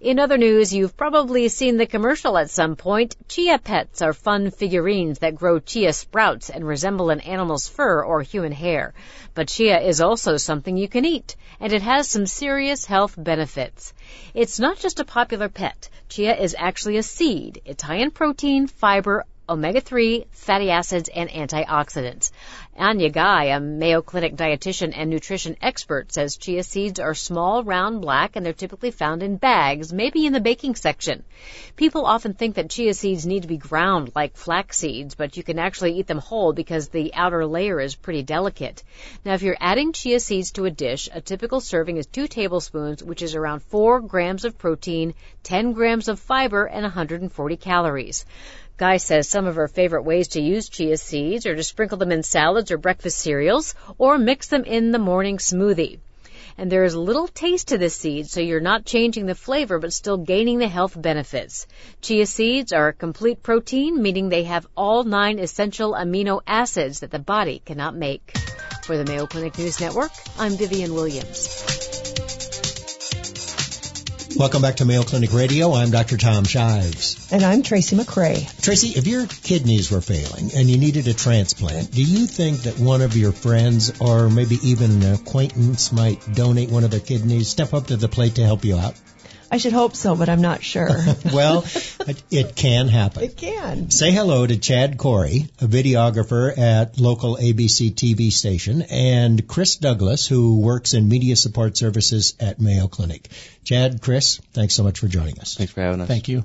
In 0.00 0.18
other 0.18 0.38
news, 0.38 0.72
you've 0.72 0.96
probably 0.96 1.48
seen 1.48 1.76
the 1.76 1.86
commercial 1.86 2.38
at 2.38 2.50
some 2.50 2.76
point. 2.76 3.16
Chia 3.28 3.58
Pets 3.58 4.02
are 4.02 4.12
fun 4.12 4.50
figurines 4.50 5.18
that 5.18 5.34
grow 5.34 5.58
chia 5.58 5.92
sprouts 5.92 6.50
and 6.50 6.66
resemble 6.66 7.10
an 7.10 7.20
animal's 7.20 7.68
fur 7.68 8.02
or 8.02 8.22
human 8.22 8.52
hair. 8.52 8.94
But 9.34 9.48
chia 9.48 9.80
is 9.80 10.00
also 10.00 10.36
something 10.36 10.76
you 10.76 10.88
can 10.88 11.04
eat, 11.04 11.36
and 11.60 11.72
it 11.72 11.82
has 11.82 12.08
some 12.08 12.26
serious 12.26 12.86
health 12.86 13.14
benefits. 13.16 13.92
It's 14.34 14.58
not 14.58 14.78
just 14.78 15.00
a 15.00 15.04
popular 15.04 15.48
pet. 15.48 15.88
Chia 16.08 16.34
is 16.34 16.56
actually 16.58 16.96
a 16.96 17.02
seed. 17.02 17.60
It's 17.64 17.82
high 17.82 17.96
in 17.96 18.10
protein, 18.10 18.66
fiber, 18.66 19.24
omega-3, 19.50 20.26
fatty 20.30 20.70
acids, 20.70 21.10
and 21.14 21.28
antioxidants. 21.28 22.30
Anya 22.76 23.10
Guy, 23.10 23.44
a 23.46 23.60
Mayo 23.60 24.00
Clinic 24.00 24.36
dietitian 24.36 24.92
and 24.96 25.10
nutrition 25.10 25.56
expert, 25.60 26.12
says 26.12 26.36
chia 26.36 26.62
seeds 26.62 27.00
are 27.00 27.14
small, 27.14 27.64
round, 27.64 28.00
black, 28.00 28.36
and 28.36 28.46
they're 28.46 28.52
typically 28.52 28.92
found 28.92 29.22
in 29.22 29.36
bags, 29.36 29.92
maybe 29.92 30.24
in 30.24 30.32
the 30.32 30.40
baking 30.40 30.76
section. 30.76 31.24
People 31.76 32.06
often 32.06 32.32
think 32.32 32.54
that 32.54 32.70
chia 32.70 32.94
seeds 32.94 33.26
need 33.26 33.42
to 33.42 33.48
be 33.48 33.56
ground 33.56 34.12
like 34.14 34.36
flax 34.36 34.78
seeds, 34.78 35.16
but 35.16 35.36
you 35.36 35.42
can 35.42 35.58
actually 35.58 35.98
eat 35.98 36.06
them 36.06 36.18
whole 36.18 36.52
because 36.52 36.88
the 36.88 37.12
outer 37.12 37.44
layer 37.44 37.80
is 37.80 37.96
pretty 37.96 38.22
delicate. 38.22 38.82
Now, 39.24 39.34
if 39.34 39.42
you're 39.42 39.56
adding 39.60 39.92
chia 39.92 40.20
seeds 40.20 40.52
to 40.52 40.64
a 40.64 40.70
dish, 40.70 41.08
a 41.12 41.20
typical 41.20 41.60
serving 41.60 41.96
is 41.96 42.06
two 42.06 42.28
tablespoons, 42.28 43.02
which 43.02 43.20
is 43.20 43.34
around 43.34 43.64
4 43.64 44.00
grams 44.00 44.44
of 44.44 44.56
protein, 44.56 45.14
10 45.42 45.72
grams 45.72 46.08
of 46.08 46.20
fiber, 46.20 46.64
and 46.66 46.82
140 46.82 47.56
calories. 47.56 48.24
Guy 48.80 48.96
says 48.96 49.28
some 49.28 49.46
of 49.46 49.56
her 49.56 49.68
favorite 49.68 50.04
ways 50.04 50.28
to 50.28 50.40
use 50.40 50.70
chia 50.70 50.96
seeds 50.96 51.44
are 51.44 51.54
to 51.54 51.62
sprinkle 51.62 51.98
them 51.98 52.12
in 52.12 52.22
salads 52.22 52.70
or 52.70 52.78
breakfast 52.78 53.18
cereals 53.18 53.74
or 53.98 54.16
mix 54.16 54.46
them 54.48 54.64
in 54.64 54.90
the 54.90 54.98
morning 54.98 55.36
smoothie. 55.36 55.98
And 56.56 56.72
there 56.72 56.84
is 56.84 56.96
little 56.96 57.28
taste 57.28 57.68
to 57.68 57.76
the 57.76 57.90
seed, 57.90 58.30
so 58.30 58.40
you're 58.40 58.58
not 58.58 58.86
changing 58.86 59.26
the 59.26 59.34
flavor 59.34 59.78
but 59.78 59.92
still 59.92 60.16
gaining 60.16 60.60
the 60.60 60.66
health 60.66 60.98
benefits. 60.98 61.66
Chia 62.00 62.24
seeds 62.24 62.72
are 62.72 62.88
a 62.88 62.94
complete 62.94 63.42
protein, 63.42 64.00
meaning 64.00 64.30
they 64.30 64.44
have 64.44 64.66
all 64.74 65.04
nine 65.04 65.38
essential 65.38 65.92
amino 65.92 66.40
acids 66.46 67.00
that 67.00 67.10
the 67.10 67.18
body 67.18 67.60
cannot 67.62 67.94
make. 67.94 68.34
For 68.84 68.96
the 68.96 69.04
Mayo 69.04 69.26
Clinic 69.26 69.58
News 69.58 69.78
Network, 69.78 70.12
I'm 70.38 70.52
Vivian 70.52 70.94
Williams. 70.94 72.39
Welcome 74.40 74.62
back 74.62 74.76
to 74.76 74.86
Mayo 74.86 75.02
Clinic 75.02 75.34
Radio. 75.34 75.74
I'm 75.74 75.90
Dr. 75.90 76.16
Tom 76.16 76.44
Shives. 76.44 77.30
And 77.30 77.42
I'm 77.42 77.62
Tracy 77.62 77.94
McCray. 77.94 78.62
Tracy, 78.62 78.98
if 78.98 79.06
your 79.06 79.26
kidneys 79.26 79.90
were 79.90 80.00
failing 80.00 80.52
and 80.56 80.70
you 80.70 80.78
needed 80.78 81.06
a 81.08 81.12
transplant, 81.12 81.90
do 81.90 82.02
you 82.02 82.24
think 82.24 82.62
that 82.62 82.78
one 82.78 83.02
of 83.02 83.14
your 83.14 83.32
friends 83.32 84.00
or 84.00 84.30
maybe 84.30 84.56
even 84.62 85.02
an 85.02 85.12
acquaintance 85.12 85.92
might 85.92 86.26
donate 86.32 86.70
one 86.70 86.84
of 86.84 86.90
their 86.90 87.00
kidneys, 87.00 87.50
step 87.50 87.74
up 87.74 87.88
to 87.88 87.98
the 87.98 88.08
plate 88.08 88.36
to 88.36 88.42
help 88.42 88.64
you 88.64 88.78
out? 88.78 88.94
I 89.50 89.58
should 89.58 89.72
hope 89.72 89.96
so, 89.96 90.14
but 90.14 90.28
I'm 90.28 90.40
not 90.40 90.62
sure. 90.62 90.88
well, 91.32 91.64
it 92.30 92.54
can 92.54 92.86
happen. 92.86 93.24
It 93.24 93.36
can. 93.36 93.90
Say 93.90 94.12
hello 94.12 94.46
to 94.46 94.56
Chad 94.56 94.96
Corey, 94.96 95.48
a 95.60 95.66
videographer 95.66 96.56
at 96.56 97.00
local 97.00 97.36
ABC 97.36 97.92
TV 97.92 98.30
station, 98.30 98.82
and 98.82 99.48
Chris 99.48 99.76
Douglas, 99.76 100.26
who 100.26 100.60
works 100.60 100.94
in 100.94 101.08
media 101.08 101.34
support 101.34 101.76
services 101.76 102.36
at 102.38 102.60
Mayo 102.60 102.86
Clinic. 102.86 103.28
Chad, 103.64 104.00
Chris, 104.00 104.40
thanks 104.52 104.74
so 104.74 104.84
much 104.84 105.00
for 105.00 105.08
joining 105.08 105.40
us. 105.40 105.56
Thanks 105.56 105.72
for 105.72 105.80
having 105.80 106.00
us. 106.00 106.08
Thank 106.08 106.28
you. 106.28 106.44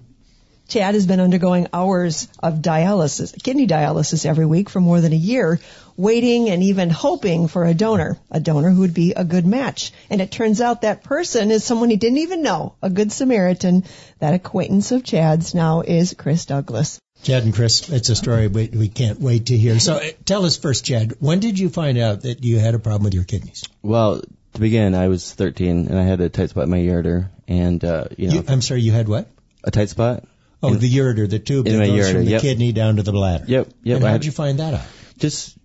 Chad 0.68 0.96
has 0.96 1.06
been 1.06 1.20
undergoing 1.20 1.68
hours 1.74 2.28
of 2.42 2.56
dialysis, 2.56 3.42
kidney 3.42 3.68
dialysis 3.68 4.26
every 4.26 4.48
week 4.48 4.70
for 4.70 4.80
more 4.80 5.00
than 5.00 5.14
a 5.14 5.16
year, 5.16 5.60
waiting 5.98 6.50
and 6.50 6.64
even 6.64 6.90
hoping 6.90 7.48
for 7.48 7.66
a 7.66 7.74
donor, 7.74 8.18
a 8.30 8.40
donor 8.40 8.70
who 8.70 8.82
would 8.82 8.94
be 8.94 9.14
a 9.14 9.24
good 9.24 9.46
match. 9.46 9.92
And 10.10 10.22
it 10.22 10.32
turns 10.32 10.62
out 10.62 10.82
that 10.82 11.04
person 11.04 11.52
is 11.52 11.64
someone 11.64 11.90
he 11.90 11.96
didn't 11.96 12.20
even 12.20 12.42
know, 12.42 12.76
a 12.82 12.90
good 12.90 13.12
Samaritan. 13.12 13.84
That 14.20 14.34
acquaintance 14.34 14.92
of 14.92 15.04
Chad's 15.04 15.54
now 15.54 15.82
is 15.82 16.16
Chris 16.18 16.46
Douglas. 16.46 17.00
Chad 17.24 17.44
and 17.44 17.56
Chris, 17.56 17.90
it's 17.90 18.10
a 18.10 18.16
story 18.16 18.48
we, 18.48 18.68
we 18.68 18.88
can't 18.88 19.20
wait 19.20 19.48
to 19.48 19.58
hear. 19.58 19.80
So 19.80 19.96
uh, 19.96 20.10
tell 20.26 20.46
us 20.46 20.58
first, 20.58 20.86
Chad, 20.86 21.14
when 21.20 21.40
did 21.40 21.58
you 21.58 21.70
find 21.70 21.98
out 21.98 22.22
that 22.22 22.44
you 22.44 22.60
had 22.60 22.76
a 22.76 22.80
problem 22.80 23.04
with 23.06 23.14
your 23.14 23.24
kidneys? 23.24 23.64
Well, 23.82 24.22
to 24.54 24.60
begin, 24.60 24.96
I 24.96 25.08
was 25.08 25.34
13 25.34 25.88
and 25.88 25.98
I 25.98 26.04
had 26.04 26.22
a 26.22 26.30
tight 26.30 26.50
spot 26.50 26.66
in 26.66 26.70
my 26.70 26.78
ureter, 26.78 27.30
and 27.48 27.84
uh, 27.84 28.06
you 28.18 28.28
know, 28.28 28.36
you, 28.36 28.44
I'm 28.48 28.62
sorry, 28.62 28.82
you 28.82 28.92
had 28.92 29.08
what? 29.08 29.28
A 29.64 29.72
tight 29.72 29.90
spot. 29.90 30.26
Oh, 30.62 30.74
in, 30.74 30.80
the 30.80 30.90
ureter, 30.90 31.30
the 31.30 31.40
tube 31.40 31.66
that 31.66 31.72
goes 31.72 31.90
ureter, 31.90 32.12
from 32.14 32.26
the 32.26 32.32
yep. 32.32 32.42
kidney 32.42 32.72
down 32.72 32.98
to 32.98 33.04
the 33.04 33.12
bladder. 33.12 33.46
Yep, 33.48 33.70
yep. 33.84 33.98
And 33.98 34.06
how'd 34.06 34.26
you 34.26 34.32
find 34.32 34.60
that 34.60 34.74
out? 34.76 34.86
Just 35.18 35.58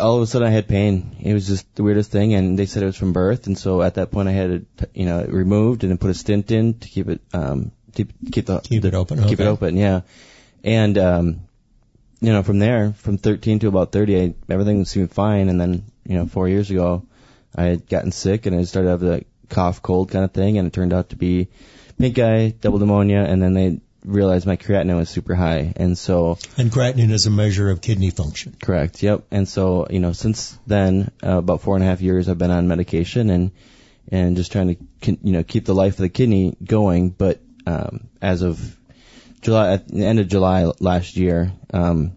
all 0.00 0.16
of 0.16 0.22
a 0.22 0.26
sudden 0.26 0.48
I 0.48 0.50
had 0.50 0.68
pain. 0.68 1.16
It 1.20 1.34
was 1.34 1.46
just 1.46 1.74
the 1.74 1.82
weirdest 1.82 2.10
thing, 2.10 2.34
and 2.34 2.58
they 2.58 2.66
said 2.66 2.82
it 2.82 2.86
was 2.86 2.96
from 2.96 3.12
birth. 3.12 3.46
And 3.46 3.56
so 3.56 3.82
at 3.82 3.94
that 3.94 4.10
point 4.10 4.28
I 4.28 4.32
had 4.32 4.50
it, 4.50 4.66
you 4.94 5.06
know, 5.06 5.24
removed 5.24 5.84
and 5.84 5.90
then 5.90 5.98
put 5.98 6.10
a 6.10 6.14
stent 6.14 6.50
in 6.50 6.74
to 6.78 6.88
keep 6.88 7.08
it, 7.08 7.20
um, 7.32 7.72
to 7.94 8.06
keep 8.32 8.46
the 8.46 8.60
keep 8.60 8.82
the, 8.82 8.88
it 8.88 8.94
open. 8.94 9.18
Keep 9.18 9.40
okay. 9.40 9.44
it 9.44 9.46
open, 9.46 9.76
yeah. 9.76 10.00
And 10.64 10.98
um, 10.98 11.40
you 12.20 12.32
know, 12.32 12.42
from 12.42 12.58
there, 12.58 12.92
from 12.92 13.18
13 13.18 13.60
to 13.60 13.68
about 13.68 13.92
30, 13.92 14.20
I, 14.20 14.34
everything 14.48 14.84
seemed 14.84 15.12
fine. 15.12 15.48
And 15.48 15.60
then, 15.60 15.84
you 16.04 16.16
know, 16.16 16.26
four 16.26 16.48
years 16.48 16.70
ago, 16.70 17.06
I 17.54 17.64
had 17.64 17.88
gotten 17.88 18.12
sick 18.12 18.46
and 18.46 18.56
I 18.56 18.64
started 18.64 18.88
having 18.88 19.08
the 19.08 19.24
cough, 19.48 19.82
cold 19.82 20.10
kind 20.10 20.24
of 20.24 20.32
thing, 20.32 20.58
and 20.58 20.66
it 20.66 20.72
turned 20.72 20.92
out 20.92 21.10
to 21.10 21.16
be 21.16 21.48
pink 21.98 22.18
eye, 22.18 22.54
double 22.60 22.78
pneumonia, 22.78 23.20
and 23.20 23.42
then 23.42 23.54
they 23.54 23.80
realized 24.08 24.46
my 24.46 24.56
creatinine 24.56 24.96
was 24.96 25.10
super 25.10 25.34
high, 25.34 25.72
and 25.76 25.96
so. 25.96 26.38
And 26.56 26.72
creatinine 26.72 27.10
is 27.12 27.26
a 27.26 27.30
measure 27.30 27.70
of 27.70 27.80
kidney 27.80 28.10
function. 28.10 28.56
Correct. 28.60 29.02
Yep. 29.02 29.26
And 29.30 29.48
so, 29.48 29.86
you 29.90 30.00
know, 30.00 30.12
since 30.12 30.58
then, 30.66 31.10
uh, 31.22 31.38
about 31.38 31.60
four 31.60 31.76
and 31.76 31.84
a 31.84 31.86
half 31.86 32.00
years, 32.00 32.28
I've 32.28 32.38
been 32.38 32.50
on 32.50 32.68
medication 32.68 33.30
and 33.30 33.52
and 34.10 34.36
just 34.36 34.52
trying 34.52 34.74
to, 34.74 35.18
you 35.22 35.32
know, 35.32 35.42
keep 35.42 35.66
the 35.66 35.74
life 35.74 35.94
of 35.94 35.98
the 35.98 36.08
kidney 36.08 36.56
going. 36.64 37.10
But 37.10 37.40
um, 37.66 38.08
as 38.22 38.42
of 38.42 38.76
July, 39.42 39.72
at 39.72 39.88
the 39.88 40.04
end 40.04 40.18
of 40.18 40.28
July 40.28 40.72
last 40.80 41.16
year, 41.16 41.52
um, 41.72 42.16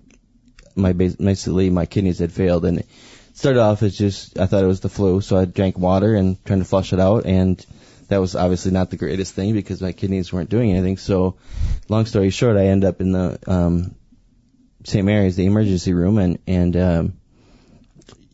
my 0.76 0.94
basically 0.94 1.70
my 1.70 1.86
kidneys 1.86 2.20
had 2.20 2.32
failed, 2.32 2.66
and 2.66 2.80
it 2.80 2.88
started 3.34 3.60
off 3.60 3.84
as 3.84 3.98
just 3.98 4.40
I 4.40 4.46
thought 4.46 4.64
it 4.64 4.68
was 4.68 4.80
the 4.80 4.90
flu, 4.90 5.22
so 5.22 5.38
I 5.38 5.46
drank 5.46 5.78
water 5.78 6.16
and 6.16 6.44
trying 6.46 6.60
to 6.60 6.66
flush 6.66 6.94
it 6.94 7.00
out, 7.00 7.26
and 7.26 7.64
that 8.12 8.20
was 8.20 8.36
obviously 8.36 8.72
not 8.72 8.90
the 8.90 8.98
greatest 8.98 9.34
thing 9.34 9.54
because 9.54 9.82
my 9.82 9.94
kidneys 9.94 10.34
weren't 10.34 10.50
doing 10.50 10.70
anything. 10.70 10.98
So, 10.98 11.38
long 11.88 12.06
story 12.06 12.30
short, 12.30 12.58
I 12.58 12.66
ended 12.66 12.90
up 12.90 13.00
in 13.00 13.14
the 13.14 13.40
um, 13.48 13.96
St. 14.84 15.06
Mary's, 15.06 15.38
the 15.38 15.46
emergency 15.46 15.94
room, 15.94 16.18
and 16.18 16.38
and 16.46 16.76
um, 16.76 17.14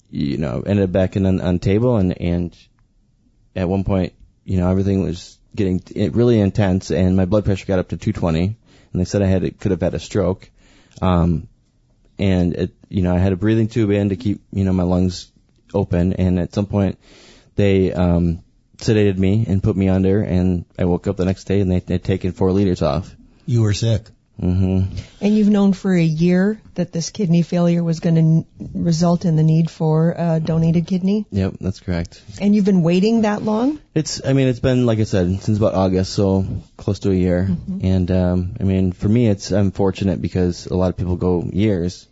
you 0.09 0.39
know 0.39 0.63
ended 0.65 0.85
up 0.85 0.91
back 0.91 1.15
in 1.15 1.27
on, 1.27 1.39
on 1.41 1.59
table, 1.59 1.97
and 1.97 2.19
and 2.19 2.57
at 3.55 3.69
one 3.69 3.83
point, 3.83 4.13
you 4.45 4.57
know, 4.57 4.71
everything 4.71 5.03
was 5.03 5.37
getting 5.53 5.79
really 6.11 6.39
intense, 6.39 6.89
and 6.89 7.15
my 7.15 7.25
blood 7.25 7.45
pressure 7.45 7.67
got 7.67 7.77
up 7.77 7.89
to 7.89 7.97
220, 7.97 8.45
and 8.45 8.99
they 8.99 9.05
said 9.05 9.21
I 9.21 9.27
had 9.27 9.43
it 9.43 9.59
could 9.59 9.69
have 9.69 9.81
had 9.81 9.93
a 9.93 9.99
stroke. 9.99 10.49
Um, 11.03 11.47
and 12.17 12.55
it, 12.55 12.71
you 12.89 13.03
know, 13.03 13.13
I 13.13 13.19
had 13.19 13.31
a 13.31 13.37
breathing 13.37 13.67
tube 13.67 13.91
in 13.91 14.09
to 14.09 14.15
keep, 14.15 14.41
you 14.51 14.63
know, 14.63 14.73
my 14.73 14.81
lungs 14.81 15.31
open. 15.71 16.13
And 16.13 16.39
at 16.39 16.55
some 16.55 16.65
point, 16.65 16.97
they 17.55 17.93
um, 17.93 18.41
sedated 18.77 19.17
me 19.17 19.45
and 19.47 19.61
put 19.61 19.75
me 19.75 19.89
under, 19.89 20.21
and 20.21 20.65
I 20.77 20.85
woke 20.85 21.07
up 21.07 21.17
the 21.17 21.25
next 21.25 21.45
day 21.45 21.61
and 21.61 21.71
they 21.71 21.81
had 21.93 22.03
taken 22.03 22.31
four 22.31 22.51
liters 22.51 22.81
off. 22.81 23.15
You 23.45 23.61
were 23.61 23.73
sick. 23.73 24.03
Mm-hmm. 24.41 24.95
And 25.19 25.35
you've 25.35 25.49
known 25.49 25.73
for 25.73 25.95
a 25.95 26.03
year 26.03 26.61
that 26.75 26.91
this 26.91 27.09
kidney 27.09 27.41
failure 27.41 27.83
was 27.83 27.99
going 27.99 28.15
to 28.15 28.21
n- 28.21 28.45
result 28.73 29.25
in 29.25 29.35
the 29.35 29.41
need 29.41 29.71
for 29.71 30.13
a 30.15 30.39
donated 30.39 30.85
kidney. 30.85 31.25
Yep, 31.31 31.55
that's 31.59 31.79
correct. 31.79 32.21
And 32.39 32.55
you've 32.55 32.65
been 32.65 32.83
waiting 32.83 33.21
that 33.21 33.41
long? 33.41 33.79
It's, 33.95 34.23
I 34.23 34.33
mean, 34.33 34.47
it's 34.47 34.59
been 34.59 34.85
like 34.85 34.99
I 34.99 35.05
said 35.05 35.41
since 35.41 35.57
about 35.57 35.73
August, 35.73 36.13
so 36.13 36.45
close 36.77 36.99
to 36.99 37.11
a 37.11 37.15
year. 37.15 37.47
Mm-hmm. 37.49 37.79
And 37.83 38.11
um, 38.11 38.55
I 38.59 38.63
mean, 38.63 38.91
for 38.91 39.09
me, 39.09 39.27
it's 39.27 39.51
I'm 39.51 39.71
fortunate 39.71 40.21
because 40.21 40.67
a 40.67 40.75
lot 40.75 40.89
of 40.89 40.97
people 40.97 41.15
go 41.15 41.43
years 41.51 42.07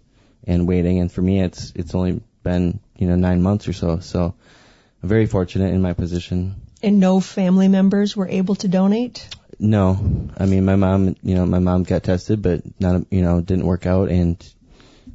and 0.47 0.67
waiting, 0.67 0.99
and 0.99 1.11
for 1.11 1.21
me, 1.21 1.41
it's 1.41 1.73
it's 1.75 1.93
only 1.93 2.21
been 2.43 2.79
you 2.97 3.07
know 3.07 3.15
nine 3.15 3.43
months 3.43 3.67
or 3.67 3.73
so. 3.73 3.99
So 3.99 4.23
I'm 4.23 4.33
very 5.05 5.25
fortunate 5.25 5.73
in 5.73 5.81
my 5.81 5.93
position. 5.93 6.55
And 6.83 6.99
no 6.99 7.19
family 7.19 7.67
members 7.67 8.15
were 8.15 8.27
able 8.27 8.55
to 8.55 8.67
donate. 8.67 9.27
No, 9.57 10.29
I 10.37 10.45
mean 10.45 10.65
my 10.65 10.75
mom, 10.75 11.15
you 11.23 11.35
know, 11.35 11.45
my 11.45 11.59
mom 11.59 11.83
got 11.83 12.03
tested, 12.03 12.41
but 12.41 12.61
not, 12.79 13.05
you 13.09 13.21
know, 13.21 13.41
didn't 13.41 13.65
work 13.65 13.85
out, 13.85 14.09
and 14.09 14.53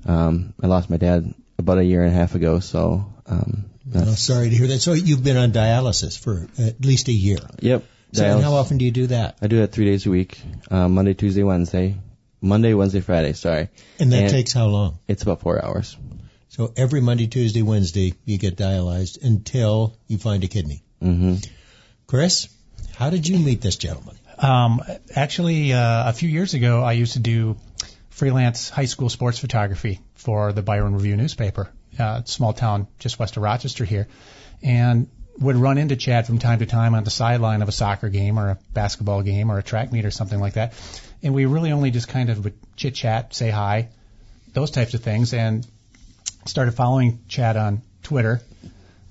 um, 0.06 0.54
I 0.62 0.66
lost 0.66 0.88
my 0.88 0.96
dad 0.96 1.34
about 1.58 1.78
a 1.78 1.84
year 1.84 2.02
and 2.02 2.12
a 2.12 2.16
half 2.16 2.34
ago. 2.34 2.60
So, 2.60 3.04
um, 3.26 3.66
oh, 3.94 4.14
sorry 4.14 4.48
to 4.48 4.56
hear 4.56 4.68
that. 4.68 4.80
So 4.80 4.94
you've 4.94 5.22
been 5.22 5.36
on 5.36 5.52
dialysis 5.52 6.18
for 6.18 6.48
at 6.58 6.84
least 6.84 7.08
a 7.08 7.12
year. 7.12 7.38
Yep. 7.60 7.84
So 8.12 8.24
and 8.24 8.42
how 8.42 8.54
often 8.54 8.78
do 8.78 8.84
you 8.84 8.90
do 8.90 9.08
that? 9.08 9.36
I 9.40 9.46
do 9.46 9.62
it 9.62 9.70
three 9.70 9.84
days 9.84 10.06
a 10.06 10.10
week, 10.10 10.40
um, 10.70 10.94
Monday, 10.94 11.14
Tuesday, 11.14 11.42
Wednesday, 11.42 11.96
Monday, 12.40 12.74
Wednesday, 12.74 13.00
Friday. 13.00 13.34
Sorry. 13.34 13.68
And 13.98 14.10
that 14.12 14.22
and 14.22 14.30
takes 14.30 14.52
how 14.52 14.66
long? 14.66 14.98
It's 15.06 15.22
about 15.22 15.40
four 15.40 15.64
hours. 15.64 15.96
So 16.60 16.74
every 16.76 17.00
Monday, 17.00 17.26
Tuesday, 17.26 17.62
Wednesday, 17.62 18.12
you 18.26 18.36
get 18.36 18.54
dialyzed 18.54 19.24
until 19.24 19.96
you 20.08 20.18
find 20.18 20.44
a 20.44 20.46
kidney. 20.46 20.82
Mm-hmm. 21.00 21.36
Chris, 22.06 22.50
how 22.96 23.08
did 23.08 23.26
you 23.26 23.38
meet 23.38 23.62
this 23.62 23.76
gentleman? 23.76 24.18
Um, 24.36 24.82
actually, 25.16 25.72
uh, 25.72 26.10
a 26.10 26.12
few 26.12 26.28
years 26.28 26.52
ago, 26.52 26.82
I 26.82 26.92
used 26.92 27.14
to 27.14 27.18
do 27.18 27.56
freelance 28.10 28.68
high 28.68 28.84
school 28.84 29.08
sports 29.08 29.38
photography 29.38 30.00
for 30.16 30.52
the 30.52 30.60
Byron 30.60 30.92
Review 30.92 31.16
newspaper, 31.16 31.70
uh, 31.98 32.24
small 32.24 32.52
town 32.52 32.88
just 32.98 33.18
west 33.18 33.38
of 33.38 33.42
Rochester 33.42 33.86
here, 33.86 34.06
and 34.62 35.08
would 35.38 35.56
run 35.56 35.78
into 35.78 35.96
Chad 35.96 36.26
from 36.26 36.40
time 36.40 36.58
to 36.58 36.66
time 36.66 36.94
on 36.94 37.04
the 37.04 37.10
sideline 37.10 37.62
of 37.62 37.70
a 37.70 37.72
soccer 37.72 38.10
game 38.10 38.38
or 38.38 38.50
a 38.50 38.58
basketball 38.74 39.22
game 39.22 39.50
or 39.50 39.56
a 39.56 39.62
track 39.62 39.92
meet 39.92 40.04
or 40.04 40.10
something 40.10 40.38
like 40.38 40.52
that. 40.52 40.74
And 41.22 41.32
we 41.32 41.46
really 41.46 41.72
only 41.72 41.90
just 41.90 42.08
kind 42.08 42.28
of 42.28 42.44
would 42.44 42.58
chit 42.76 42.96
chat, 42.96 43.32
say 43.32 43.48
hi, 43.48 43.88
those 44.52 44.70
types 44.70 44.92
of 44.92 45.02
things, 45.02 45.32
and 45.32 45.66
started 46.46 46.72
following 46.72 47.20
Chad 47.28 47.56
on 47.56 47.82
Twitter, 48.02 48.40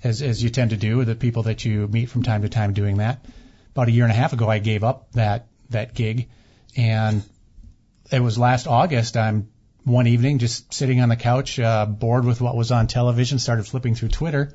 as 0.04 0.22
as 0.22 0.42
you 0.42 0.50
tend 0.50 0.72
to 0.72 0.78
do, 0.78 0.98
with 0.98 1.08
the 1.08 1.16
people 1.16 1.44
that 1.44 1.66
you 1.66 1.88
meet 1.88 2.10
from 2.10 2.24
time 2.24 2.42
to 2.44 2.50
time 2.50 2.74
doing 2.74 2.98
that 2.98 3.26
about 3.80 3.88
a 3.88 3.92
year 3.92 4.04
and 4.04 4.12
a 4.12 4.16
half 4.16 4.34
ago, 4.34 4.50
I 4.50 4.60
gave 4.60 4.84
up 4.84 5.12
that 5.14 5.48
that 5.70 5.94
gig, 5.94 6.28
and 6.76 7.24
it 8.12 8.20
was 8.20 8.38
last 8.38 8.68
August. 8.68 9.16
I'm 9.16 9.50
one 9.86 10.08
evening 10.08 10.40
just 10.40 10.74
sitting 10.74 11.00
on 11.00 11.10
the 11.10 11.16
couch, 11.16 11.60
uh, 11.60 11.86
bored 11.86 12.26
with 12.26 12.42
what 12.42 12.56
was 12.56 12.72
on 12.72 12.88
television, 12.88 13.40
started 13.40 13.66
flipping 13.66 13.96
through 13.96 14.10
Twitter, 14.10 14.54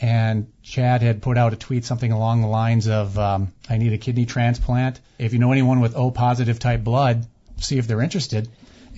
and 0.00 0.48
Chad 0.62 1.02
had 1.02 1.22
put 1.22 1.38
out 1.38 1.52
a 1.52 1.56
tweet 1.56 1.84
something 1.84 2.12
along 2.12 2.42
the 2.42 2.48
lines 2.48 2.86
of, 2.88 3.18
um, 3.18 3.52
"I 3.68 3.78
need 3.78 3.92
a 3.92 3.98
kidney 3.98 4.26
transplant. 4.26 5.00
If 5.18 5.32
you 5.32 5.38
know 5.38 5.52
anyone 5.52 5.80
with 5.80 5.96
O 5.96 6.10
positive 6.10 6.58
type 6.58 6.84
blood, 6.84 7.26
see 7.58 7.78
if 7.78 7.86
they're 7.86 8.02
interested." 8.02 8.48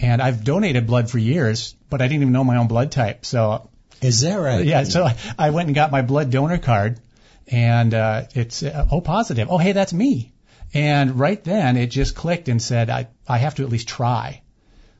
And 0.00 0.22
I've 0.22 0.42
donated 0.42 0.86
blood 0.86 1.10
for 1.10 1.18
years, 1.18 1.76
but 1.92 2.00
I 2.00 2.08
didn't 2.08 2.22
even 2.22 2.32
know 2.32 2.42
my 2.42 2.56
own 2.56 2.68
blood 2.68 2.90
type. 2.90 3.26
So 3.26 3.68
is 4.00 4.22
that 4.22 4.36
right? 4.36 4.64
Yeah. 4.64 4.82
So 4.84 5.06
I 5.38 5.50
went 5.50 5.66
and 5.66 5.74
got 5.74 5.92
my 5.92 6.00
blood 6.00 6.30
donor 6.30 6.58
card 6.58 6.98
and 7.46 7.92
uh, 7.92 8.24
it's 8.34 8.62
uh, 8.62 8.88
oh 8.90 9.02
positive. 9.02 9.48
Oh 9.50 9.58
hey, 9.58 9.72
that's 9.72 9.92
me. 9.92 10.32
And 10.72 11.20
right 11.20 11.42
then 11.44 11.76
it 11.76 11.88
just 11.88 12.16
clicked 12.16 12.48
and 12.48 12.60
said 12.60 12.88
I 12.88 13.08
I 13.28 13.38
have 13.38 13.56
to 13.56 13.62
at 13.62 13.68
least 13.68 13.88
try. 13.88 14.40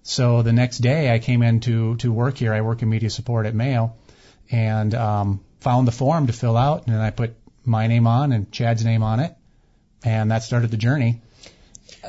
So 0.02 0.42
the 0.42 0.52
next 0.52 0.78
day 0.78 1.12
I 1.12 1.18
came 1.18 1.42
in 1.42 1.60
to 1.60 1.96
to 1.96 2.12
work 2.12 2.36
here. 2.36 2.52
I 2.52 2.60
work 2.60 2.82
in 2.82 2.90
media 2.90 3.08
support 3.08 3.46
at 3.46 3.54
Mayo, 3.54 3.94
and 4.50 4.94
um, 4.94 5.40
found 5.60 5.88
the 5.88 5.92
form 5.92 6.26
to 6.26 6.32
fill 6.34 6.58
out, 6.58 6.86
and 6.86 6.94
then 6.94 7.00
I 7.00 7.10
put 7.10 7.34
my 7.64 7.86
name 7.86 8.06
on 8.06 8.32
and 8.32 8.52
Chad's 8.52 8.84
name 8.84 9.02
on 9.02 9.20
it, 9.20 9.34
and 10.04 10.30
that 10.30 10.42
started 10.42 10.70
the 10.70 10.76
journey. 10.76 11.22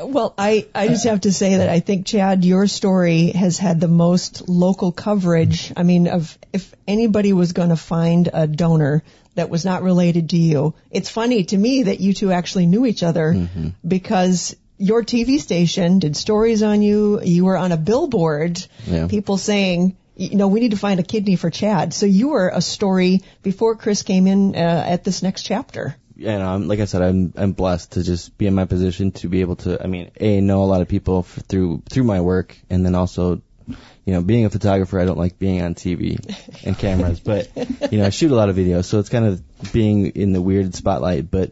Well, 0.01 0.33
I, 0.37 0.67
I 0.73 0.87
just 0.87 1.05
have 1.05 1.21
to 1.21 1.31
say 1.31 1.57
that 1.57 1.69
I 1.69 1.79
think, 1.79 2.05
Chad, 2.07 2.43
your 2.43 2.67
story 2.67 3.27
has 3.27 3.57
had 3.59 3.79
the 3.79 3.87
most 3.87 4.49
local 4.49 4.91
coverage. 4.91 5.71
I 5.77 5.83
mean, 5.83 6.07
of 6.07 6.37
if 6.51 6.73
anybody 6.87 7.31
was 7.33 7.53
going 7.53 7.69
to 7.69 7.75
find 7.75 8.29
a 8.33 8.47
donor 8.47 9.03
that 9.35 9.49
was 9.49 9.65
not 9.65 9.83
related 9.83 10.31
to 10.31 10.37
you, 10.37 10.73
it's 10.89 11.09
funny 11.09 11.43
to 11.45 11.57
me 11.57 11.83
that 11.83 11.99
you 11.99 12.13
two 12.13 12.31
actually 12.31 12.65
knew 12.65 12.85
each 12.85 13.03
other 13.03 13.33
Mm-hmm. 13.33 13.69
because 13.87 14.55
your 14.77 15.03
TV 15.03 15.39
station 15.39 15.99
did 15.99 16.17
stories 16.17 16.63
on 16.63 16.81
you. 16.81 17.21
You 17.21 17.45
were 17.45 17.57
on 17.57 17.71
a 17.71 17.77
billboard, 17.77 18.65
Yeah. 18.87 19.07
people 19.07 19.37
saying, 19.37 19.95
you 20.15 20.35
know, 20.35 20.47
we 20.47 20.59
need 20.59 20.71
to 20.71 20.77
find 20.77 20.99
a 20.99 21.03
kidney 21.03 21.35
for 21.35 21.49
Chad. 21.49 21.93
So 21.93 22.05
you 22.05 22.29
were 22.29 22.49
a 22.53 22.61
story 22.61 23.21
before 23.43 23.75
Chris 23.75 24.03
came 24.03 24.27
in 24.27 24.55
uh, 24.55 24.59
at 24.87 25.03
this 25.03 25.21
next 25.23 25.43
chapter. 25.43 25.95
And 26.21 26.43
um, 26.43 26.67
like 26.67 26.79
I 26.79 26.85
said, 26.85 27.01
I'm 27.01 27.33
I'm 27.35 27.53
blessed 27.53 27.93
to 27.93 28.03
just 28.03 28.37
be 28.37 28.47
in 28.47 28.53
my 28.53 28.65
position 28.65 29.11
to 29.13 29.29
be 29.29 29.41
able 29.41 29.55
to. 29.57 29.81
I 29.81 29.87
mean, 29.87 30.11
a 30.19 30.41
know 30.41 30.63
a 30.63 30.65
lot 30.65 30.81
of 30.81 30.87
people 30.87 31.19
f- 31.19 31.43
through 31.47 31.83
through 31.89 32.03
my 32.03 32.21
work, 32.21 32.57
and 32.69 32.85
then 32.85 32.95
also, 32.95 33.41
you 33.67 34.13
know, 34.13 34.21
being 34.21 34.45
a 34.45 34.49
photographer, 34.49 34.99
I 34.99 35.05
don't 35.05 35.17
like 35.17 35.39
being 35.39 35.61
on 35.61 35.75
TV 35.75 36.19
and 36.65 36.77
cameras, 36.77 37.19
but 37.19 37.49
you 37.91 37.97
know, 37.97 38.05
I 38.05 38.09
shoot 38.09 38.31
a 38.31 38.35
lot 38.35 38.49
of 38.49 38.55
videos, 38.55 38.85
so 38.85 38.99
it's 38.99 39.09
kind 39.09 39.25
of 39.25 39.71
being 39.71 40.07
in 40.07 40.33
the 40.33 40.41
weird 40.41 40.75
spotlight. 40.75 41.31
But 41.31 41.51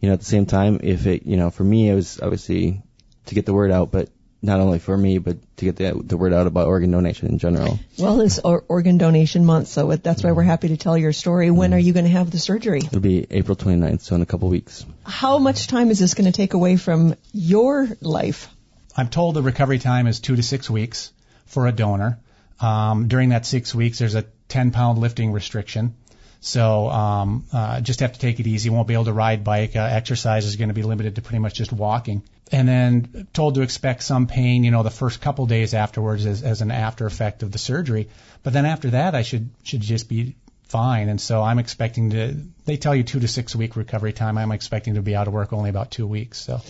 you 0.00 0.08
know, 0.08 0.14
at 0.14 0.20
the 0.20 0.26
same 0.26 0.46
time, 0.46 0.80
if 0.82 1.06
it, 1.06 1.24
you 1.24 1.36
know, 1.36 1.50
for 1.50 1.64
me, 1.64 1.88
it 1.88 1.94
was 1.94 2.20
obviously 2.20 2.82
to 3.26 3.34
get 3.34 3.46
the 3.46 3.54
word 3.54 3.70
out, 3.70 3.90
but 3.90 4.10
not 4.42 4.58
only 4.58 4.80
for 4.80 4.96
me, 4.96 5.18
but 5.18 5.36
to 5.58 5.64
get 5.64 5.76
the 5.76 5.92
the 6.04 6.16
word 6.16 6.32
out 6.32 6.46
about 6.46 6.66
organ 6.66 6.90
donation 6.90 7.28
in 7.28 7.38
general. 7.38 7.78
Well, 7.98 8.20
it's 8.20 8.40
or- 8.40 8.64
organ 8.68 8.98
donation 8.98 9.44
month, 9.44 9.68
so 9.68 9.94
that's 9.94 10.24
why 10.24 10.32
we're 10.32 10.42
happy 10.42 10.68
to 10.68 10.76
tell 10.76 10.98
your 10.98 11.12
story. 11.12 11.50
When 11.50 11.72
are 11.72 11.78
you 11.78 11.92
going 11.92 12.06
to 12.06 12.10
have 12.10 12.30
the 12.30 12.38
surgery? 12.38 12.80
It'll 12.80 13.00
be 13.00 13.26
April 13.30 13.56
29th, 13.56 14.00
so 14.00 14.16
in 14.16 14.22
a 14.22 14.26
couple 14.26 14.48
weeks. 14.48 14.84
How 15.04 15.38
much 15.38 15.68
time 15.68 15.90
is 15.90 15.98
this 15.98 16.14
going 16.14 16.30
to 16.30 16.36
take 16.36 16.54
away 16.54 16.76
from 16.76 17.14
your 17.32 17.88
life? 18.00 18.48
I'm 18.96 19.08
told 19.08 19.36
the 19.36 19.42
recovery 19.42 19.78
time 19.78 20.06
is 20.06 20.20
two 20.20 20.36
to 20.36 20.42
six 20.42 20.68
weeks 20.68 21.12
for 21.46 21.66
a 21.66 21.72
donor. 21.72 22.18
Um, 22.60 23.08
during 23.08 23.30
that 23.30 23.46
six 23.46 23.74
weeks, 23.74 23.98
there's 23.98 24.14
a 24.14 24.24
10 24.48 24.70
pound 24.70 24.98
lifting 24.98 25.32
restriction. 25.32 25.94
So 26.40 26.88
um, 26.90 27.46
uh, 27.52 27.80
just 27.80 28.00
have 28.00 28.12
to 28.14 28.18
take 28.18 28.40
it 28.40 28.46
easy. 28.46 28.68
Won't 28.68 28.88
be 28.88 28.94
able 28.94 29.04
to 29.04 29.12
ride 29.12 29.44
bike. 29.44 29.76
Uh, 29.76 29.80
exercise 29.80 30.44
is 30.44 30.56
going 30.56 30.68
to 30.68 30.74
be 30.74 30.82
limited 30.82 31.14
to 31.14 31.22
pretty 31.22 31.38
much 31.38 31.54
just 31.54 31.72
walking. 31.72 32.22
And 32.52 32.68
then 32.68 33.26
told 33.32 33.54
to 33.54 33.62
expect 33.62 34.02
some 34.02 34.26
pain, 34.26 34.62
you 34.62 34.70
know, 34.70 34.82
the 34.82 34.90
first 34.90 35.22
couple 35.22 35.46
days 35.46 35.72
afterwards 35.72 36.26
as, 36.26 36.42
as 36.42 36.60
an 36.60 36.70
after 36.70 37.06
effect 37.06 37.42
of 37.42 37.50
the 37.50 37.58
surgery. 37.58 38.08
But 38.42 38.52
then 38.52 38.66
after 38.66 38.90
that, 38.90 39.14
I 39.14 39.22
should 39.22 39.48
should 39.62 39.80
just 39.80 40.08
be 40.08 40.36
fine. 40.72 41.08
And 41.08 41.20
so 41.20 41.42
I'm 41.42 41.58
expecting 41.58 42.10
to. 42.10 42.36
They 42.64 42.76
tell 42.76 42.94
you 42.94 43.04
two 43.04 43.20
to 43.20 43.28
six 43.28 43.56
week 43.56 43.76
recovery 43.76 44.12
time. 44.12 44.38
I'm 44.38 44.52
expecting 44.52 44.94
to 44.94 45.02
be 45.02 45.14
out 45.14 45.28
of 45.28 45.34
work 45.34 45.52
only 45.52 45.70
about 45.70 45.90
two 45.90 46.06
weeks. 46.06 46.40
So. 46.40 46.60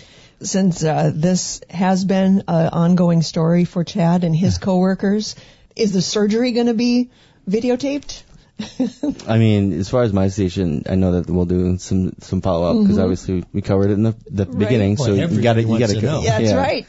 Since 0.40 0.83
uh, 0.83 1.12
this 1.14 1.61
has 1.71 2.05
been 2.05 2.42
an 2.49 2.68
ongoing 2.68 3.23
story 3.23 3.64
for 3.64 3.85
Chad 3.85 4.25
and 4.25 4.35
his 4.35 4.59
coworkers, 4.59 5.37
is 5.77 5.92
the 5.92 6.03
surgery 6.03 6.51
going 6.53 6.66
to 6.66 6.75
be 6.75 7.11
videotaped? 7.49 8.23
I 9.29 9.38
mean, 9.38 9.73
as 9.73 9.88
far 9.88 10.03
as 10.03 10.12
my 10.12 10.29
station, 10.29 10.85
I 10.88 10.95
know 10.95 11.21
that 11.21 11.31
we'll 11.31 11.47
do 11.47 11.79
some 11.79 12.12
some 12.21 12.41
follow 12.43 12.71
up 12.71 12.83
because 12.83 12.99
obviously 12.99 13.45
we 13.53 13.62
covered 13.62 13.91
it 13.91 13.95
in 13.95 14.03
the 14.03 14.15
the 14.31 14.47
beginning. 14.47 14.97
Well, 14.99 15.07
so 15.09 15.15
you 15.15 15.43
got 15.43 15.55
to 15.55 15.62
you 15.62 15.79
got 15.79 15.91
to 15.91 16.01
know. 16.01 16.23
Yeah, 16.23 16.41
that's 16.41 16.55
right. 16.55 16.87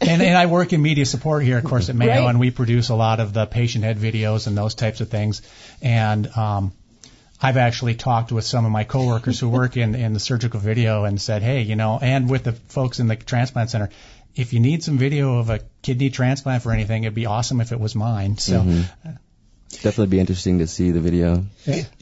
and, 0.00 0.20
and 0.22 0.36
I 0.36 0.46
work 0.46 0.72
in 0.72 0.82
media 0.82 1.06
support 1.06 1.44
here, 1.44 1.58
of 1.58 1.64
course, 1.64 1.88
at 1.88 1.96
Mayo, 1.96 2.08
Right. 2.22 2.30
and 2.30 2.40
we 2.40 2.50
produce 2.50 2.88
a 2.88 2.94
lot 2.96 3.20
of 3.20 3.32
the 3.32 3.46
patient 3.46 3.84
head 3.84 3.98
videos 3.98 4.46
and 4.46 4.56
those 4.58 4.74
types 4.74 5.00
of 5.00 5.08
things. 5.08 5.42
And 5.80 6.26
um, 6.36 6.72
I've 7.40 7.56
actually 7.56 7.94
talked 7.94 8.32
with 8.32 8.44
some 8.44 8.64
of 8.64 8.72
my 8.72 8.84
coworkers 8.84 9.38
who 9.38 9.48
work 9.48 9.76
in, 9.76 9.94
in 9.94 10.12
the 10.12 10.20
surgical 10.20 10.58
video 10.58 11.04
and 11.04 11.20
said, 11.20 11.42
hey, 11.42 11.62
you 11.62 11.76
know, 11.76 11.98
and 12.02 12.28
with 12.28 12.44
the 12.44 12.52
folks 12.52 12.98
in 12.98 13.06
the 13.06 13.16
transplant 13.16 13.70
center, 13.70 13.90
if 14.34 14.52
you 14.52 14.60
need 14.60 14.82
some 14.82 14.98
video 14.98 15.38
of 15.38 15.50
a 15.50 15.60
kidney 15.82 16.10
transplant 16.10 16.62
for 16.62 16.72
anything, 16.72 17.04
it'd 17.04 17.14
be 17.14 17.26
awesome 17.26 17.60
if 17.60 17.72
it 17.72 17.78
was 17.78 17.94
mine. 17.94 18.38
So. 18.38 18.62
Definitely 19.82 20.08
be 20.08 20.20
interesting 20.20 20.58
to 20.58 20.66
see 20.66 20.90
the 20.90 21.00
video. 21.00 21.44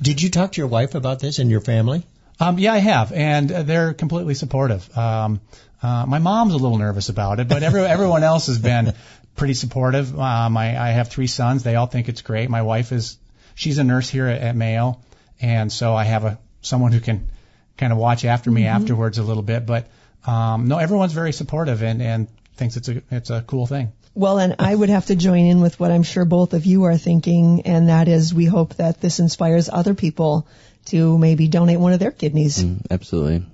Did 0.00 0.22
you 0.22 0.30
talk 0.30 0.52
to 0.52 0.60
your 0.60 0.68
wife 0.68 0.94
about 0.94 1.20
this 1.20 1.38
and 1.38 1.50
your 1.50 1.60
family? 1.60 2.04
Um, 2.40 2.58
yeah, 2.58 2.72
I 2.72 2.78
have, 2.78 3.12
and 3.12 3.50
uh, 3.52 3.62
they're 3.62 3.94
completely 3.94 4.34
supportive. 4.34 4.96
Um, 4.96 5.40
uh, 5.82 6.04
my 6.06 6.18
mom's 6.18 6.54
a 6.54 6.56
little 6.56 6.78
nervous 6.78 7.08
about 7.08 7.38
it, 7.40 7.48
but 7.48 7.62
every, 7.62 7.80
everyone 7.96 8.24
else 8.24 8.46
has 8.46 8.58
been 8.58 8.94
pretty 9.36 9.54
supportive. 9.54 10.18
Um, 10.18 10.56
I, 10.56 10.80
I 10.80 10.88
have 10.90 11.08
three 11.08 11.26
sons; 11.26 11.62
they 11.62 11.76
all 11.76 11.86
think 11.86 12.08
it's 12.08 12.22
great. 12.22 12.50
My 12.50 12.62
wife 12.62 12.90
is, 12.90 13.18
she's 13.54 13.78
a 13.78 13.84
nurse 13.84 14.08
here 14.08 14.26
at, 14.26 14.40
at 14.40 14.56
Mayo, 14.56 15.00
and 15.40 15.70
so 15.70 15.94
I 15.94 16.04
have 16.04 16.24
a 16.24 16.38
someone 16.60 16.92
who 16.92 17.00
can 17.00 17.28
kind 17.76 17.92
of 17.92 17.98
watch 17.98 18.24
after 18.24 18.50
me 18.50 18.66
afterwards 18.66 19.18
a 19.18 19.22
little 19.22 19.42
bit. 19.42 19.66
But 19.66 19.88
um, 20.26 20.66
no, 20.66 20.78
everyone's 20.78 21.12
very 21.12 21.32
supportive 21.32 21.82
and 21.82 22.02
and 22.02 22.28
thinks 22.56 22.76
it's 22.76 22.88
a 22.88 23.02
it's 23.10 23.30
a 23.30 23.42
cool 23.42 23.66
thing. 23.66 23.92
Well, 24.14 24.38
and 24.38 24.56
I 24.60 24.74
would 24.74 24.90
have 24.90 25.06
to 25.06 25.16
join 25.16 25.44
in 25.44 25.60
with 25.60 25.80
what 25.80 25.90
I'm 25.90 26.04
sure 26.04 26.24
both 26.24 26.54
of 26.54 26.66
you 26.66 26.84
are 26.84 26.96
thinking, 26.96 27.62
and 27.66 27.88
that 27.88 28.06
is 28.08 28.32
we 28.32 28.44
hope 28.44 28.74
that 28.76 29.00
this 29.00 29.18
inspires 29.18 29.68
other 29.68 29.94
people 29.94 30.46
to 30.86 31.18
maybe 31.18 31.48
donate 31.48 31.80
one 31.80 31.92
of 31.92 31.98
their 31.98 32.12
kidneys. 32.12 32.62
Mm, 32.62 32.86
Absolutely, 32.90 33.44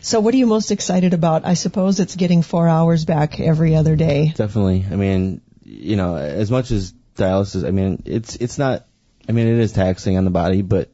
So 0.00 0.20
what 0.20 0.34
are 0.34 0.36
you 0.36 0.46
most 0.46 0.70
excited 0.70 1.14
about? 1.14 1.46
I 1.46 1.54
suppose 1.54 1.98
it's 2.00 2.16
getting 2.16 2.42
four 2.42 2.68
hours 2.68 3.04
back 3.04 3.40
every 3.40 3.74
other 3.74 3.96
day. 3.96 4.32
definitely. 4.36 4.84
I 4.90 4.96
mean, 4.96 5.40
you 5.64 5.96
know, 5.96 6.16
as 6.16 6.50
much 6.50 6.70
as 6.72 6.92
dialysis, 7.16 7.66
I 7.66 7.70
mean, 7.70 8.02
it's 8.04 8.36
it's 8.36 8.58
not. 8.58 8.84
I 9.28 9.32
mean, 9.32 9.46
it 9.46 9.58
is 9.60 9.72
taxing 9.72 10.18
on 10.18 10.24
the 10.24 10.30
body, 10.30 10.62
but 10.62 10.90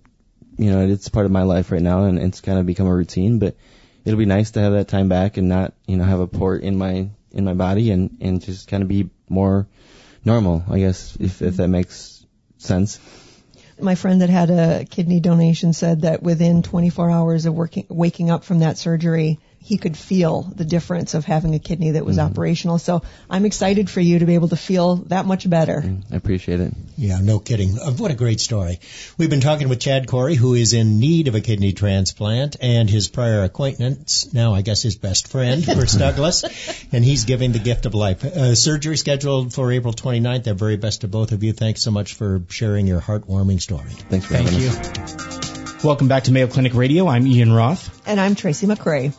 you 0.58 0.70
know, 0.70 0.86
it's 0.86 1.08
part 1.08 1.24
of 1.26 1.32
my 1.32 1.42
life 1.42 1.72
right 1.72 1.82
now, 1.82 2.04
and 2.04 2.18
it's 2.18 2.40
kind 2.40 2.58
of 2.58 2.66
become 2.66 2.86
a 2.86 2.94
routine. 2.94 3.38
But 3.38 3.56
it'll 4.04 4.18
be 4.18 4.26
nice 4.26 4.52
to 4.52 4.60
have 4.60 4.74
that 4.74 4.88
time 4.88 5.08
back 5.08 5.38
and 5.38 5.48
not, 5.48 5.72
you 5.86 5.96
know, 5.96 6.04
have 6.04 6.20
a 6.20 6.26
port 6.26 6.62
in 6.62 6.76
my 6.76 7.08
in 7.32 7.44
my 7.44 7.54
body 7.54 7.90
and 7.90 8.16
and 8.20 8.40
just 8.40 8.68
kind 8.68 8.82
of 8.82 8.88
be 8.88 9.10
more 9.28 9.66
normal, 10.24 10.64
I 10.68 10.78
guess, 10.78 11.16
if 11.20 11.42
if 11.42 11.56
that 11.56 11.68
makes 11.68 12.26
sense. 12.58 12.98
My 13.80 13.94
friend 13.94 14.22
that 14.22 14.30
had 14.30 14.50
a 14.50 14.84
kidney 14.84 15.20
donation 15.20 15.72
said 15.72 16.02
that 16.02 16.20
within 16.20 16.62
24 16.64 17.10
hours 17.10 17.46
of 17.46 17.54
working, 17.54 17.86
waking 17.88 18.28
up 18.28 18.42
from 18.42 18.58
that 18.58 18.76
surgery, 18.76 19.38
he 19.68 19.76
could 19.76 19.98
feel 19.98 20.44
the 20.56 20.64
difference 20.64 21.12
of 21.12 21.26
having 21.26 21.54
a 21.54 21.58
kidney 21.58 21.90
that 21.90 22.02
was 22.06 22.18
operational. 22.18 22.78
So 22.78 23.02
I'm 23.28 23.44
excited 23.44 23.90
for 23.90 24.00
you 24.00 24.20
to 24.20 24.24
be 24.24 24.32
able 24.32 24.48
to 24.48 24.56
feel 24.56 24.96
that 25.12 25.26
much 25.26 25.48
better. 25.48 25.84
I 26.10 26.16
appreciate 26.16 26.60
it. 26.60 26.72
Yeah, 26.96 27.18
no 27.20 27.38
kidding. 27.38 27.78
Uh, 27.78 27.90
What 27.92 28.10
a 28.10 28.14
great 28.14 28.40
story. 28.40 28.80
We've 29.18 29.28
been 29.28 29.42
talking 29.42 29.68
with 29.68 29.78
Chad 29.78 30.06
Corey, 30.08 30.36
who 30.36 30.54
is 30.54 30.72
in 30.72 30.98
need 31.00 31.28
of 31.28 31.34
a 31.34 31.42
kidney 31.42 31.74
transplant, 31.74 32.56
and 32.62 32.88
his 32.88 33.08
prior 33.08 33.42
acquaintance, 33.42 34.32
now 34.32 34.54
I 34.54 34.62
guess 34.62 34.82
his 34.82 34.96
best 34.96 35.28
friend, 35.28 35.62
Chris 35.62 35.92
Douglas, 36.04 36.44
and 36.90 37.04
he's 37.04 37.26
giving 37.26 37.52
the 37.52 37.58
gift 37.58 37.84
of 37.84 37.94
life. 37.94 38.24
Uh, 38.24 38.54
surgery 38.54 38.96
scheduled 38.96 39.52
for 39.52 39.70
April 39.70 39.92
29th. 39.92 40.44
The 40.44 40.54
very 40.54 40.78
best 40.78 41.02
to 41.02 41.08
both 41.08 41.32
of 41.32 41.42
you. 41.44 41.52
Thanks 41.52 41.82
so 41.82 41.90
much 41.90 42.14
for 42.14 42.40
sharing 42.48 42.86
your 42.86 43.02
heartwarming 43.02 43.60
story. 43.60 43.90
Thanks 44.08 44.24
for 44.24 44.32
Thank 44.32 44.48
having 44.48 44.62
you. 44.64 44.70
us. 44.70 45.84
Welcome 45.84 46.08
back 46.08 46.24
to 46.24 46.32
Mayo 46.32 46.46
Clinic 46.46 46.72
Radio. 46.74 47.06
I'm 47.06 47.26
Ian 47.26 47.52
Roth. 47.52 48.00
And 48.08 48.18
I'm 48.18 48.34
Tracy 48.34 48.66
McCray. 48.66 49.12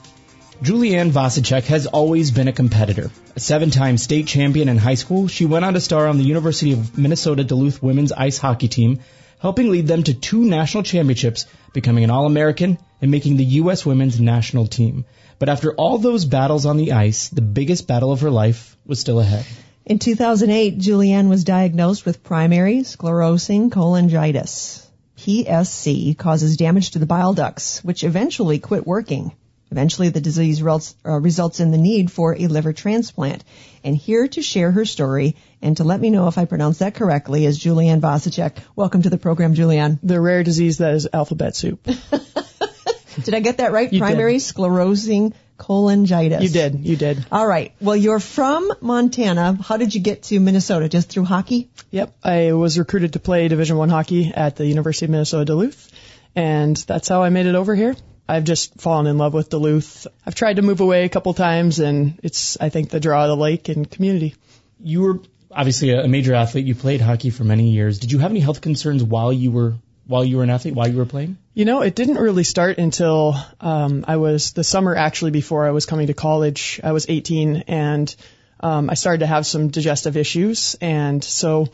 Julianne 0.62 1.12
Vasichek 1.12 1.64
has 1.68 1.86
always 1.86 2.32
been 2.32 2.50
a 2.50 2.52
competitor. 2.52 3.10
A 3.34 3.40
seven-time 3.40 3.98
state 3.98 4.28
champion 4.28 4.68
in 4.68 4.78
high 4.78 4.96
school, 4.96 5.30
she 5.30 5.46
went 5.46 5.64
on 5.64 5.74
to 5.74 5.80
star 5.80 6.06
on 6.06 6.18
the 6.18 6.26
University 6.26 6.74
of 6.74 6.98
Minnesota 6.98 7.46
Duluth 7.46 7.82
women's 7.82 8.12
ice 8.12 8.38
hockey 8.38 8.68
team, 8.68 9.00
helping 9.40 9.72
lead 9.72 9.88
them 9.88 10.04
to 10.04 10.14
two 10.14 10.44
national 10.44 10.84
championships, 10.84 11.46
becoming 11.72 12.04
an 12.04 12.10
All-American, 12.10 12.78
and 13.02 13.10
making 13.10 13.38
the 13.38 13.46
U.S. 13.46 13.86
women's 13.86 14.20
national 14.20 14.68
team. 14.68 15.06
But 15.40 15.48
after 15.48 15.74
all 15.74 15.98
those 15.98 16.26
battles 16.26 16.66
on 16.66 16.76
the 16.76 16.92
ice, 16.92 17.30
the 17.30 17.42
biggest 17.42 17.88
battle 17.88 18.12
of 18.12 18.20
her 18.20 18.30
life 18.30 18.76
was 18.86 19.00
still 19.00 19.22
ahead. 19.22 19.46
In 19.86 19.98
2008, 19.98 20.78
Julianne 20.78 21.30
was 21.30 21.46
diagnosed 21.46 22.06
with 22.06 22.22
primary 22.22 22.80
sclerosing 22.80 23.70
cholangitis. 23.70 24.86
PSC 25.18 26.18
causes 26.18 26.58
damage 26.58 26.92
to 26.92 27.00
the 27.00 27.06
bile 27.06 27.34
ducts, 27.34 27.82
which 27.82 28.04
eventually 28.04 28.60
quit 28.60 28.86
working. 28.86 29.32
Eventually, 29.72 30.10
the 30.10 30.22
disease 30.22 30.62
results, 30.62 30.96
uh, 31.06 31.20
results 31.20 31.60
in 31.60 31.72
the 31.72 31.78
need 31.78 32.12
for 32.12 32.36
a 32.36 32.48
liver 32.48 32.74
transplant. 32.74 33.44
And 33.84 33.96
here 33.96 34.28
to 34.28 34.42
share 34.42 34.72
her 34.72 34.86
story 34.86 35.36
and 35.62 35.78
to 35.78 35.84
let 35.84 36.00
me 36.02 36.10
know 36.10 36.28
if 36.28 36.38
I 36.38 36.46
pronounce 36.46 36.80
that 36.80 36.96
correctly 36.96 37.46
is 37.46 37.60
Julianne 37.60 38.02
Vasichek. 38.02 38.58
Welcome 38.76 39.04
to 39.04 39.10
the 39.10 39.18
program, 39.18 39.54
Julianne. 39.54 40.00
the 40.02 40.20
rare 40.20 40.44
disease 40.44 40.80
that 40.80 40.94
is 40.94 41.08
alphabet 41.14 41.56
soup. 41.56 41.84
Did 43.24 43.34
I 43.34 43.40
get 43.42 43.58
that 43.58 43.72
right? 43.72 43.92
You 43.92 44.00
did. 44.00 44.06
primary 44.06 44.38
sclerosing 44.38 45.34
cholangitis. 45.58 46.42
You 46.42 46.50
did, 46.50 46.86
you 46.86 46.96
did. 46.96 47.26
All 47.32 47.46
right. 47.46 47.74
Well, 47.82 47.96
you're 47.96 48.20
from 48.20 48.72
Montana. 48.82 49.58
How 49.62 49.78
did 49.78 49.94
you 49.94 50.00
get 50.02 50.24
to 50.24 50.40
Minnesota? 50.40 50.88
Just 50.88 51.10
through 51.10 51.26
hockey? 51.26 51.70
Yep, 51.92 52.16
I 52.24 52.54
was 52.54 52.80
recruited 52.80 53.14
to 53.14 53.20
play 53.20 53.48
Division 53.48 53.78
One 53.78 53.90
hockey 53.90 54.32
at 54.34 54.56
the 54.56 54.66
University 54.66 55.06
of 55.06 55.12
Minnesota 55.12 55.46
Duluth, 55.46 55.92
and 56.36 56.78
that's 56.78 57.10
how 57.10 57.24
I 57.24 57.30
made 57.30 57.46
it 57.46 57.56
over 57.56 57.76
here. 57.76 57.96
I've 58.30 58.44
just 58.44 58.80
fallen 58.80 59.08
in 59.08 59.18
love 59.18 59.34
with 59.34 59.50
Duluth. 59.50 60.06
I've 60.24 60.36
tried 60.36 60.58
to 60.58 60.62
move 60.62 60.82
away 60.82 61.04
a 61.04 61.10
couple 61.10 61.34
times, 61.34 61.80
and 61.80 62.20
it's 62.22 62.58
I 62.62 62.70
think 62.70 62.92
the 62.92 63.00
draw 63.00 63.24
of 63.24 63.30
the 63.30 63.36
lake 63.36 63.70
and 63.70 63.90
community. 63.90 64.36
You 64.80 65.02
were 65.02 65.20
obviously 65.52 65.92
a 65.92 66.08
major 66.08 66.36
athlete. 66.36 66.66
You 66.66 66.76
played 66.76 67.02
hockey 67.02 67.32
for 67.32 67.44
many 67.44 67.72
years. 67.72 67.98
Did 67.98 68.12
you 68.12 68.20
have 68.20 68.30
any 68.30 68.40
health 68.40 68.62
concerns 68.62 69.04
while 69.04 69.34
you 69.34 69.50
were 69.52 69.74
while 70.06 70.24
you 70.24 70.38
were 70.38 70.44
an 70.44 70.52
athlete, 70.52 70.76
while 70.76 70.88
you 70.88 70.98
were 70.98 71.08
playing? 71.08 71.38
You 71.56 71.66
know, 71.66 71.82
it 71.82 71.96
didn't 71.96 72.18
really 72.18 72.44
start 72.44 72.78
until 72.78 73.36
um, 73.60 74.06
I 74.08 74.18
was 74.18 74.54
the 74.54 74.64
summer 74.64 74.96
actually 74.96 75.32
before 75.32 75.66
I 75.66 75.72
was 75.72 75.88
coming 75.88 76.08
to 76.08 76.14
college. 76.14 76.80
I 76.84 76.92
was 76.92 77.08
18 77.10 77.64
and 77.68 78.16
um, 78.60 78.92
I 78.92 78.94
started 78.94 79.20
to 79.20 79.28
have 79.28 79.48
some 79.48 79.70
digestive 79.70 80.18
issues, 80.18 80.76
and 80.82 81.24
so 81.24 81.70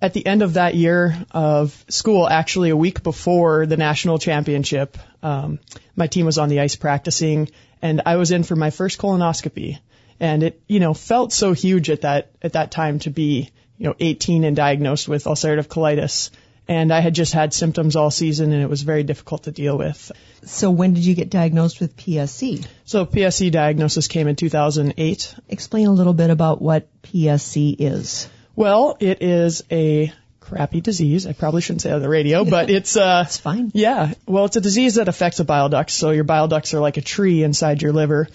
at 0.00 0.12
the 0.12 0.24
end 0.24 0.42
of 0.42 0.54
that 0.54 0.74
year 0.74 1.16
of 1.32 1.84
school, 1.88 2.28
actually 2.28 2.70
a 2.70 2.76
week 2.76 3.02
before 3.02 3.66
the 3.66 3.76
national 3.76 4.18
championship, 4.18 4.96
um, 5.22 5.58
my 5.96 6.06
team 6.06 6.26
was 6.26 6.38
on 6.38 6.48
the 6.48 6.60
ice 6.60 6.76
practicing, 6.76 7.50
and 7.82 8.02
I 8.06 8.16
was 8.16 8.30
in 8.30 8.44
for 8.44 8.56
my 8.56 8.70
first 8.70 8.98
colonoscopy, 8.98 9.78
and 10.20 10.42
it 10.42 10.60
you 10.68 10.80
know 10.80 10.94
felt 10.94 11.32
so 11.32 11.52
huge 11.52 11.90
at 11.90 12.02
that 12.02 12.30
at 12.42 12.52
that 12.52 12.70
time 12.70 13.00
to 13.00 13.10
be 13.10 13.50
you 13.76 13.86
know 13.86 13.96
18 13.98 14.44
and 14.44 14.56
diagnosed 14.56 15.08
with 15.08 15.24
ulcerative 15.24 15.68
colitis. 15.68 16.30
And 16.70 16.92
I 16.92 17.00
had 17.00 17.14
just 17.14 17.32
had 17.32 17.54
symptoms 17.54 17.96
all 17.96 18.10
season 18.10 18.52
and 18.52 18.62
it 18.62 18.68
was 18.68 18.82
very 18.82 19.02
difficult 19.02 19.44
to 19.44 19.50
deal 19.50 19.78
with. 19.78 20.12
So 20.44 20.70
when 20.70 20.92
did 20.92 21.06
you 21.06 21.14
get 21.14 21.30
diagnosed 21.30 21.80
with 21.80 21.96
PSC? 21.96 22.66
So 22.84 23.06
PSC 23.06 23.50
diagnosis 23.50 24.06
came 24.06 24.28
in 24.28 24.36
2008. 24.36 25.34
Explain 25.48 25.86
a 25.86 25.92
little 25.92 26.12
bit 26.12 26.28
about 26.28 26.60
what 26.60 26.86
PSC 27.00 27.74
is. 27.78 28.28
Well, 28.58 28.96
it 28.98 29.22
is 29.22 29.62
a 29.70 30.12
crappy 30.40 30.80
disease. 30.80 31.28
I 31.28 31.32
probably 31.32 31.60
shouldn't 31.60 31.82
say 31.82 31.90
it 31.90 31.94
on 31.94 32.02
the 32.02 32.08
radio, 32.08 32.44
but 32.44 32.70
it's 32.78 32.96
uh 32.96 33.22
It's 33.24 33.36
fine. 33.38 33.70
yeah. 33.72 34.14
Well, 34.26 34.46
it's 34.46 34.56
a 34.56 34.60
disease 34.60 34.96
that 34.96 35.06
affects 35.06 35.38
the 35.38 35.44
bile 35.44 35.68
ducts. 35.68 35.94
So 35.94 36.10
your 36.10 36.24
bile 36.24 36.48
ducts 36.48 36.74
are 36.74 36.80
like 36.80 36.96
a 36.96 37.00
tree 37.00 37.44
inside 37.44 37.82
your 37.82 37.92
liver, 37.92 38.26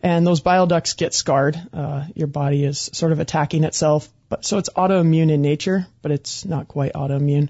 and 0.00 0.24
those 0.24 0.38
bile 0.38 0.68
ducts 0.68 0.94
get 0.94 1.14
scarred. 1.14 1.60
Uh, 1.72 2.04
your 2.14 2.28
body 2.28 2.64
is 2.64 2.90
sort 2.92 3.10
of 3.10 3.18
attacking 3.18 3.64
itself, 3.64 4.08
but 4.28 4.44
so 4.44 4.58
it's 4.58 4.68
autoimmune 4.76 5.32
in 5.32 5.42
nature, 5.42 5.88
but 6.00 6.12
it's 6.12 6.44
not 6.44 6.68
quite 6.68 6.92
autoimmune. 6.92 7.48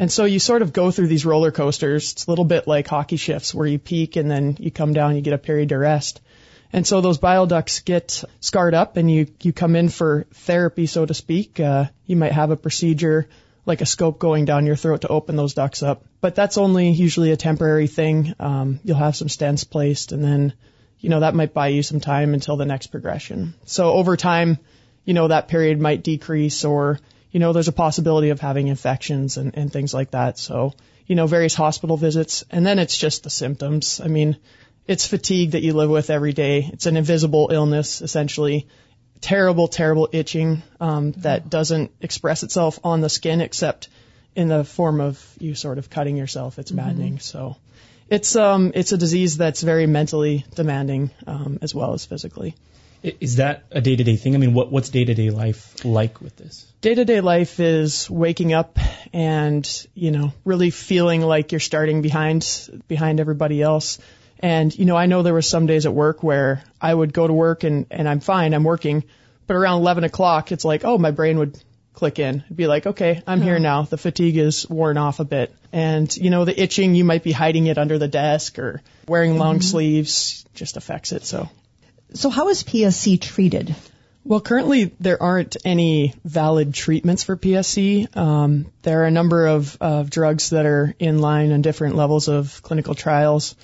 And 0.00 0.10
so 0.10 0.24
you 0.24 0.40
sort 0.40 0.62
of 0.62 0.72
go 0.72 0.90
through 0.90 1.06
these 1.06 1.24
roller 1.24 1.52
coasters. 1.52 2.10
It's 2.12 2.26
a 2.26 2.30
little 2.30 2.44
bit 2.44 2.66
like 2.66 2.88
hockey 2.88 3.18
shifts 3.18 3.54
where 3.54 3.68
you 3.68 3.78
peak 3.78 4.16
and 4.16 4.28
then 4.28 4.56
you 4.58 4.72
come 4.72 4.94
down, 4.94 5.14
you 5.14 5.22
get 5.22 5.32
a 5.32 5.38
period 5.38 5.68
to 5.68 5.78
rest. 5.78 6.20
And 6.72 6.86
so 6.86 7.00
those 7.00 7.18
bile 7.18 7.46
ducts 7.46 7.80
get 7.80 8.24
scarred 8.40 8.74
up 8.74 8.96
and 8.96 9.10
you, 9.10 9.26
you 9.42 9.52
come 9.52 9.74
in 9.74 9.88
for 9.88 10.26
therapy, 10.32 10.86
so 10.86 11.06
to 11.06 11.14
speak. 11.14 11.60
Uh, 11.60 11.86
you 12.06 12.16
might 12.16 12.32
have 12.32 12.50
a 12.50 12.56
procedure 12.56 13.28
like 13.64 13.80
a 13.82 13.86
scope 13.86 14.18
going 14.18 14.46
down 14.46 14.66
your 14.66 14.76
throat 14.76 15.02
to 15.02 15.08
open 15.08 15.36
those 15.36 15.54
ducts 15.54 15.82
up. 15.82 16.04
But 16.20 16.34
that's 16.34 16.58
only 16.58 16.90
usually 16.90 17.32
a 17.32 17.36
temporary 17.36 17.86
thing. 17.86 18.34
Um, 18.40 18.80
you'll 18.82 18.96
have 18.96 19.14
some 19.14 19.28
stents 19.28 19.68
placed 19.68 20.12
and 20.12 20.24
then, 20.24 20.54
you 21.00 21.10
know, 21.10 21.20
that 21.20 21.34
might 21.34 21.54
buy 21.54 21.68
you 21.68 21.82
some 21.82 22.00
time 22.00 22.34
until 22.34 22.56
the 22.56 22.66
next 22.66 22.88
progression. 22.88 23.54
So 23.66 23.92
over 23.92 24.16
time, 24.16 24.58
you 25.04 25.14
know, 25.14 25.28
that 25.28 25.48
period 25.48 25.80
might 25.80 26.02
decrease 26.02 26.64
or, 26.64 26.98
you 27.30 27.40
know, 27.40 27.52
there's 27.52 27.68
a 27.68 27.72
possibility 27.72 28.30
of 28.30 28.40
having 28.40 28.68
infections 28.68 29.36
and, 29.36 29.56
and 29.56 29.72
things 29.72 29.92
like 29.92 30.12
that. 30.12 30.38
So, 30.38 30.74
you 31.06 31.14
know, 31.14 31.26
various 31.26 31.54
hospital 31.54 31.96
visits. 31.96 32.44
And 32.50 32.66
then 32.66 32.78
it's 32.78 32.96
just 32.96 33.22
the 33.22 33.30
symptoms. 33.30 34.00
I 34.02 34.08
mean, 34.08 34.36
it's 34.88 35.06
fatigue 35.06 35.52
that 35.52 35.62
you 35.62 35.74
live 35.74 35.90
with 35.90 36.10
every 36.10 36.32
day. 36.32 36.68
It's 36.72 36.86
an 36.86 36.96
invisible 36.96 37.50
illness, 37.52 38.00
essentially. 38.00 38.66
Terrible, 39.20 39.68
terrible 39.68 40.08
itching 40.12 40.62
um, 40.80 41.12
that 41.18 41.50
doesn't 41.50 41.92
express 42.00 42.42
itself 42.42 42.80
on 42.82 43.00
the 43.02 43.08
skin 43.08 43.40
except 43.40 43.88
in 44.34 44.48
the 44.48 44.64
form 44.64 45.00
of 45.00 45.24
you 45.38 45.54
sort 45.54 45.78
of 45.78 45.90
cutting 45.90 46.16
yourself. 46.16 46.58
It's 46.58 46.72
maddening. 46.72 47.18
So 47.18 47.56
it's 48.08 48.36
um 48.36 48.72
it's 48.74 48.92
a 48.92 48.96
disease 48.96 49.36
that's 49.36 49.60
very 49.60 49.86
mentally 49.86 50.46
demanding 50.54 51.10
um, 51.26 51.58
as 51.60 51.74
well 51.74 51.92
as 51.94 52.06
physically. 52.06 52.54
Is 53.02 53.36
that 53.36 53.64
a 53.70 53.80
day 53.80 53.96
to 53.96 54.04
day 54.04 54.16
thing? 54.16 54.34
I 54.34 54.38
mean, 54.38 54.54
what, 54.54 54.72
what's 54.72 54.88
day 54.88 55.04
to 55.04 55.14
day 55.14 55.30
life 55.30 55.84
like 55.84 56.20
with 56.20 56.36
this? 56.36 56.68
day 56.80 56.94
to 56.94 57.04
day 57.04 57.20
life 57.20 57.58
is 57.58 58.08
waking 58.08 58.52
up 58.52 58.78
and 59.12 59.86
you 59.94 60.10
know 60.12 60.32
really 60.44 60.70
feeling 60.70 61.20
like 61.20 61.52
you're 61.52 61.60
starting 61.60 62.02
behind 62.02 62.70
behind 62.86 63.18
everybody 63.18 63.60
else 63.60 63.98
and 64.40 64.76
you 64.76 64.84
know 64.84 64.96
i 64.96 65.06
know 65.06 65.22
there 65.22 65.34
were 65.34 65.42
some 65.42 65.66
days 65.66 65.86
at 65.86 65.92
work 65.92 66.22
where 66.22 66.62
i 66.80 66.92
would 66.92 67.12
go 67.12 67.26
to 67.26 67.32
work 67.32 67.64
and 67.64 67.86
and 67.90 68.08
i'm 68.08 68.20
fine 68.20 68.54
i'm 68.54 68.64
working. 68.64 69.04
But 69.46 69.56
around 69.56 69.80
11 69.80 70.04
o'clock 70.04 70.52
it's 70.52 70.64
like 70.64 70.84
oh 70.84 70.98
my 70.98 71.10
brain 71.10 71.38
would 71.38 71.58
click 71.94 72.20
in. 72.20 72.44
It'd 72.44 72.56
be 72.56 72.66
like 72.66 72.86
okay 72.86 73.22
i'm 73.26 73.40
here 73.40 73.58
now. 73.58 73.82
The 73.82 73.98
fatigue 73.98 74.36
is 74.36 74.68
worn 74.68 74.98
off 74.98 75.20
a 75.20 75.24
bit. 75.24 75.54
And 75.72 76.14
you 76.16 76.30
know 76.30 76.44
the 76.44 76.60
itching 76.60 76.94
you 76.94 77.04
might 77.04 77.22
be 77.22 77.32
hiding 77.32 77.66
it 77.66 77.78
under 77.78 77.98
the 77.98 78.08
desk 78.08 78.58
or 78.58 78.82
wearing 79.06 79.38
long 79.38 79.60
sleeves 79.60 80.44
just 80.54 80.76
affects 80.76 81.12
it 81.12 81.24
so. 81.24 81.48
So 82.14 82.30
how 82.30 82.48
is 82.48 82.62
PSC 82.62 83.20
treated? 83.20 83.74
well, 84.28 84.40
currently 84.40 84.92
there 85.00 85.20
aren't 85.22 85.56
any 85.64 86.12
valid 86.22 86.74
treatments 86.74 87.22
for 87.24 87.34
PSC. 87.34 88.14
Um, 88.14 88.66
there 88.82 89.02
are 89.02 89.06
a 89.06 89.10
number 89.10 89.46
of, 89.46 89.78
of 89.80 90.10
drugs 90.10 90.50
that 90.50 90.66
are 90.66 90.94
in 90.98 91.18
line 91.18 91.50
on 91.50 91.62
different 91.62 91.96
levels 91.96 92.28
of 92.28 92.60
clinical 92.62 92.94
trials, 92.94 93.56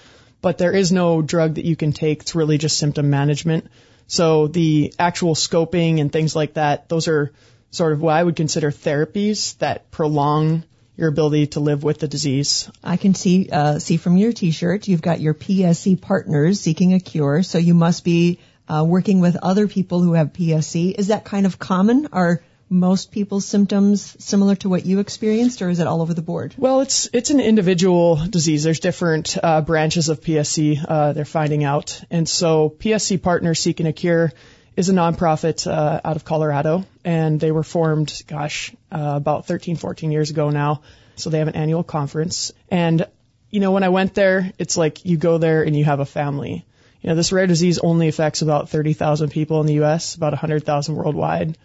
but 0.45 0.59
there 0.59 0.73
is 0.73 0.93
no 0.93 1.23
drug 1.23 1.55
that 1.55 1.65
you 1.65 1.75
can 1.75 1.93
take. 1.93 2.21
It's 2.21 2.35
really 2.35 2.59
just 2.59 2.77
symptom 2.77 3.09
management. 3.09 3.71
So 4.07 4.47
the 4.47 4.93
actual 4.99 5.35
scoping 5.35 6.03
and 6.03 6.13
things 6.13 6.37
like 6.37 6.53
that, 6.55 6.87
those 6.91 7.09
are 7.09 7.33
sort 7.71 7.95
of 7.95 8.03
what 8.03 8.15
I 8.15 8.23
would 8.23 8.37
consider 8.37 8.71
therapies 8.71 9.57
that 9.61 9.91
prolong 9.91 10.65
your 10.99 11.09
ability 11.09 11.47
to 11.55 11.61
live 11.61 11.83
with 11.83 11.99
the 11.99 12.09
disease. 12.09 12.71
I 12.85 12.99
can 12.99 13.15
see 13.15 13.49
uh, 13.51 13.79
see 13.79 13.97
from 13.97 14.19
your 14.19 14.35
T-shirt 14.35 14.87
you've 14.87 15.01
got 15.01 15.19
your 15.19 15.33
PSC 15.33 15.99
partners 15.99 16.61
seeking 16.61 16.93
a 16.93 17.01
cure. 17.01 17.43
So 17.43 17.57
you 17.57 17.73
must 17.73 18.05
be 18.05 18.39
uh, 18.69 18.85
working 18.87 19.21
with 19.21 19.37
other 19.37 19.67
people 19.67 20.03
who 20.03 20.13
have 20.13 20.35
PSC. 20.35 20.95
Is 20.95 21.07
that 21.07 21.25
kind 21.25 21.47
of 21.47 21.59
common? 21.59 22.09
Are 22.13 22.43
most 22.69 23.13
people's 23.13 23.45
symptoms 23.45 24.17
similar 24.19 24.57
to 24.57 24.69
what 24.69 24.87
you 24.87 24.99
experienced, 24.99 25.63
or 25.63 25.69
is 25.69 25.81
it 25.81 25.87
all 25.87 26.03
over 26.03 26.15
the 26.15 26.23
board? 26.23 26.55
Well, 26.57 26.81
it's 26.81 27.09
it's 27.13 27.31
an 27.31 27.41
individual 27.41 28.17
disease. 28.17 28.65
There's 28.65 28.81
different 28.81 29.37
uh, 29.43 29.61
branches 29.61 30.09
of 30.09 30.21
PSC 30.21 30.85
uh, 30.87 31.13
they're 31.13 31.25
finding 31.25 31.65
out, 31.65 32.03
and 32.11 32.29
so 32.29 32.71
PSC 32.71 33.23
Partners 33.23 33.61
Seeking 33.61 33.87
a 33.87 33.93
Cure 33.93 34.33
is 34.77 34.89
a 34.89 34.93
nonprofit 34.93 35.67
uh, 35.67 36.01
out 36.05 36.17
of 36.17 36.25
Colorado, 36.25 36.85
and 37.05 37.39
they 37.39 37.53
were 37.53 37.63
formed, 37.63 38.23
gosh, 38.27 38.73
uh, 38.91 39.15
about 39.17 39.47
13, 39.47 39.77
14 39.77 40.11
years 40.11 40.31
ago 40.31 40.51
now. 40.51 40.83
So 41.17 41.31
they 41.31 41.39
have 41.39 41.49
an 41.49 41.55
annual 41.55 41.85
conference, 41.85 42.53
and 42.71 43.07
you 43.51 43.61
know 43.61 43.71
when 43.71 43.85
I 43.85 43.91
went 43.91 44.15
there, 44.15 44.53
it's 44.59 44.77
like 44.77 45.05
you 45.05 45.17
go 45.17 45.39
there 45.39 45.63
and 45.63 45.77
you 45.77 45.85
have 45.85 46.01
a 46.01 46.07
family. 46.07 46.65
You 47.03 47.11
know, 47.11 47.17
this 47.17 47.33
rare 47.33 47.47
disease 47.47 47.79
only 47.79 48.09
affects 48.09 48.41
about 48.41 48.71
30,000 48.71 49.29
people 49.29 49.61
in 49.61 49.67
the 49.67 49.75
U.S., 49.75 50.15
about 50.15 50.33
100,000 50.33 50.95
worldwide. 50.95 51.59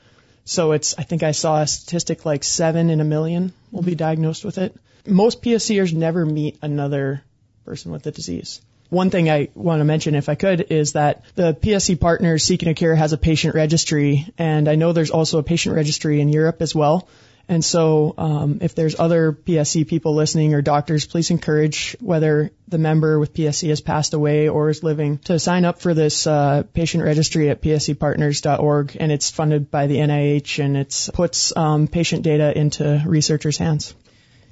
So 0.45 0.71
it's, 0.71 0.97
I 0.97 1.03
think 1.03 1.23
I 1.23 1.31
saw 1.31 1.61
a 1.61 1.67
statistic 1.67 2.25
like 2.25 2.43
seven 2.43 2.89
in 2.89 3.01
a 3.01 3.05
million 3.05 3.53
will 3.71 3.83
be 3.83 3.95
diagnosed 3.95 4.43
with 4.43 4.57
it. 4.57 4.75
Most 5.05 5.41
PSCers 5.41 5.93
never 5.93 6.25
meet 6.25 6.57
another 6.61 7.23
person 7.65 7.91
with 7.91 8.03
the 8.03 8.11
disease. 8.11 8.61
One 8.89 9.11
thing 9.11 9.29
I 9.29 9.49
want 9.53 9.81
to 9.81 9.85
mention, 9.85 10.15
if 10.15 10.29
I 10.29 10.35
could, 10.35 10.71
is 10.71 10.93
that 10.93 11.23
the 11.35 11.53
PSC 11.53 11.99
Partners 11.99 12.43
Seeking 12.43 12.69
a 12.69 12.73
Cure 12.73 12.95
has 12.95 13.13
a 13.13 13.17
patient 13.17 13.53
registry, 13.53 14.27
and 14.37 14.67
I 14.67 14.75
know 14.75 14.93
there's 14.93 15.11
also 15.11 15.37
a 15.37 15.43
patient 15.43 15.75
registry 15.75 16.19
in 16.21 16.29
Europe 16.29 16.61
as 16.61 16.73
well. 16.73 17.07
And 17.49 17.65
so, 17.65 18.13
um, 18.15 18.59
if 18.61 18.75
there's 18.75 18.99
other 18.99 19.33
PSC 19.33 19.87
people 19.87 20.13
listening 20.13 20.53
or 20.53 20.61
doctors, 20.61 21.07
please 21.07 21.31
encourage 21.31 21.97
whether 21.99 22.51
the 22.67 22.77
member 22.77 23.19
with 23.19 23.33
PSC 23.33 23.69
has 23.69 23.81
passed 23.81 24.13
away 24.13 24.49
or 24.49 24.69
is 24.69 24.83
living 24.83 25.17
to 25.25 25.39
sign 25.39 25.65
up 25.65 25.81
for 25.81 25.95
this 25.95 26.27
uh, 26.27 26.61
patient 26.73 27.03
registry 27.03 27.49
at 27.49 27.59
pscpartners.org. 27.59 28.95
And 28.99 29.11
it's 29.11 29.31
funded 29.31 29.71
by 29.71 29.87
the 29.87 29.97
NIH 29.97 30.63
and 30.63 30.77
it 30.77 31.09
puts 31.11 31.57
um, 31.57 31.87
patient 31.87 32.21
data 32.21 32.55
into 32.55 33.03
researchers' 33.03 33.57
hands. 33.57 33.95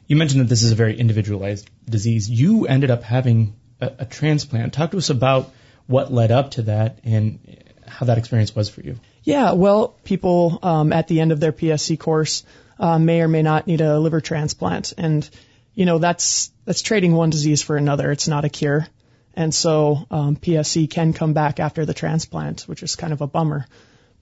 You 0.07 0.15
mentioned 0.15 0.41
that 0.41 0.49
this 0.49 0.63
is 0.63 0.71
a 0.71 0.75
very 0.75 0.97
individualized 0.97 1.69
disease. 1.87 2.27
You 2.27 2.65
ended 2.65 2.89
up 2.89 3.03
having 3.03 3.53
a, 3.79 3.91
a 3.99 4.05
transplant. 4.05 4.73
Talk 4.73 4.89
to 4.91 4.97
us 4.97 5.11
about 5.11 5.53
what 5.85 6.11
led 6.11 6.31
up 6.31 6.49
to 6.51 6.63
that 6.63 6.97
and 7.03 7.63
how 7.85 8.07
that 8.07 8.17
experience 8.17 8.55
was 8.55 8.69
for 8.69 8.81
you. 8.81 8.99
Yeah, 9.23 9.51
well, 9.51 9.89
people 10.03 10.57
um, 10.63 10.91
at 10.91 11.07
the 11.07 11.21
end 11.21 11.31
of 11.31 11.39
their 11.39 11.51
PSC 11.51 11.99
course 11.99 12.43
uh, 12.79 12.99
may 12.99 13.21
or 13.21 13.27
may 13.27 13.41
not 13.41 13.67
need 13.67 13.81
a 13.81 13.99
liver 13.99 14.21
transplant, 14.21 14.93
and 14.97 15.29
you 15.73 15.85
know 15.85 15.97
that's 15.97 16.51
that's 16.65 16.81
trading 16.81 17.13
one 17.13 17.29
disease 17.29 17.61
for 17.61 17.77
another. 17.77 18.11
It's 18.11 18.27
not 18.27 18.45
a 18.45 18.49
cure, 18.49 18.87
and 19.33 19.53
so 19.53 20.05
um, 20.11 20.35
PSC 20.35 20.89
can 20.89 21.13
come 21.13 21.33
back 21.33 21.59
after 21.59 21.85
the 21.85 21.93
transplant, 21.93 22.61
which 22.61 22.83
is 22.83 22.95
kind 22.95 23.13
of 23.13 23.21
a 23.21 23.27
bummer. 23.27 23.65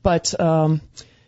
But 0.03 0.39
um, 0.39 0.81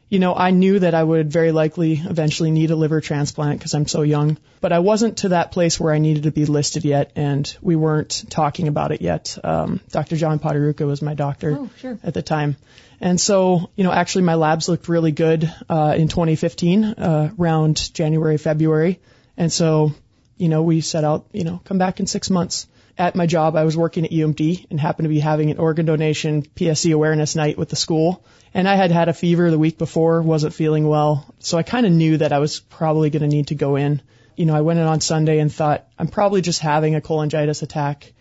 you 0.10 0.20
know, 0.20 0.34
I 0.36 0.52
knew 0.52 0.80
that 0.80 0.94
I 0.94 1.04
would 1.04 1.32
very 1.32 1.52
likely 1.52 1.94
eventually 1.94 2.50
need 2.52 2.72
a 2.72 2.76
liver 2.76 3.02
transplant 3.02 3.60
because 3.60 3.74
I'm 3.74 3.88
so 3.88 4.04
young. 4.04 4.38
But 4.62 4.72
I 4.72 4.80
wasn't 4.80 5.18
to 5.20 5.30
that 5.30 5.52
place 5.52 5.80
where 5.80 5.94
I 5.94 6.00
needed 6.00 6.24
to 6.24 6.32
be 6.32 6.46
listed 6.46 6.86
yet, 6.86 7.12
and 7.16 7.58
we 7.62 7.76
weren't 7.76 8.24
talking 8.30 8.68
about 8.68 8.92
it 8.92 9.02
yet. 9.02 9.38
Um, 9.44 9.82
Dr. 9.92 10.16
John 10.16 10.40
Poterucha 10.40 10.86
was 10.88 11.02
my 11.02 11.14
doctor 11.14 11.58
Oh, 11.60 11.70
sure. 11.80 12.00
at 12.04 12.14
the 12.14 12.22
time. 12.22 12.56
And 13.02 13.20
so, 13.22 13.70
you 13.76 13.84
know, 13.84 13.92
actually 13.92 14.24
my 14.24 14.36
labs 14.36 14.68
looked 14.70 14.88
really 14.88 15.12
good 15.12 15.54
uh, 15.70 15.94
in 15.98 16.08
2015, 16.08 16.84
uh, 16.86 17.32
around 17.38 17.94
January, 17.94 18.38
February. 18.38 19.00
And 19.36 19.52
so, 19.54 19.92
you 20.38 20.48
know, 20.50 20.64
we 20.64 20.82
set 20.82 21.04
out, 21.04 21.26
you 21.32 21.44
know, 21.44 21.62
come 21.66 21.78
back 21.78 22.00
in 22.00 22.08
six 22.08 22.30
months. 22.32 22.66
At 22.98 23.16
my 23.16 23.28
job, 23.28 23.56
I 23.56 23.64
was 23.64 23.78
working 23.78 24.06
at 24.06 24.12
UMD 24.12 24.68
and 24.72 24.80
happened 24.80 25.06
to 25.06 25.10
be 25.10 25.20
having 25.20 25.52
an 25.52 25.60
organ 25.60 25.86
donation 25.86 26.42
PSC 26.42 26.94
awareness 26.94 27.36
night 27.36 27.58
with 27.58 27.70
the 27.70 27.76
school. 27.76 28.26
And 28.54 28.68
I 28.68 28.76
had 28.76 28.92
had 28.92 29.08
a 29.08 29.14
fever 29.14 29.52
the 29.52 29.60
week 29.60 29.78
before, 29.78 30.22
wasn't 30.24 30.54
feeling 30.56 30.88
well. 30.88 31.32
So 31.40 31.60
I 31.60 31.64
kind 31.64 31.86
of 31.86 31.92
knew 31.92 32.18
that 32.18 32.34
I 32.34 32.40
was 32.40 32.60
probably 32.60 33.12
going 33.12 33.22
to 33.22 33.28
need 33.28 33.48
to 33.48 33.56
go 33.56 33.76
in. 33.76 34.02
you 34.36 34.46
know, 34.46 34.56
I 34.56 34.62
went 34.62 34.80
in 34.80 34.86
on 34.86 35.00
Sunday 35.00 35.40
and 35.40 35.54
thought 35.54 35.88
I'm 36.00 36.08
probably 36.08 36.42
just 36.42 36.60
having 36.60 36.96
a 36.96 37.02
cholangitis 37.02 37.62
attack. 37.62 38.14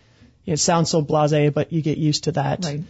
It 0.45 0.57
sounds 0.57 0.89
so 0.89 1.01
blasé, 1.01 1.53
but 1.53 1.73
you 1.73 1.81
get 1.81 1.97
used 1.97 2.25
to 2.25 2.33
that. 2.33 2.63
Right. 2.63 2.83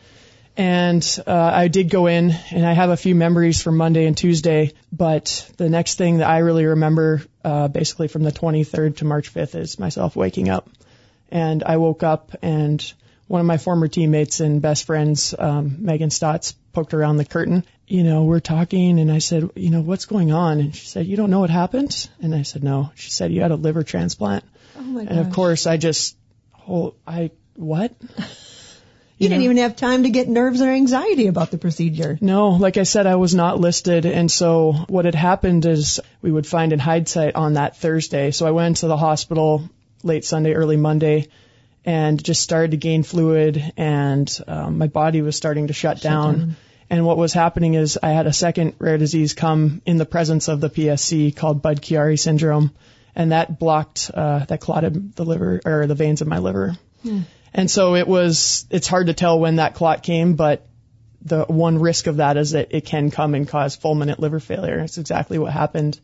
And 0.58 1.20
uh, 1.28 1.52
I 1.54 1.68
did 1.68 1.90
go 1.90 2.08
in, 2.08 2.32
and 2.52 2.66
I 2.66 2.74
have 2.74 2.90
a 2.90 2.98
few 2.98 3.14
memories 3.14 3.62
from 3.62 3.78
Monday 3.78 4.08
and 4.08 4.18
Tuesday. 4.18 4.74
But 4.92 5.50
the 5.58 5.70
next 5.70 5.96
thing 5.96 6.18
that 6.18 6.28
I 6.28 6.40
really 6.40 6.66
remember, 6.66 7.22
uh, 7.44 7.68
basically 7.68 8.08
from 8.08 8.24
the 8.24 8.32
23rd 8.32 8.98
to 8.98 9.06
March 9.06 9.32
5th, 9.32 9.56
is 9.56 9.78
myself 9.78 10.16
waking 10.16 10.50
up. 10.50 10.68
And 11.30 11.64
I 11.64 11.78
woke 11.78 12.04
up, 12.04 12.36
and 12.42 12.94
one 13.28 13.42
of 13.42 13.48
my 13.48 13.58
former 13.58 13.88
teammates 13.88 14.40
and 14.40 14.62
best 14.62 14.86
friends, 14.86 15.36
um, 15.38 15.78
Megan 15.80 16.10
Stotts, 16.10 16.54
poked 16.74 16.94
around 16.94 17.18
the 17.18 17.26
curtain. 17.26 17.66
You 17.88 18.04
know, 18.04 18.24
we're 18.24 18.40
talking, 18.40 19.00
and 19.00 19.12
I 19.12 19.20
said, 19.20 19.50
you 19.56 19.70
know, 19.70 19.82
what's 19.82 20.06
going 20.06 20.32
on? 20.32 20.60
And 20.60 20.76
she 20.76 20.88
said, 20.88 21.06
you 21.06 21.18
don't 21.18 21.30
know 21.30 21.40
what 21.40 21.50
happened? 21.50 22.10
And 22.22 22.34
I 22.34 22.44
said, 22.44 22.64
no. 22.64 22.92
She 22.96 23.12
said, 23.12 23.32
you 23.32 23.42
had 23.42 23.52
a 23.52 23.56
liver 23.56 23.84
transplant. 23.84 24.44
Oh 24.78 24.82
my 24.82 25.02
And 25.02 25.20
of 25.20 25.32
course, 25.32 25.68
I 25.68 25.78
just, 25.78 26.16
oh, 26.68 26.96
I 27.06 27.32
what? 27.56 27.94
You 29.20 29.30
didn't 29.30 29.46
even 29.46 29.58
have 29.58 29.76
time 29.76 30.04
to 30.04 30.12
get 30.12 30.30
nerves 30.30 30.62
or 30.62 30.70
anxiety 30.70 31.26
about 31.26 31.50
the 31.50 31.58
procedure. 31.58 32.20
No, 32.22 32.50
like 32.50 32.78
I 32.78 32.84
said, 32.84 33.08
I 33.08 33.16
was 33.16 33.34
not 33.34 33.60
listed. 33.60 34.06
And 34.06 34.32
so 34.32 34.74
what 34.90 35.06
had 35.06 35.16
happened 35.16 35.66
is 35.66 36.00
we 36.22 36.32
would 36.32 36.46
find 36.46 36.72
in 36.72 36.78
hindsight 36.78 37.36
on 37.36 37.54
that 37.54 37.78
Thursday. 37.78 38.30
So 38.30 38.46
I 38.46 38.52
went 38.52 38.78
to 38.78 38.88
the 38.88 38.96
hospital 38.96 39.68
late 40.08 40.26
Sunday, 40.26 40.54
early 40.54 40.78
Monday, 40.78 41.28
and 41.86 42.22
just 42.22 42.42
started 42.42 42.72
to 42.72 42.78
gain 42.78 43.04
fluid, 43.04 43.74
and 43.78 44.40
um, 44.48 44.78
my 44.78 44.88
body 44.88 45.22
was 45.22 45.36
starting 45.36 45.68
to 45.68 45.74
shut, 45.74 46.02
down. 46.02 46.56
And 46.90 47.06
what 47.06 47.18
was 47.18 47.34
happening 47.34 47.74
is 47.74 48.00
I 48.02 48.10
had 48.10 48.28
a 48.28 48.34
second 48.34 48.76
rare 48.80 48.98
disease 48.98 49.34
come 49.34 49.82
in 49.86 49.98
the 49.98 50.06
presence 50.06 50.48
of 50.48 50.62
the 50.62 50.70
PSC 50.70 51.36
called 51.36 51.62
Budd-Chiari 51.62 52.18
syndrome, 52.18 52.72
and 53.16 53.32
that 53.32 53.60
blocked, 53.60 54.10
uh, 54.14 54.46
that 54.46 54.62
clotted 54.62 55.16
the 55.16 55.26
liver 55.26 55.62
or 55.66 55.88
the 55.88 55.96
veins 55.96 56.22
of 56.22 56.28
my 56.28 56.40
liver. 56.40 56.78
And 57.54 57.70
so 57.72 57.96
it 57.96 58.08
was, 58.08 58.66
it's 58.70 58.88
hard 58.88 59.08
to 59.08 59.14
tell 59.14 59.40
when 59.40 59.58
that 59.58 59.76
clot 59.76 60.04
came, 60.04 60.36
but 60.36 60.66
the 61.22 61.44
one 61.46 61.80
risk 61.80 62.08
of 62.08 62.18
that 62.18 62.38
is 62.38 62.52
that 62.52 62.70
it 62.72 62.86
can 62.86 63.12
come 63.12 63.34
and 63.34 63.48
cause 63.48 63.78
fulminant 63.78 64.20
liver 64.20 64.40
failure. 64.40 64.80
It's 64.80 64.98
exactly 64.98 65.38
what 65.40 65.52
happened. 65.52 66.00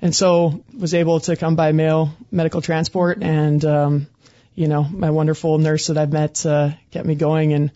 And 0.00 0.14
so 0.14 0.64
was 0.76 0.94
able 0.94 1.20
to 1.20 1.36
come 1.36 1.56
by 1.56 1.72
Mayo 1.72 2.10
Medical 2.30 2.62
Transport 2.62 3.22
and, 3.22 3.64
um, 3.64 4.06
you 4.54 4.68
know, 4.68 4.84
my 4.84 5.10
wonderful 5.10 5.58
nurse 5.58 5.88
that 5.88 5.98
I've 5.98 6.12
met, 6.12 6.44
uh, 6.46 6.70
kept 6.90 7.06
me 7.06 7.16
going 7.16 7.52
and, 7.52 7.72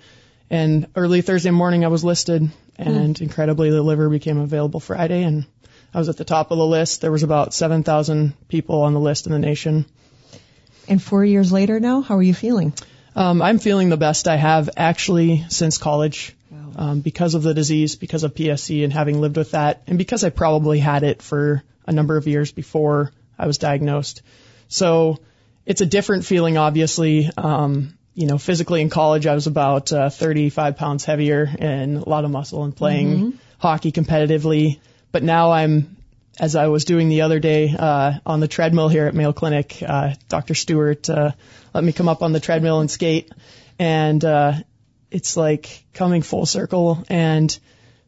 and 0.48 0.86
early 0.94 1.22
Thursday 1.22 1.50
morning 1.50 1.84
I 1.84 1.88
was 1.88 2.04
listed 2.04 2.48
and 2.76 3.20
incredibly 3.20 3.70
the 3.70 3.82
liver 3.82 4.08
became 4.08 4.38
available 4.38 4.80
Friday 4.80 5.24
and 5.24 5.46
I 5.94 5.98
was 5.98 6.08
at 6.08 6.16
the 6.16 6.24
top 6.24 6.50
of 6.50 6.58
the 6.58 6.66
list. 6.66 7.00
There 7.00 7.12
was 7.12 7.22
about 7.22 7.54
7,000 7.54 8.34
people 8.48 8.82
on 8.82 8.94
the 8.94 9.00
list 9.00 9.26
in 9.26 9.32
the 9.32 9.38
nation. 9.38 9.84
And 10.88 11.02
four 11.02 11.24
years 11.24 11.52
later 11.52 11.80
now, 11.80 12.00
how 12.00 12.16
are 12.16 12.22
you 12.22 12.34
feeling? 12.34 12.72
Um, 13.14 13.42
I'm 13.42 13.58
feeling 13.58 13.88
the 13.88 13.96
best 13.96 14.26
I 14.26 14.36
have 14.36 14.70
actually 14.76 15.44
since 15.48 15.76
college 15.76 16.34
um, 16.76 17.00
because 17.00 17.34
of 17.34 17.42
the 17.42 17.54
disease, 17.54 17.96
because 17.96 18.24
of 18.24 18.34
PSC 18.34 18.84
and 18.84 18.92
having 18.92 19.20
lived 19.20 19.36
with 19.36 19.52
that, 19.52 19.82
and 19.86 19.98
because 19.98 20.24
I 20.24 20.30
probably 20.30 20.78
had 20.78 21.02
it 21.02 21.22
for 21.22 21.62
a 21.86 21.92
number 21.92 22.16
of 22.16 22.26
years 22.26 22.52
before 22.52 23.12
I 23.38 23.46
was 23.46 23.58
diagnosed. 23.58 24.22
So 24.68 25.18
it's 25.66 25.80
a 25.80 25.86
different 25.86 26.24
feeling, 26.24 26.56
obviously. 26.56 27.30
Um, 27.36 27.98
you 28.14 28.26
know, 28.26 28.38
physically 28.38 28.82
in 28.82 28.90
college, 28.90 29.26
I 29.26 29.34
was 29.34 29.46
about 29.46 29.92
uh, 29.92 30.10
35 30.10 30.76
pounds 30.76 31.04
heavier 31.04 31.48
and 31.58 31.96
a 31.96 32.08
lot 32.08 32.24
of 32.24 32.30
muscle 32.30 32.64
and 32.64 32.76
playing 32.76 33.38
hockey 33.58 33.90
competitively. 33.90 34.80
But 35.12 35.22
now 35.22 35.52
I'm, 35.52 35.96
as 36.38 36.56
I 36.56 36.66
was 36.66 36.84
doing 36.84 37.08
the 37.08 37.22
other 37.22 37.40
day 37.40 37.74
uh, 37.78 38.14
on 38.26 38.40
the 38.40 38.48
treadmill 38.48 38.88
here 38.88 39.06
at 39.06 39.14
Mayo 39.14 39.32
Clinic, 39.32 39.82
uh, 39.86 40.14
Dr. 40.28 40.54
Stuart 40.54 41.08
uh, 41.08 41.32
let 41.74 41.84
me 41.84 41.92
come 41.92 42.08
up 42.08 42.22
on 42.22 42.32
the 42.32 42.40
treadmill 42.40 42.80
and 42.80 42.90
skate, 42.90 43.32
and 43.78 44.22
uh, 44.24 44.54
it's 45.12 45.36
like 45.36 45.84
coming 45.92 46.22
full 46.22 46.46
circle 46.46 47.04
and 47.08 47.56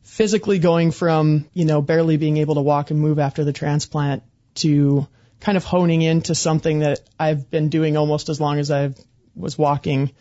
physically 0.03 0.59
going 0.59 0.91
from 0.91 1.47
you 1.55 1.65
know 1.65 1.81
barely 1.83 2.17
being 2.17 2.37
able 2.39 2.57
to 2.57 2.61
walk 2.61 2.91
and 2.91 3.01
move 3.01 3.19
after 3.19 3.45
the 3.45 3.53
transplant 3.53 4.23
to 4.55 5.07
kind 5.41 5.57
of 5.57 5.65
honing 5.65 6.03
into 6.03 6.35
something 6.35 6.81
that 6.81 7.01
I've 7.19 7.51
been 7.51 7.69
doing 7.69 7.97
almost 7.97 8.29
as 8.29 8.41
long 8.41 8.59
as 8.59 8.71
I 8.71 8.95
was 9.37 9.59
walking 9.59 10.13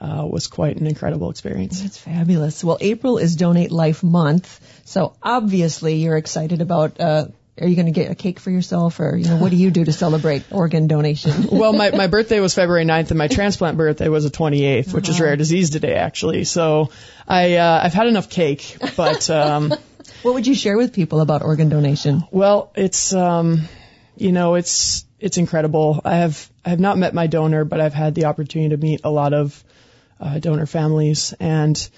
uh, 0.00 0.26
was 0.30 0.46
quite 0.46 0.78
an 0.78 0.86
incredible 0.86 1.30
experience. 1.30 1.82
That's 1.82 1.98
fabulous. 1.98 2.64
Well, 2.64 2.78
April 2.80 3.18
is 3.18 3.36
Donate 3.36 3.70
Life 3.70 4.02
Month, 4.02 4.60
so 4.86 5.14
obviously 5.22 5.96
you're 5.96 6.16
excited 6.16 6.62
about. 6.62 6.98
Uh, 6.98 7.26
are 7.60 7.66
you 7.66 7.76
going 7.76 7.86
to 7.86 7.92
get 7.92 8.10
a 8.10 8.14
cake 8.14 8.40
for 8.40 8.50
yourself, 8.50 9.00
or 9.00 9.16
you 9.16 9.26
know, 9.26 9.36
what 9.36 9.50
do 9.50 9.56
you 9.56 9.70
do 9.70 9.84
to 9.84 9.92
celebrate 9.92 10.44
organ 10.50 10.86
donation? 10.86 11.48
well, 11.52 11.72
my, 11.72 11.90
my 11.90 12.06
birthday 12.06 12.40
was 12.40 12.54
February 12.54 12.84
9th 12.84 13.10
and 13.10 13.18
my 13.18 13.28
transplant 13.28 13.76
birthday 13.76 14.08
was 14.08 14.24
the 14.24 14.30
28th, 14.30 14.94
which 14.94 15.08
is 15.08 15.20
rare 15.20 15.36
disease 15.36 15.70
today 15.70 15.94
actually. 15.94 16.44
So 16.44 16.90
I, 17.28 17.56
uh, 17.56 17.80
I've 17.84 17.92
had 17.92 18.06
enough 18.06 18.30
cake, 18.30 18.76
but, 18.96 19.28
um, 19.28 19.70
what 20.22 20.34
would 20.34 20.46
you 20.46 20.54
share 20.54 20.76
with 20.76 20.92
people 20.94 21.20
about 21.20 21.42
organ 21.42 21.68
donation? 21.68 22.24
well, 22.30 22.72
it's, 22.74 23.12
um, 23.12 23.68
you 24.16 24.32
know, 24.32 24.54
it's, 24.54 25.04
it's 25.18 25.36
incredible. 25.36 26.00
I 26.04 26.16
have, 26.16 26.50
I 26.64 26.70
have 26.70 26.80
not 26.80 26.96
met 26.96 27.12
my 27.12 27.26
donor, 27.26 27.64
but 27.64 27.80
I've 27.80 27.94
had 27.94 28.14
the 28.14 28.24
opportunity 28.24 28.70
to 28.70 28.76
meet 28.78 29.02
a 29.04 29.10
lot 29.10 29.34
of, 29.34 29.62
uh, 30.18 30.38
donor 30.38 30.66
families 30.66 31.34
and, 31.40 31.88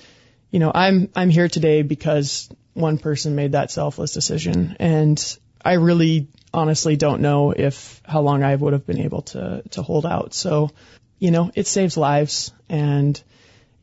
you 0.50 0.58
know, 0.58 0.70
I'm, 0.74 1.08
I'm 1.14 1.30
here 1.30 1.48
today 1.48 1.82
because 1.82 2.50
one 2.74 2.98
person 2.98 3.34
made 3.34 3.52
that 3.52 3.70
selfless 3.70 4.12
decision 4.12 4.76
and 4.78 5.38
I 5.64 5.74
really 5.74 6.28
honestly 6.54 6.96
don't 6.96 7.22
know 7.22 7.52
if 7.52 8.00
how 8.04 8.20
long 8.20 8.42
I 8.42 8.54
would 8.54 8.72
have 8.72 8.86
been 8.86 9.00
able 9.00 9.22
to 9.22 9.62
to 9.70 9.82
hold 9.82 10.06
out. 10.06 10.34
So, 10.34 10.70
you 11.18 11.30
know, 11.30 11.50
it 11.54 11.66
saves 11.66 11.96
lives 11.96 12.52
and 12.68 13.22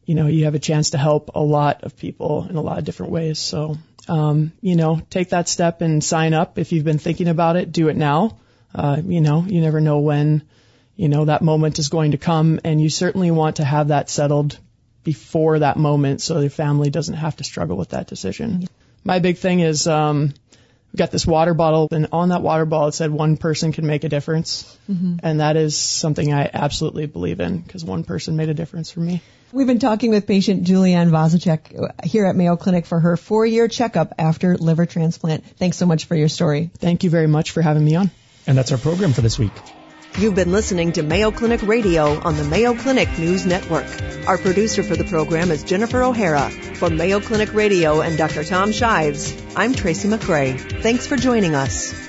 you 0.05 0.15
know, 0.15 0.25
you 0.25 0.45
have 0.45 0.55
a 0.55 0.59
chance 0.59 0.89
to 0.91 0.97
help 0.97 1.31
a 1.35 1.39
lot 1.39 1.83
of 1.83 1.95
people 1.95 2.47
in 2.49 2.55
a 2.55 2.61
lot 2.61 2.79
of 2.79 2.83
different 2.83 3.11
ways. 3.11 3.37
So, 3.37 3.77
um, 4.07 4.51
you 4.59 4.75
know, 4.75 5.01
take 5.11 5.29
that 5.29 5.47
step 5.47 5.81
and 5.81 6.03
sign 6.03 6.33
up 6.33 6.57
if 6.57 6.71
you've 6.71 6.83
been 6.83 6.97
thinking 6.97 7.27
about 7.27 7.57
it, 7.57 7.71
do 7.71 7.89
it 7.89 7.95
now. 7.95 8.39
Uh, 8.73 8.99
you 9.05 9.21
know, 9.21 9.43
you 9.47 9.61
never 9.61 9.79
know 9.79 9.99
when, 9.99 10.43
you 10.95 11.09
know, 11.09 11.25
that 11.25 11.43
moment 11.43 11.77
is 11.77 11.89
going 11.89 12.11
to 12.11 12.17
come 12.17 12.59
and 12.63 12.81
you 12.81 12.89
certainly 12.89 13.29
want 13.29 13.57
to 13.57 13.63
have 13.63 13.89
that 13.89 14.09
settled 14.09 14.57
before 15.03 15.59
that 15.59 15.77
moment 15.77 16.21
so 16.21 16.39
your 16.39 16.49
family 16.49 16.89
doesn't 16.89 17.15
have 17.15 17.35
to 17.37 17.43
struggle 17.43 17.77
with 17.77 17.89
that 17.89 18.07
decision. 18.07 18.67
My 19.03 19.19
big 19.19 19.37
thing 19.37 19.59
is, 19.59 19.85
um, 19.85 20.33
we 20.93 20.97
got 20.97 21.11
this 21.11 21.25
water 21.25 21.53
bottle 21.53 21.87
and 21.91 22.07
on 22.11 22.29
that 22.29 22.41
water 22.41 22.65
bottle 22.65 22.87
it 22.87 22.93
said 22.93 23.11
one 23.11 23.37
person 23.37 23.71
can 23.71 23.85
make 23.85 24.03
a 24.03 24.09
difference. 24.09 24.77
Mm-hmm. 24.89 25.17
And 25.21 25.39
that 25.39 25.55
is 25.55 25.77
something 25.77 26.33
I 26.33 26.49
absolutely 26.51 27.05
believe 27.05 27.39
in 27.39 27.59
because 27.59 27.85
one 27.85 28.03
person 28.03 28.35
made 28.35 28.49
a 28.49 28.53
difference 28.53 28.91
for 28.91 28.99
me. 28.99 29.21
We've 29.51 29.67
been 29.67 29.79
talking 29.79 30.11
with 30.11 30.27
patient 30.27 30.65
Julianne 30.65 31.09
Vasichek 31.09 32.05
here 32.05 32.25
at 32.25 32.35
Mayo 32.35 32.55
Clinic 32.55 32.85
for 32.85 32.99
her 32.99 33.17
four-year 33.17 33.67
checkup 33.67 34.13
after 34.19 34.55
liver 34.57 34.85
transplant. 34.85 35.45
Thanks 35.57 35.77
so 35.77 35.87
much 35.87 36.05
for 36.05 36.15
your 36.15 36.29
story. 36.29 36.69
Thank 36.77 37.03
you 37.03 37.09
very 37.09 37.27
much 37.27 37.51
for 37.51 37.61
having 37.61 37.83
me 37.83 37.95
on. 37.95 38.11
And 38.45 38.57
that's 38.57 38.71
our 38.71 38.77
program 38.77 39.13
for 39.13 39.21
this 39.21 39.39
week. 39.39 39.53
You've 40.17 40.35
been 40.35 40.51
listening 40.51 40.91
to 40.93 41.03
Mayo 41.03 41.31
Clinic 41.31 41.61
Radio 41.61 42.19
on 42.19 42.35
the 42.35 42.43
Mayo 42.43 42.73
Clinic 42.73 43.07
News 43.17 43.45
Network. 43.45 43.87
Our 44.27 44.37
producer 44.37 44.83
for 44.83 44.95
the 44.95 45.05
program 45.05 45.49
is 45.51 45.63
Jennifer 45.63 46.03
O'Hara. 46.03 46.49
For 46.49 46.89
Mayo 46.89 47.19
Clinic 47.19 47.53
Radio 47.53 48.01
and 48.01 48.17
Dr. 48.17 48.43
Tom 48.43 48.71
Shives, 48.71 49.33
I'm 49.55 49.73
Tracy 49.73 50.09
McCray. 50.09 50.81
Thanks 50.81 51.07
for 51.07 51.15
joining 51.15 51.55
us. 51.55 52.08